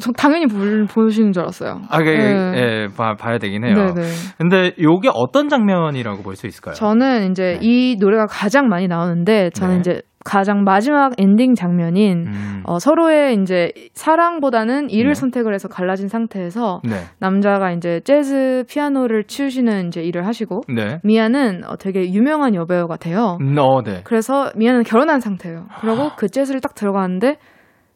저 0.00 0.10
당연히 0.12 0.46
볼, 0.46 0.86
보시는 0.86 1.32
줄 1.32 1.42
알았어요. 1.42 1.82
아, 1.88 1.98
그, 1.98 2.04
네. 2.04 2.54
예, 2.56 2.88
봐, 2.96 3.14
봐야 3.14 3.38
되긴 3.38 3.64
해요. 3.64 3.74
네네. 3.74 4.08
근데 4.38 4.72
요게 4.80 5.10
어떤 5.14 5.48
장면이라고 5.48 6.22
볼 6.22 6.34
수 6.36 6.46
있을까요? 6.46 6.74
저는 6.74 7.30
이제 7.30 7.58
네. 7.58 7.58
이 7.62 7.96
노래가 7.98 8.26
가장 8.26 8.68
많이 8.68 8.88
나오는데 8.88 9.50
저는 9.50 9.74
네. 9.74 9.80
이제 9.80 10.02
가장 10.26 10.64
마지막 10.64 11.12
엔딩 11.18 11.54
장면인 11.54 12.26
음, 12.26 12.62
어, 12.64 12.80
서로의 12.80 13.40
이제 13.40 13.70
사랑보다는 13.92 14.90
일을 14.90 15.12
네. 15.12 15.14
선택을 15.14 15.54
해서 15.54 15.68
갈라진 15.68 16.08
상태에서 16.08 16.80
네. 16.84 16.96
남자가 17.20 17.70
이제 17.70 18.00
재즈 18.00 18.64
피아노를 18.68 19.24
치우시는 19.24 19.86
이제 19.86 20.02
일을 20.02 20.26
하시고 20.26 20.62
네. 20.68 20.98
미아는 21.04 21.62
어, 21.68 21.76
되게 21.76 22.12
유명한 22.12 22.56
여배우가 22.56 22.96
돼요. 22.96 23.38
음, 23.40 23.56
어, 23.56 23.82
네. 23.82 24.00
그래서 24.02 24.50
미아는 24.56 24.82
결혼한 24.82 25.20
상태예요. 25.20 25.66
그리고 25.80 26.10
그 26.16 26.28
재즈를 26.28 26.60
딱 26.60 26.74
들어가는데 26.74 27.38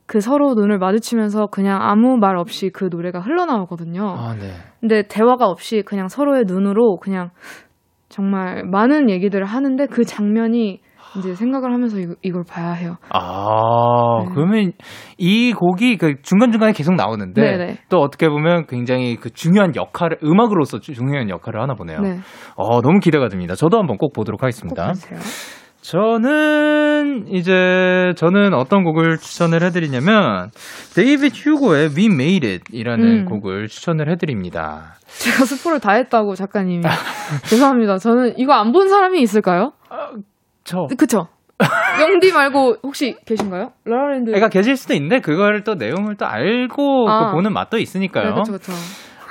그 0.07 0.21
서로 0.21 0.55
눈을 0.55 0.79
마주치면서 0.79 1.49
그냥 1.49 1.83
아무 1.83 2.17
말 2.17 2.37
없이 2.37 2.71
그 2.73 2.89
노래가 2.91 3.19
흘러나오거든요. 3.19 4.09
아, 4.09 4.37
네. 4.39 4.53
근데 4.79 5.03
대화가 5.03 5.47
없이 5.47 5.83
그냥 5.85 6.07
서로의 6.07 6.45
눈으로 6.47 6.97
그냥 6.99 7.31
정말 8.09 8.65
많은 8.65 9.11
얘기들을 9.11 9.45
하는데 9.45 9.87
그 9.87 10.05
장면이 10.05 10.81
이제 11.19 11.35
생각을 11.35 11.73
하면서 11.73 11.99
이거, 11.99 12.15
이걸 12.23 12.45
봐야 12.49 12.73
해요. 12.73 12.97
아, 13.11 14.25
네. 14.25 14.31
그러면 14.35 14.73
이 15.19 15.53
곡이 15.53 15.97
그 15.99 16.15
중간 16.23 16.53
중간에 16.53 16.73
계속 16.73 16.95
나오는데 16.95 17.41
네네. 17.43 17.79
또 17.89 17.99
어떻게 17.99 18.29
보면 18.29 18.67
굉장히 18.67 19.17
그 19.17 19.31
중요한 19.31 19.75
역할을 19.75 20.19
음악으로서 20.23 20.79
주- 20.81 20.95
중요한 20.95 21.29
역할을 21.29 21.61
하나 21.61 21.75
보네요. 21.75 22.01
네. 22.01 22.19
어, 22.57 22.81
너무 22.81 23.01
기대가 23.01 23.29
됩니다. 23.29 23.55
저도 23.55 23.79
한번 23.79 23.97
꼭 23.99 24.13
보도록 24.13 24.41
꼭 24.41 24.45
하겠습니다. 24.47 24.89
보세요. 24.89 25.19
저는 25.83 27.27
이제 27.29 28.13
저는 28.17 28.53
어떤 28.55 28.85
곡을 28.85 29.17
추천을 29.19 29.63
해드리냐면 29.63 30.51
데이비드 30.95 31.35
휴고의 31.35 31.91
We 31.97 32.07
Made 32.07 32.49
It이라는 32.71 33.05
음. 33.07 33.25
곡을 33.25 33.67
추천을 33.69 34.11
해드립니다. 34.11 34.95
제가 35.19 35.45
스포를 35.45 35.81
다 35.81 35.93
했다고 35.93 36.35
작가님이. 36.35 36.83
죄송합니다. 37.49 37.99
저는 37.99 38.35
이거 38.39 38.53
안 38.53 38.73
본 38.73 38.89
사람이 38.89 39.21
있을까요? 39.23 39.73
저 39.89 39.97
그쵸? 40.99 41.29
영디 42.01 42.33
말고 42.33 42.77
혹시 42.83 43.17
계신가요? 43.27 43.73
라라랜드. 43.85 44.35
애가 44.35 44.49
계실 44.49 44.77
수도 44.77 44.95
있는데 44.95 45.21
그걸 45.21 45.63
또 45.63 45.75
내용을 45.75 46.17
또 46.17 46.27
알고 46.27 47.09
아. 47.11 47.27
그 47.27 47.33
보는 47.37 47.53
맛도 47.53 47.79
있으니까요. 47.79 48.35
네, 48.35 48.35
그쵸, 48.41 48.53
그쵸. 48.53 48.73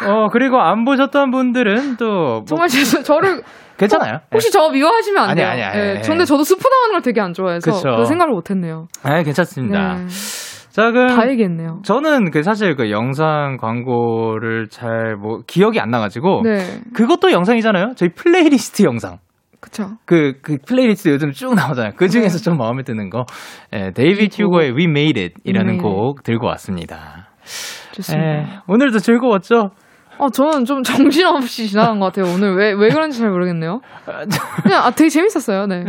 어 0.08 0.28
그리고 0.32 0.60
안 0.62 0.86
보셨던 0.86 1.32
분들은 1.32 1.98
또 1.98 2.06
뭐- 2.06 2.44
정말 2.46 2.68
죄송, 2.70 3.04
저를. 3.04 3.42
괜찮아요. 3.78 4.16
어, 4.18 4.20
혹시 4.34 4.52
저 4.52 4.70
미워하시면 4.70 5.30
안 5.30 5.36
돼요. 5.36 5.48
아니, 5.48 5.64
아니, 5.64 5.78
네, 5.78 5.90
아니. 5.98 6.02
근데 6.02 6.26
저도 6.26 6.44
스포 6.44 6.68
나가는 6.70 6.92
걸 6.94 7.02
되게 7.02 7.20
안 7.22 7.34
좋아해서 7.34 7.72
그쵸. 7.72 7.96
그 7.98 8.06
생각을 8.06 8.34
못 8.34 8.50
했네요. 8.50 8.88
아 9.04 9.24
괜찮습니다. 9.24 9.96
네. 9.96 10.08
자 10.70 10.92
그럼 10.92 11.16
다 11.16 11.28
얘기했네요. 11.30 11.80
저는 11.84 12.30
그 12.32 12.44
사실 12.44 12.76
그 12.76 12.92
영상 12.92 13.58
광고를 13.58 14.68
잘 14.70 15.16
뭐 15.18 15.40
기억이 15.48 15.80
안 15.80 15.90
나가지고 15.90 16.42
네. 16.44 16.60
그것도 16.94 17.32
영상이잖아요. 17.32 17.94
저희 17.96 18.10
플레이리스트 18.10 18.84
영상. 18.84 19.18
그쵸. 19.60 19.97
그, 20.05 20.34
그 20.41 20.57
플레이리스트 20.66 21.10
요즘 21.10 21.32
쭉 21.32 21.53
나오잖아요. 21.55 21.93
그 21.95 22.07
중에서 22.07 22.38
네. 22.38 22.43
좀 22.43 22.57
마음에 22.57 22.84
드는 22.84 23.10
거. 23.10 23.26
예, 23.74 23.91
데이비드 23.91 24.36
이 24.36 24.45
곡. 24.45 24.53
휴고의 24.53 24.72
We 24.72 24.86
Made 24.86 25.22
It 25.22 25.36
이라는 25.43 25.76
Made 25.76 25.84
곡 25.84 26.24
들고 26.24 26.47
왔습니다. 26.47 27.30
좋습니다. 27.91 28.28
예, 28.28 28.60
오늘도 28.68 28.99
즐거웠죠? 28.99 29.72
어, 30.20 30.30
저는 30.30 30.66
좀 30.66 30.84
정신없이 30.84 31.68
지나간 31.68 31.99
것 31.99 32.07
같아요. 32.07 32.34
오늘 32.34 32.55
왜, 32.55 32.74
왜 32.74 32.89
그런지 32.89 33.20
잘 33.20 33.30
모르겠네요. 33.30 33.80
그냥, 34.64 34.84
아, 34.84 34.91
되게 34.91 35.10
재밌었어요. 35.10 35.66
네. 35.68 35.86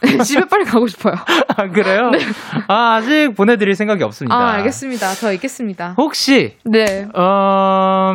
집에 0.24 0.44
빨리 0.48 0.64
가고 0.64 0.86
싶어요. 0.86 1.14
아, 1.48 1.68
그래요? 1.68 2.10
아, 2.68 2.94
아직 2.94 3.34
보내드릴 3.36 3.74
생각이 3.74 4.02
없습니다. 4.04 4.38
네. 4.38 4.42
아, 4.42 4.48
알겠습니다. 4.54 5.12
더 5.20 5.32
있겠습니다. 5.34 5.94
혹시, 5.98 6.56
네. 6.64 7.06
어, 7.14 8.12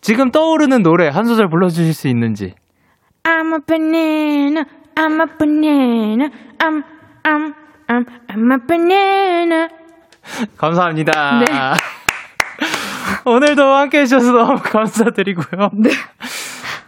지금 0.00 0.30
떠오르는 0.30 0.82
노래 0.82 1.08
한 1.08 1.24
소절 1.24 1.48
불러주실 1.48 1.94
수 1.94 2.08
있는지. 2.08 2.54
I'm 3.24 3.52
a 3.54 3.58
banana, 3.66 4.64
I'm 4.96 5.20
a 5.20 5.26
banana, 5.38 6.30
I'm, 6.58 6.82
I'm, 7.24 7.54
I'm, 7.88 8.04
I'm 8.28 8.52
a 8.52 8.58
banana. 8.66 9.68
감사합니다. 10.56 11.38
네. 11.40 11.46
오늘도 13.24 13.62
함께 13.62 14.00
해주셔서 14.00 14.32
너무 14.32 14.58
감사드리고요. 14.62 15.70
네. 15.74 15.90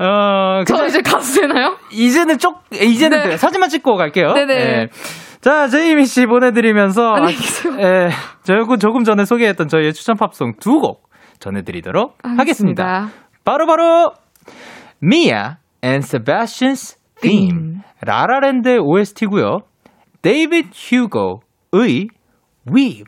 어, 0.05 0.64
저 0.66 0.87
이제 0.87 1.01
가도 1.03 1.22
되나요? 1.22 1.76
이제는 1.93 2.39
쪽, 2.39 2.64
이제는 2.72 3.18
네. 3.18 3.24
돼요. 3.28 3.37
사진만 3.37 3.68
찍고 3.68 3.95
갈게요. 3.97 4.32
네네. 4.35 4.55
예. 4.55 4.89
자, 5.41 5.68
제이미 5.68 6.05
씨 6.07 6.26
보내드리면서. 6.26 7.14
안녕히 7.14 7.37
계세요. 7.37 7.76
예, 7.78 8.11
조금, 8.45 8.78
조금 8.78 9.05
전에 9.05 9.24
소개했던 9.24 9.68
저희의 9.68 9.93
추천 9.95 10.16
팝송 10.16 10.55
두 10.59 10.80
곡 10.80 11.09
전해드리도록 11.39 12.16
하겠습니다. 12.22 12.41
알겠습니다. 12.41 13.09
바로바로, 13.45 14.12
Mia 15.03 15.57
and 15.85 16.03
Sebastian's 16.03 16.97
Theme. 17.20 17.80
라라랜드의 18.01 18.78
OST고요 18.78 19.61
데이비드 20.22 20.70
휴고의 20.72 22.09
We 22.74 23.05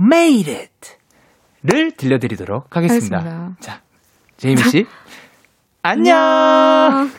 Made 0.00 0.52
It. 0.54 0.96
를 1.62 1.92
들려드리도록 1.92 2.76
하겠습니다. 2.76 3.16
알겠습니다. 3.18 3.56
자, 3.60 3.80
제이미 4.36 4.62
씨. 4.64 4.86
안녕! 5.82 7.10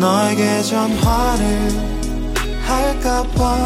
너에게 0.00 0.62
전화를 0.62 1.68
할까봐 2.62 3.56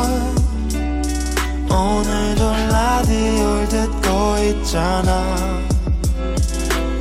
오늘도 1.71 2.53
라디오를 2.71 3.69
듣고 3.69 4.39
있잖아 4.51 5.78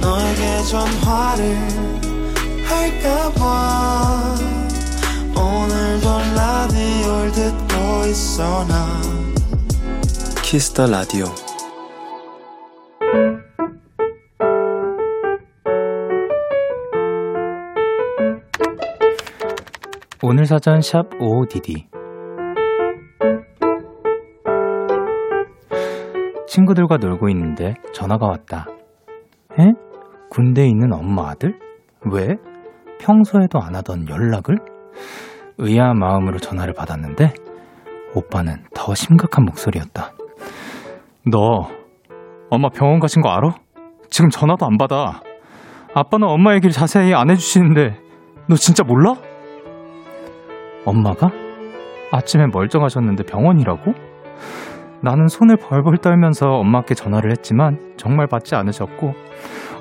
너에게 0.07 0.63
전화를 0.63 1.57
할까봐 2.63 4.35
오늘도 5.35 6.07
라디오를 6.33 7.31
듣고 7.33 8.05
있어 8.05 8.65
나 8.67 9.01
Kiss 10.41 10.67
the 10.67 10.87
Radio 10.87 11.25
오늘 20.23 20.45
사전 20.45 20.81
샵 20.81 21.09
OODD 21.19 21.85
친구들과 26.47 26.97
놀고 26.97 27.29
있는데 27.29 27.75
전화가 27.93 28.25
왔다. 28.25 28.65
에? 29.59 29.86
군대에 30.37 30.67
있는 30.67 30.93
엄마 30.93 31.31
아들? 31.31 31.57
왜? 32.11 32.35
평소에도 32.99 33.59
안 33.59 33.75
하던 33.75 34.07
연락을? 34.07 34.59
의아한 35.57 35.97
마음으로 35.97 36.37
전화를 36.37 36.75
받았는데 36.75 37.33
오빠는 38.13 38.63
더 38.75 38.93
심각한 38.93 39.45
목소리였다. 39.45 40.11
너 41.31 41.67
엄마 42.51 42.69
병원 42.69 42.99
가신 42.99 43.23
거 43.23 43.29
알아? 43.29 43.55
지금 44.11 44.29
전화도 44.29 44.63
안 44.67 44.77
받아. 44.77 45.21
아빠는 45.95 46.27
엄마 46.27 46.53
얘기를 46.53 46.69
자세히 46.69 47.15
안 47.15 47.31
해주시는데 47.31 47.99
너 48.47 48.55
진짜 48.55 48.83
몰라? 48.83 49.15
엄마가? 50.85 51.31
아침에 52.11 52.45
멀쩡하셨는데 52.53 53.23
병원이라고? 53.23 53.91
나는 55.01 55.29
손을 55.29 55.57
벌벌 55.57 55.97
떨면서 55.97 56.45
엄마께 56.59 56.93
전화를 56.93 57.31
했지만 57.31 57.95
정말 57.97 58.27
받지 58.27 58.53
않으셨고 58.53 59.15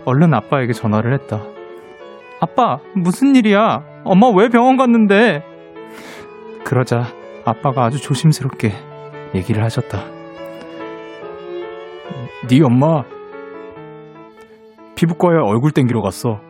얼른 0.06 0.32
아빠에게 0.32 0.72
전화를 0.72 1.12
했다. 1.14 1.42
아빠, 2.40 2.78
무슨 2.94 3.34
일이야? 3.34 3.84
엄마 4.04 4.28
왜 4.28 4.48
병원 4.48 4.76
갔는데? 4.76 5.42
그러자 6.64 7.06
아빠가 7.44 7.84
아주 7.84 8.00
조심스럽게 8.00 8.72
얘기를 9.34 9.62
하셨다. 9.64 10.04
네 12.48 12.62
엄마 12.62 13.04
피부과에 14.94 15.36
얼굴 15.38 15.72
땡기러 15.72 16.00
갔어. 16.00 16.40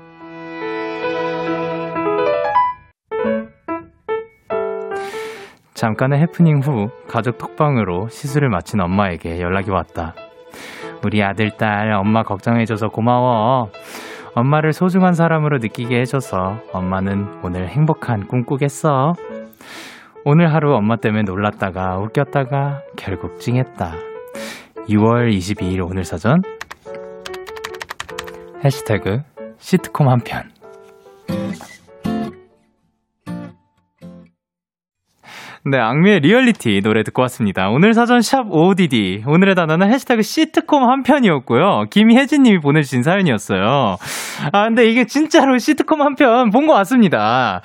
잠깐의 5.73 6.21
해프닝 6.21 6.61
후 6.61 6.89
가족 7.09 7.39
톡방으로 7.39 8.09
시술을 8.09 8.51
마친 8.51 8.81
엄마에게 8.81 9.41
연락이 9.41 9.71
왔다. 9.71 10.15
우리 11.05 11.23
아들, 11.23 11.51
딸, 11.57 11.93
엄마 11.93 12.23
걱정해줘서 12.23 12.89
고마워. 12.89 13.71
엄마를 14.35 14.73
소중한 14.73 15.15
사람으로 15.15 15.59
느끼게 15.59 16.01
해줘서 16.01 16.61
엄마는 16.73 17.41
오늘 17.43 17.69
행복한 17.69 18.27
꿈 18.27 18.45
꾸겠어. 18.45 19.15
오늘 20.25 20.53
하루 20.53 20.75
엄마 20.75 20.97
때문에 20.97 21.23
놀랐다가 21.23 21.99
웃겼다가 21.99 22.83
결국 22.97 23.41
찡했다. 23.41 23.95
6월 24.89 25.33
22일 25.33 25.89
오늘 25.89 26.05
사전 26.05 26.43
해시태그 28.65 29.23
시트콤 29.59 30.09
한 30.09 30.21
편. 30.21 30.51
네, 35.69 35.79
악미의 35.81 36.21
리얼리티 36.21 36.81
노래 36.85 37.03
듣고 37.03 37.23
왔습니다. 37.23 37.71
오늘 37.71 37.93
사전 37.93 38.21
샵 38.21 38.45
ODD. 38.53 39.25
오늘의 39.27 39.57
단어는 39.57 39.93
해시태그 39.93 40.23
시트콤 40.23 40.89
한 40.89 41.03
편이었고요. 41.03 41.87
김혜진 41.91 42.45
님이 42.45 42.61
보내주신 42.61 43.03
사연이었어요. 43.03 43.97
아, 44.53 44.65
근데 44.69 44.89
이게 44.89 45.07
진짜로 45.07 45.59
시트콤 45.59 46.03
한 46.03 46.15
편 46.15 46.51
본 46.51 46.67
것 46.69 46.75
같습니다. 46.75 47.63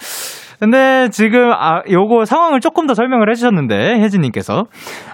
근데 0.59 1.09
지금 1.09 1.51
아 1.51 1.81
요거 1.89 2.25
상황을 2.25 2.59
조금 2.59 2.85
더 2.87 2.93
설명을 2.93 3.29
해주셨는데 3.31 3.99
혜진님께서 3.99 4.65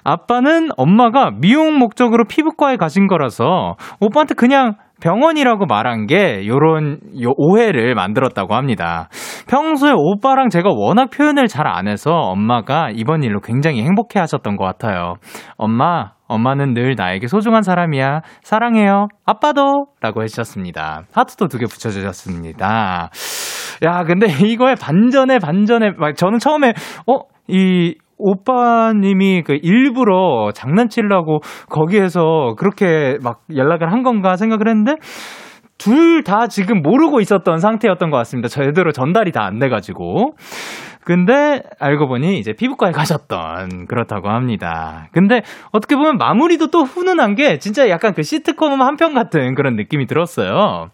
아빠는 0.04 0.70
엄마가 0.78 1.32
미용 1.32 1.78
목적으로 1.80 2.24
피부과에 2.26 2.76
가신 2.78 3.08
거라서 3.08 3.76
오빠한테 4.02 4.34
그냥 4.36 4.76
병원이라고 5.02 5.66
말한 5.66 6.08
게 6.08 6.46
요런 6.48 7.00
요 7.22 7.32
오해를 7.38 7.94
만들었다고 7.96 8.56
합니다. 8.56 9.10
평소에 9.48 9.94
오빠랑 9.96 10.50
제가 10.50 10.70
워낙 10.74 11.10
표현을 11.12 11.48
잘 11.48 11.68
안 11.68 11.88
해서 11.88 12.12
엄마가 12.12 12.90
이번 12.94 13.24
일로 13.24 13.40
굉장히 13.42 13.84
행복해 13.84 14.20
하셨던 14.20 14.56
것 14.58 14.64
같아요. 14.66 15.16
엄마, 15.58 16.12
엄마는 16.28 16.74
늘 16.74 16.96
나에게 16.98 17.28
소중한 17.28 17.62
사람이야. 17.62 18.22
사랑해요. 18.42 19.08
아빠도! 19.26 19.88
라고 20.02 20.24
해주셨습니다. 20.24 21.04
하트도 21.14 21.48
두 21.48 21.58
개 21.60 21.66
붙여주셨습니다. 21.66 23.10
야, 23.86 24.04
근데 24.06 24.28
이거에 24.48 24.76
반전에 24.76 25.40
반전에, 25.40 25.92
막 25.98 26.16
저는 26.16 26.40
처음에, 26.40 26.74
어, 27.08 27.20
이, 27.48 27.96
오빠님이 28.18 29.44
그 29.44 29.58
일부러 29.62 30.52
장난치려고 30.54 31.40
거기에서 31.70 32.56
그렇게 32.58 33.18
막 33.24 33.42
연락을 33.56 33.92
한 33.92 34.04
건가 34.04 34.36
생각을 34.36 34.68
했는데 34.68 34.96
둘 35.78 36.24
다 36.24 36.48
지금 36.48 36.82
모르고 36.82 37.20
있었던 37.22 37.60
상태였던 37.60 38.10
것 38.10 38.18
같습니다. 38.18 38.48
제대로 38.50 38.92
전달이 38.92 39.32
다 39.32 39.44
안 39.44 39.60
돼가지고. 39.60 40.34
근데 41.08 41.62
알고 41.80 42.10
보니 42.10 42.38
이제 42.38 42.52
피부과에 42.52 42.92
가셨던 42.92 43.88
그렇다고 43.88 44.28
합니다. 44.28 45.08
근데 45.14 45.42
어떻게 45.72 45.96
보면 45.96 46.18
마무리도 46.18 46.68
또 46.68 46.84
훈훈한 46.84 47.36
게 47.36 47.60
진짜 47.60 47.88
약간 47.88 48.14
그 48.14 48.24
시트콤 48.24 48.82
한 48.82 48.98
편 48.98 49.14
같은 49.14 49.56
그런 49.56 49.78
느낌이 49.78 50.06
들었어요. 50.06 50.88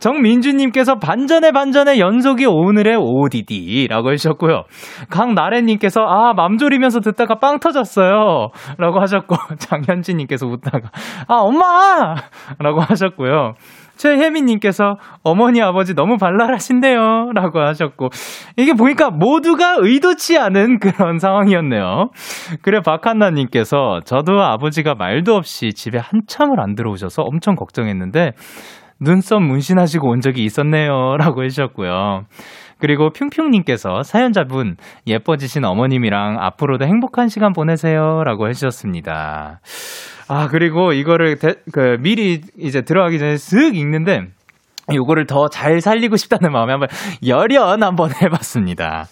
정민주님께서 0.00 0.96
반전의 0.96 1.52
반전의 1.52 2.00
연속이 2.00 2.44
오늘의 2.46 2.96
ODD라고 2.96 4.10
해주셨고요. 4.10 4.64
강나래님께서 5.10 6.00
아, 6.02 6.32
맘졸이면서 6.34 6.98
듣다가 7.00 7.36
빵 7.36 7.60
터졌어요. 7.60 8.48
라고 8.78 9.00
하셨고, 9.00 9.36
장현진님께서 9.60 10.46
웃다가 10.48 10.90
아, 11.28 11.34
엄마! 11.34 12.16
라고 12.58 12.80
하셨고요. 12.80 13.52
최혜민님께서 13.96 14.96
어머니 15.22 15.62
아버지 15.62 15.94
너무 15.94 16.16
발랄하신데요? 16.16 17.30
라고 17.34 17.60
하셨고 17.60 18.08
이게 18.56 18.72
보니까 18.72 19.10
모두가 19.10 19.76
의도치 19.78 20.38
않은 20.38 20.78
그런 20.78 21.18
상황이었네요. 21.20 22.10
그래 22.62 22.80
박한나님께서 22.80 24.00
저도 24.04 24.42
아버지가 24.42 24.94
말도 24.94 25.34
없이 25.34 25.72
집에 25.72 25.98
한참을 25.98 26.60
안 26.60 26.74
들어오셔서 26.74 27.22
엄청 27.22 27.54
걱정했는데 27.54 28.32
눈썹 29.00 29.42
문신하시고 29.42 30.08
온 30.10 30.20
적이 30.20 30.44
있었네요. 30.44 31.16
라고 31.18 31.42
해주셨고요 31.44 32.24
그리고 32.82 33.10
핑핑님께서 33.10 34.02
사연자분 34.02 34.76
예뻐지신 35.06 35.64
어머님이랑 35.64 36.38
앞으로도 36.40 36.84
행복한 36.84 37.28
시간 37.28 37.52
보내세요 37.52 38.24
라고 38.24 38.48
해주셨습니다. 38.48 39.60
아, 40.26 40.48
그리고 40.48 40.92
이거를 40.92 41.38
대, 41.38 41.54
그 41.72 41.96
미리 42.00 42.40
이제 42.58 42.82
들어가기 42.82 43.20
전에 43.20 43.34
쓱 43.36 43.76
읽는데 43.76 44.30
요거를 44.92 45.26
더 45.26 45.48
잘 45.48 45.80
살리고 45.80 46.16
싶다는 46.16 46.50
마음에 46.50 46.72
한번 46.72 46.88
열연 47.26 47.82
한번 47.82 48.10
해봤습니다. 48.22 49.04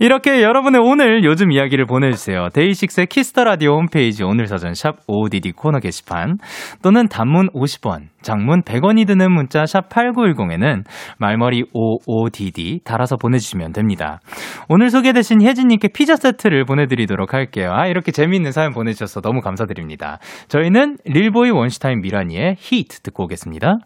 이렇게 0.00 0.42
여러분의 0.42 0.80
오늘 0.82 1.22
요즘 1.24 1.52
이야기를 1.52 1.86
보내주세요. 1.86 2.48
DAY6의 2.54 3.06
Kiss 3.08 3.29
the 3.29 3.44
Radio 3.44 3.76
홈페이지 3.76 4.24
오늘 4.24 4.46
사전 4.46 4.74
샵 4.74 4.96
OODD 5.06 5.52
코너 5.52 5.78
게시판 5.80 6.38
또는 6.82 7.08
단문 7.08 7.50
50원, 7.50 8.08
장문 8.22 8.62
100원이 8.62 9.06
드는 9.06 9.30
문자 9.32 9.66
샵 9.66 9.88
8910에는 9.90 10.84
말머리 11.18 11.64
OODD 11.72 12.80
달아서 12.84 13.16
보내주시면 13.16 13.72
됩니다. 13.72 14.20
오늘 14.68 14.90
소개되신 14.90 15.42
혜진님께 15.42 15.88
피자 15.88 16.16
세트를 16.16 16.64
보내드리도록 16.64 17.34
할게요. 17.34 17.72
아, 17.72 17.86
이렇게 17.86 18.12
재미있는 18.12 18.52
사연 18.52 18.72
보내주셔서 18.72 19.20
너무 19.20 19.40
감사드립니다. 19.40 20.18
저희는 20.48 20.96
릴보이 21.04 21.50
원슈타인 21.50 22.00
미라니의 22.00 22.56
히트 22.58 23.00
듣고 23.02 23.24
오겠습니다. 23.24 23.76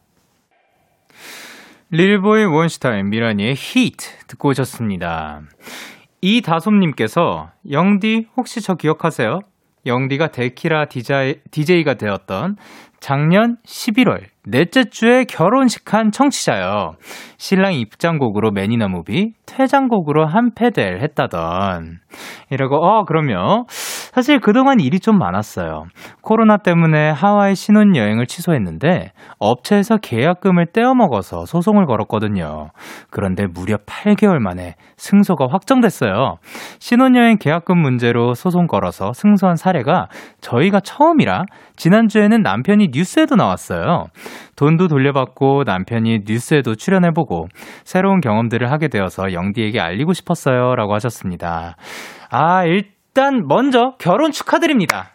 릴보이 1.91 2.45
원슈타인 2.45 3.11
미라니의 3.11 3.55
히트 3.55 4.27
듣고 4.27 4.49
오셨습니다. 4.49 5.43
이다솜님께서 6.21 7.51
영디 7.71 8.27
혹시 8.37 8.61
저 8.61 8.75
기억하세요? 8.75 9.39
영디가 9.87 10.29
데키라 10.29 10.87
디자이, 10.87 11.37
DJ가 11.53 11.95
되었던 11.95 12.57
작년 12.99 13.59
11월 13.65 14.25
넷째 14.45 14.85
주에 14.91 15.25
결혼식한 15.25 16.11
청취자요. 16.11 16.95
신랑 17.37 17.75
입장곡으로 17.75 18.51
매니나 18.51 18.89
무비, 18.89 19.35
퇴장곡으로 19.47 20.27
한 20.27 20.55
패델 20.55 21.01
했다던. 21.01 21.99
이러고, 22.51 22.77
어, 22.77 23.05
그럼요. 23.05 23.67
사실 24.17 24.41
그동안 24.41 24.81
일이 24.81 24.99
좀 24.99 25.19
많았어요. 25.19 25.89
코로나 26.23 26.57
때문에 26.57 27.11
하와이 27.11 27.55
신혼여행을 27.55 28.25
취소했는데, 28.27 29.13
업체에서 29.39 29.99
계약금을 29.99 30.69
떼어먹어서 30.73 31.45
소송을 31.45 31.85
걸었거든요. 31.85 32.71
그런데 33.11 33.47
무려 33.47 33.77
8개월 33.77 34.39
만에 34.39 34.77
승소가 34.97 35.49
확정됐어요. 35.51 36.39
신혼여행 36.79 37.37
계약금 37.37 37.77
문제로 37.77 38.33
소송 38.33 38.67
걸어서 38.67 39.13
승소한 39.13 39.57
사례가 39.57 40.09
저희가 40.41 40.81
처음이라, 40.81 41.45
지난주에는 41.77 42.41
남편이 42.41 42.93
뉴스에도 42.95 43.37
나왔어요. 43.37 44.07
돈도 44.57 44.89
돌려받고 44.89 45.65
남편이 45.67 46.21
뉴스에도 46.27 46.75
출연해보고 46.75 47.49
새로운 47.85 48.23
경험들을 48.23 48.73
하게 48.73 48.89
되어서 48.89 49.35
영디에게 49.35 49.79
알리고 49.79 50.15
싶었어요. 50.15 50.75
라고 50.75 50.95
하셨습니다. 50.95 51.77
아, 52.31 52.65
일 52.65 52.96
단 53.17 53.47
먼저 53.49 53.95
결혼 53.99 54.31
축하드립니다. 54.31 55.13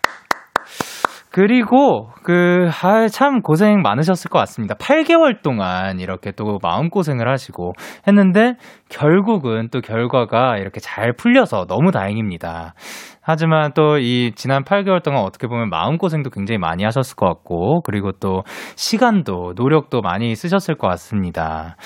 그리고 1.30 2.10
그, 2.24 2.68
아, 2.84 3.08
참 3.08 3.42
고생 3.42 3.82
많으셨을 3.82 4.30
것 4.30 4.40
같습니다. 4.40 4.76
8개월 4.76 5.42
동안 5.42 6.00
이렇게 6.00 6.32
또 6.32 6.60
마음 6.62 6.90
고생을 6.90 7.30
하시고 7.30 7.74
했는데 8.08 8.56
결국은 8.90 9.70
또 9.72 9.80
결과가 9.80 10.58
이렇게 10.58 10.82
잘 10.82 11.14
풀려서 11.14 11.68
너무 11.68 11.92
다행입니다. 11.92 12.74
하지만 13.22 13.72
또 13.74 13.98
이 13.98 14.32
지난 14.36 14.64
8개월 14.64 15.04
동안 15.04 15.22
어떻게 15.22 15.48
보면 15.48 15.70
마음고생도 15.70 16.32
굉장히 16.32 16.58
많이 16.58 16.84
하셨을 16.84 17.16
것 17.16 17.28
같고, 17.28 17.82
그리고 17.84 18.12
또 18.14 18.44
시간도, 18.76 19.54
노력도 19.56 20.02
많이 20.02 20.36
쓰셨을 20.36 20.76
것 20.76 20.88
같습니다. 20.88 21.78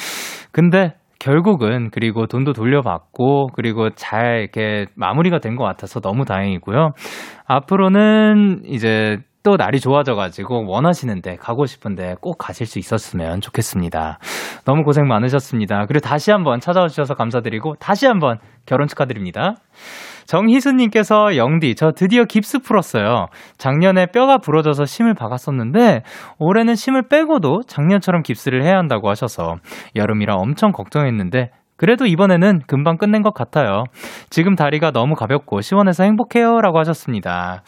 근데 0.51 0.95
결국은 1.19 1.89
그리고 1.91 2.27
돈도 2.27 2.53
돌려받고 2.53 3.47
그리고 3.53 3.89
잘 3.91 4.39
이렇게 4.41 4.85
마무리가 4.95 5.39
된 5.39 5.55
것 5.55 5.63
같아서 5.63 5.99
너무 6.01 6.25
다행이고요. 6.25 6.91
앞으로는 7.47 8.63
이제 8.65 9.17
또 9.45 9.57
날이 9.57 9.79
좋아져가지고 9.79 10.65
원하시는데 10.67 11.35
가고 11.35 11.67
싶은데 11.67 12.15
꼭 12.19 12.39
가실 12.39 12.65
수 12.65 12.79
있었으면 12.79 13.41
좋겠습니다. 13.41 14.17
너무 14.65 14.83
고생 14.83 15.07
많으셨습니다. 15.07 15.85
그리고 15.85 15.99
다시 15.99 16.31
한번 16.31 16.59
찾아와 16.59 16.87
주셔서 16.87 17.13
감사드리고 17.13 17.75
다시 17.75 18.07
한번 18.07 18.39
결혼 18.65 18.87
축하드립니다. 18.87 19.53
정희수님께서 20.25 21.37
영디, 21.37 21.75
저 21.75 21.91
드디어 21.91 22.23
깁스 22.23 22.59
풀었어요. 22.59 23.27
작년에 23.59 24.07
뼈가 24.07 24.39
부러져서 24.39 24.85
심을 24.85 25.13
박았었는데, 25.13 26.01
올해는 26.39 26.73
심을 26.73 27.07
빼고도 27.07 27.61
작년처럼 27.67 28.23
깁스를 28.23 28.63
해야 28.63 28.79
한다고 28.79 29.11
하셔서, 29.11 29.57
여름이라 29.95 30.33
엄청 30.33 30.71
걱정했는데, 30.71 31.51
그래도 31.77 32.05
이번에는 32.05 32.61
금방 32.67 32.97
끝낸 32.97 33.21
것 33.21 33.33
같아요. 33.33 33.83
지금 34.29 34.55
다리가 34.55 34.91
너무 34.91 35.15
가볍고 35.15 35.61
시원해서 35.61 36.03
행복해요. 36.03 36.61
라고 36.61 36.79
하셨습니다. 36.79 37.63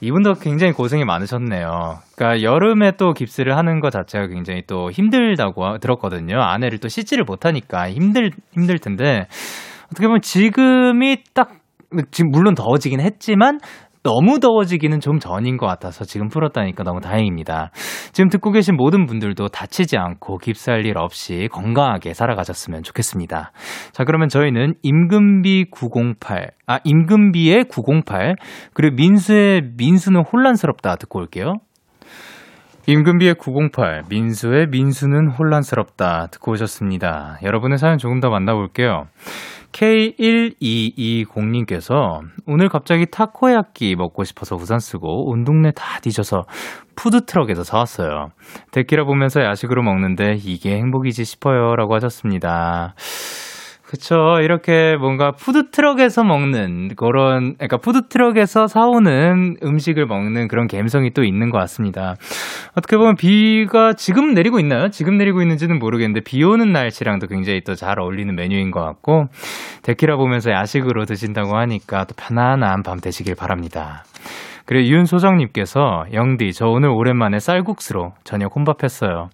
이분도 0.00 0.34
굉장히 0.34 0.72
고생이 0.72 1.04
많으셨네요. 1.04 1.98
그러니까 2.14 2.42
여름에 2.42 2.92
또 2.92 3.12
깁스를 3.12 3.56
하는 3.56 3.80
것 3.80 3.90
자체가 3.90 4.28
굉장히 4.28 4.62
또 4.66 4.90
힘들다고 4.90 5.78
들었거든요. 5.78 6.40
아내를 6.40 6.78
또 6.78 6.88
씻지를 6.88 7.24
못하니까 7.24 7.90
힘들, 7.90 8.30
힘들 8.52 8.78
텐데, 8.78 9.26
어떻게 9.86 10.06
보면 10.06 10.20
지금이 10.20 11.24
딱 11.34 11.50
지금 12.10 12.30
물론 12.30 12.54
더워지긴 12.54 13.00
했지만 13.00 13.58
너무 14.08 14.40
더워지기는 14.40 15.00
좀 15.00 15.18
전인 15.18 15.58
것 15.58 15.66
같아서 15.66 16.06
지금 16.06 16.28
풀었다니까 16.28 16.82
너무 16.82 17.00
다행입니다. 17.02 17.72
지금 18.12 18.30
듣고 18.30 18.52
계신 18.52 18.74
모든 18.74 19.04
분들도 19.04 19.48
다치지 19.48 19.98
않고 19.98 20.38
깁스할 20.38 20.86
일 20.86 20.96
없이 20.96 21.46
건강하게 21.52 22.14
살아가셨으면 22.14 22.84
좋겠습니다. 22.84 23.52
자, 23.92 24.04
그러면 24.04 24.28
저희는 24.28 24.76
임금비 24.82 25.66
908, 25.70 26.52
아, 26.66 26.78
임금비의 26.84 27.64
908, 27.64 28.36
그리고 28.72 28.96
민수의 28.96 29.72
민수는 29.76 30.22
혼란스럽다 30.22 30.96
듣고 30.96 31.18
올게요. 31.18 31.56
임금비의 32.88 33.34
908, 33.34 34.04
민수의 34.08 34.68
민수는 34.68 35.28
혼란스럽다 35.28 36.28
듣고 36.28 36.52
오셨습니다. 36.52 37.36
여러분의 37.42 37.76
사연 37.76 37.98
조금 37.98 38.20
더 38.20 38.30
만나볼게요. 38.30 39.08
K1220님께서 39.72 42.22
오늘 42.46 42.70
갑자기 42.70 43.04
타코야끼 43.04 43.94
먹고 43.94 44.24
싶어서 44.24 44.56
우산 44.56 44.78
쓰고 44.78 45.30
온 45.30 45.44
동네 45.44 45.70
다 45.70 46.00
뒤져서 46.00 46.46
푸드트럭에서 46.96 47.62
사왔어요. 47.62 48.30
데키라 48.70 49.04
보면서 49.04 49.42
야식으로 49.42 49.82
먹는데 49.82 50.38
이게 50.42 50.78
행복이지 50.78 51.26
싶어요. 51.26 51.76
라고 51.76 51.94
하셨습니다. 51.94 52.94
그쵸. 53.88 54.38
이렇게 54.42 54.96
뭔가 54.96 55.30
푸드트럭에서 55.30 56.22
먹는 56.22 56.90
그런, 56.94 57.54
그러니까 57.54 57.78
푸드트럭에서 57.78 58.66
사오는 58.66 59.56
음식을 59.62 60.04
먹는 60.04 60.46
그런 60.48 60.68
감성이 60.68 61.14
또 61.14 61.24
있는 61.24 61.48
것 61.48 61.56
같습니다. 61.60 62.14
어떻게 62.74 62.98
보면 62.98 63.16
비가 63.16 63.94
지금 63.94 64.34
내리고 64.34 64.60
있나요? 64.60 64.90
지금 64.90 65.16
내리고 65.16 65.40
있는지는 65.40 65.78
모르겠는데 65.78 66.20
비 66.20 66.44
오는 66.44 66.70
날씨랑도 66.70 67.28
굉장히 67.28 67.62
또 67.62 67.74
잘 67.74 67.98
어울리는 67.98 68.34
메뉴인 68.34 68.70
것 68.72 68.84
같고, 68.84 69.28
데키라 69.84 70.16
보면서 70.16 70.50
야식으로 70.50 71.06
드신다고 71.06 71.56
하니까 71.56 72.04
또 72.04 72.14
편안한 72.14 72.82
밤 72.82 73.00
되시길 73.00 73.36
바랍니다. 73.36 74.04
그리고 74.68 74.86
윤소정님께서 74.86 76.04
영디 76.12 76.52
저 76.52 76.66
오늘 76.66 76.90
오랜만에 76.90 77.38
쌀국수로 77.38 78.12
저녁 78.22 78.54
혼밥했어요. 78.54 79.30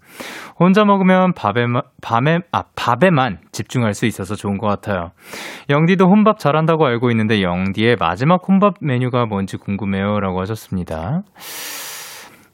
혼자 0.61 0.85
먹으면 0.85 1.33
밥에 1.35 1.65
밤에 2.01 2.39
아 2.53 2.63
밥에만 2.77 3.39
집중할 3.51 3.95
수 3.95 4.07
있어서 4.07 4.37
좋은 4.37 4.59
것 4.59 4.69
같아요. 4.69 5.11
영디도 5.71 6.07
혼밥 6.07 6.39
잘한다고 6.39 6.87
알고 6.87 7.11
있는데 7.11 7.43
영디의 7.43 7.97
마지막 7.99 8.49
혼밥 8.49 8.75
메뉴가 8.81 9.27
뭔지 9.27 9.57
궁금해요라고 9.57 10.41
하셨습니다. 10.41 11.23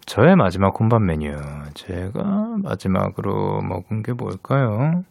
저의 0.07 0.35
마지막 0.37 0.72
혼밥 0.81 1.03
메뉴 1.03 1.37
제가 1.74 2.22
마지막으로 2.62 3.61
먹은 3.61 4.03
게 4.03 4.14
뭘까요? 4.14 5.03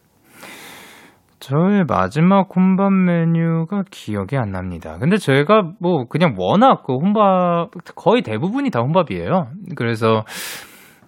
저의 1.40 1.86
마지막 1.86 2.50
혼밥 2.54 2.92
메뉴가 2.92 3.86
기억이 3.90 4.38
안 4.38 4.52
납니다. 4.52 4.98
근데 5.00 5.18
제가 5.18 5.72
뭐 5.80 6.06
그냥 6.06 6.36
워낙 6.38 6.84
그 6.86 6.94
혼밥 6.94 7.72
거의 7.96 8.22
대부분이 8.22 8.70
다 8.72 8.82
혼밥이에요. 8.82 9.48
그래서 9.76 10.26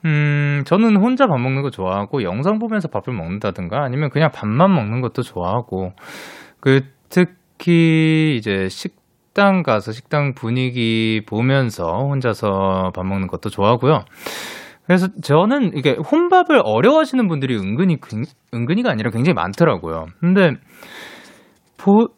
음, 0.05 0.63
저는 0.65 0.97
혼자 0.97 1.27
밥 1.27 1.37
먹는 1.37 1.61
거 1.61 1.69
좋아하고 1.69 2.23
영상 2.23 2.59
보면서 2.59 2.87
밥을 2.87 3.13
먹는다든가 3.13 3.83
아니면 3.83 4.09
그냥 4.09 4.31
밥만 4.33 4.73
먹는 4.73 5.01
것도 5.01 5.21
좋아하고 5.21 5.91
그 6.59 6.81
특히 7.09 8.35
이제 8.37 8.67
식당 8.69 9.63
가서 9.63 9.91
식당 9.91 10.33
분위기 10.33 11.21
보면서 11.27 12.07
혼자서 12.07 12.91
밥 12.95 13.05
먹는 13.05 13.27
것도 13.27 13.49
좋아하고요. 13.49 14.05
그래서 14.91 15.07
저는 15.21 15.77
이게 15.77 15.91
혼밥을 15.95 16.61
어려워하시는 16.65 17.25
분들이 17.29 17.55
은근히 17.55 17.95
은근히가 18.53 18.91
아니라 18.91 19.09
굉장히 19.09 19.33
많더라고요. 19.35 20.07
근데 20.19 20.51
보, 21.77 22.09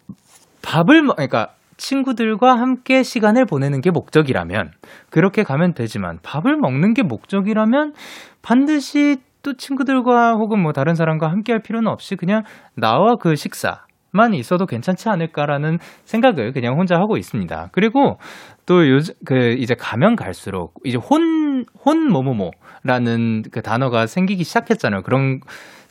밥을 0.63 1.05
그러니까 1.05 1.49
친구들과 1.78 2.55
함께 2.55 3.03
시간을 3.03 3.45
보내는 3.45 3.82
게 3.82 3.91
목적이라면 3.91 4.71
그렇게 5.11 5.43
가면 5.43 5.76
되지만 5.76 6.17
밥을 6.24 6.57
먹는 6.57 6.95
게 6.95 7.03
목적이라면 7.03 7.93
반드시 8.41 9.17
또 9.43 9.53
친구들과 9.53 10.32
혹은 10.32 10.59
뭐 10.59 10.71
다른 10.71 10.95
사람과 10.95 11.30
함께 11.30 11.51
할 11.51 11.61
필요는 11.61 11.91
없이 11.91 12.15
그냥 12.15 12.41
나와 12.76 13.17
그 13.19 13.36
식사 13.36 13.86
만 14.13 14.34
있어도 14.34 14.65
괜찮지 14.65 15.09
않을까라는 15.09 15.78
생각을 16.05 16.53
그냥 16.53 16.76
혼자 16.78 16.95
하고 16.95 17.17
있습니다. 17.17 17.69
그리고 17.71 18.17
또 18.66 18.89
요즘 18.89 19.14
그 19.26 19.55
이제 19.59 19.76
가면 19.76 20.16
갈수록 20.16 20.74
이제 20.86 20.97
혼 20.97 21.66
혼모모모라는 21.86 23.43
그 23.51 23.61
단어가 23.61 24.07
생기기 24.07 24.43
시작했잖아요. 24.43 25.03
그런 25.03 25.41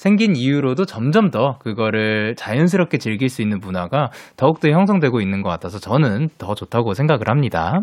생긴 0.03 0.35
이유로도 0.35 0.85
점점 0.85 1.31
더 1.31 1.59
그거를 1.61 2.35
자연스럽게 2.37 2.99
즐길 2.99 3.29
수 3.29 3.41
있는 3.41 3.61
문화가 3.61 4.11
더욱더 4.37 4.69
형성되고 4.69 5.21
있는 5.21 5.43
것 5.43 5.49
같아서 5.49 5.79
저는 5.79 6.29
더 6.39 6.57
좋다고 6.57 6.95
생각을 6.95 7.29
합니다. 7.29 7.79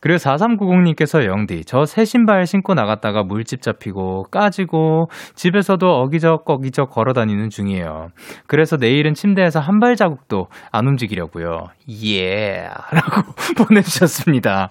그리고 0.00 0.18
4390님께서 0.18 1.24
영디, 1.26 1.64
저 1.64 1.84
새 1.84 2.04
신발 2.04 2.46
신고 2.46 2.74
나갔다가 2.74 3.24
물집 3.24 3.60
잡히고 3.60 4.26
까지고 4.30 5.08
집에서도 5.34 5.84
어기적 5.84 6.48
어기적 6.48 6.90
걸어 6.90 7.12
다니는 7.12 7.50
중이에요. 7.50 8.10
그래서 8.46 8.76
내일은 8.76 9.14
침대에서 9.14 9.58
한 9.58 9.80
발 9.80 9.96
자국도 9.96 10.46
안 10.70 10.86
움직이려고요. 10.86 11.66
예. 12.04 12.68
라고 12.94 13.32
보내주셨습니다. 13.66 14.68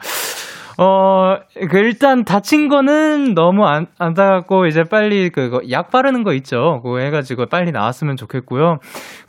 어, 0.84 1.38
그 1.70 1.78
일단 1.78 2.24
다친 2.24 2.68
거는 2.68 3.36
너무 3.36 3.68
안, 3.68 3.86
안타깝고, 4.00 4.66
이제 4.66 4.82
빨리 4.90 5.30
그거 5.30 5.62
약 5.70 5.92
바르는 5.92 6.24
거 6.24 6.34
있죠. 6.34 6.82
그거 6.82 6.98
해가지고 6.98 7.46
빨리 7.46 7.72
나왔으면 7.72 8.16
좋겠고요. 8.16 8.78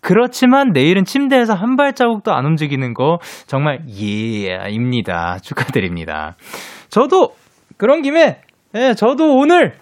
그렇지만 0.00 0.70
내일은 0.72 1.04
침대에서 1.04 1.52
한 1.52 1.76
발자국도 1.76 2.32
안 2.32 2.46
움직이는 2.46 2.94
거 2.94 3.18
정말 3.46 3.80
예입니다. 3.86 5.36
축하드립니다. 5.42 6.36
저도 6.88 7.34
그런 7.76 8.00
김에, 8.00 8.40
예, 8.74 8.94
저도 8.94 9.36
오늘 9.36 9.74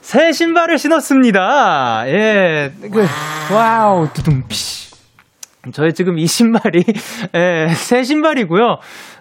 새 0.00 0.30
신발을 0.30 0.78
신었습니다. 0.78 2.04
예, 2.06 2.70
그, 2.92 3.04
와우, 3.52 4.06
두둥피. 4.12 4.56
저희 5.72 5.92
지금 5.92 6.16
이 6.18 6.26
신발이, 6.26 6.84
예, 7.34 7.66
새 7.74 8.04
신발이고요. 8.04 8.78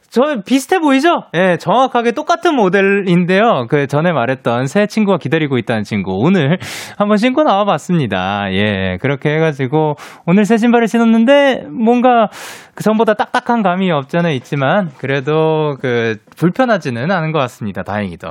저 0.09 0.41
비슷해 0.45 0.79
보이죠? 0.79 1.23
예, 1.35 1.57
정확하게 1.57 2.11
똑같은 2.11 2.55
모델인데요. 2.55 3.67
그 3.69 3.87
전에 3.87 4.11
말했던 4.11 4.65
새 4.65 4.87
친구가 4.87 5.17
기다리고 5.17 5.57
있다는 5.57 5.83
친구 5.83 6.13
오늘 6.15 6.57
한번 6.97 7.17
신고 7.17 7.43
나와 7.43 7.65
봤습니다. 7.65 8.51
예, 8.51 8.97
그렇게 9.01 9.29
해가지고 9.35 9.95
오늘 10.25 10.45
새 10.45 10.57
신발을 10.57 10.87
신었는데 10.87 11.65
뭔가 11.69 12.27
그 12.73 12.83
전보다 12.83 13.13
딱딱한 13.13 13.61
감이 13.61 13.91
없잖아 13.91 14.31
있지만 14.31 14.89
그래도 14.97 15.75
그 15.79 16.15
불편하지는 16.37 17.11
않은 17.11 17.31
것 17.31 17.39
같습니다. 17.39 17.83
다행히도. 17.83 18.29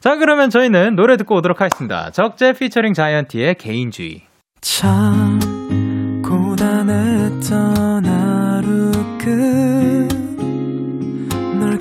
자, 0.00 0.16
그러면 0.16 0.48
저희는 0.48 0.94
노래 0.94 1.16
듣고 1.16 1.36
오도록 1.36 1.60
하겠습니다. 1.60 2.10
적재 2.10 2.52
피처링 2.52 2.94
자이언티의 2.94 3.56
개인주의. 3.56 4.22
참 4.60 5.38
고단했던 6.22 8.04
하루 8.04 8.92
끝널 9.18 9.59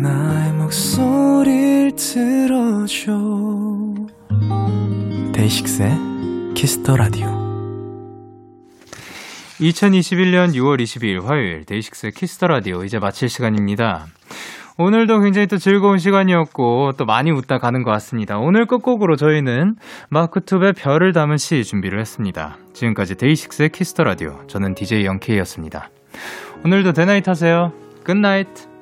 나의 0.00 0.52
목소리를 0.52 1.96
들어줘 1.96 3.12
DAY6의 5.32 5.90
Kiss 6.54 6.78
the 6.78 6.96
Radio 6.96 7.26
2021년 9.58 10.54
6월 10.54 10.80
22일 10.80 11.24
화요일 11.24 11.64
DAY6의 11.64 12.12
Kiss 12.12 12.31
the 12.31 12.46
Radio 12.46 12.84
이제 12.84 13.00
마칠 13.00 13.28
시간입니다. 13.28 14.06
오늘도 14.76 15.18
굉장히 15.18 15.48
또 15.48 15.58
즐거운 15.58 15.98
시간이었고 15.98 16.92
또 16.96 17.04
많이 17.04 17.32
웃다 17.32 17.58
가는 17.58 17.82
것 17.82 17.90
같습니다. 17.90 18.38
오늘 18.38 18.66
끝곡으로 18.66 19.16
저희는 19.16 19.74
마크튭의 20.10 20.74
별을 20.74 21.12
담은 21.12 21.38
시 21.38 21.64
준비를 21.64 21.98
했습니다. 21.98 22.56
지금까지 22.72 23.16
DAY6의 23.16 23.70
Kiss 23.70 23.89
the 23.89 24.04
Radio 24.04 24.46
저는 24.46 24.76
DJ 24.76 25.06
영케이였습니다. 25.06 25.90
오늘도 26.64 26.92
Day 26.92 27.05
night 27.05 27.26
하세요. 27.26 27.72
Good 28.04 28.33
night. 28.33 28.77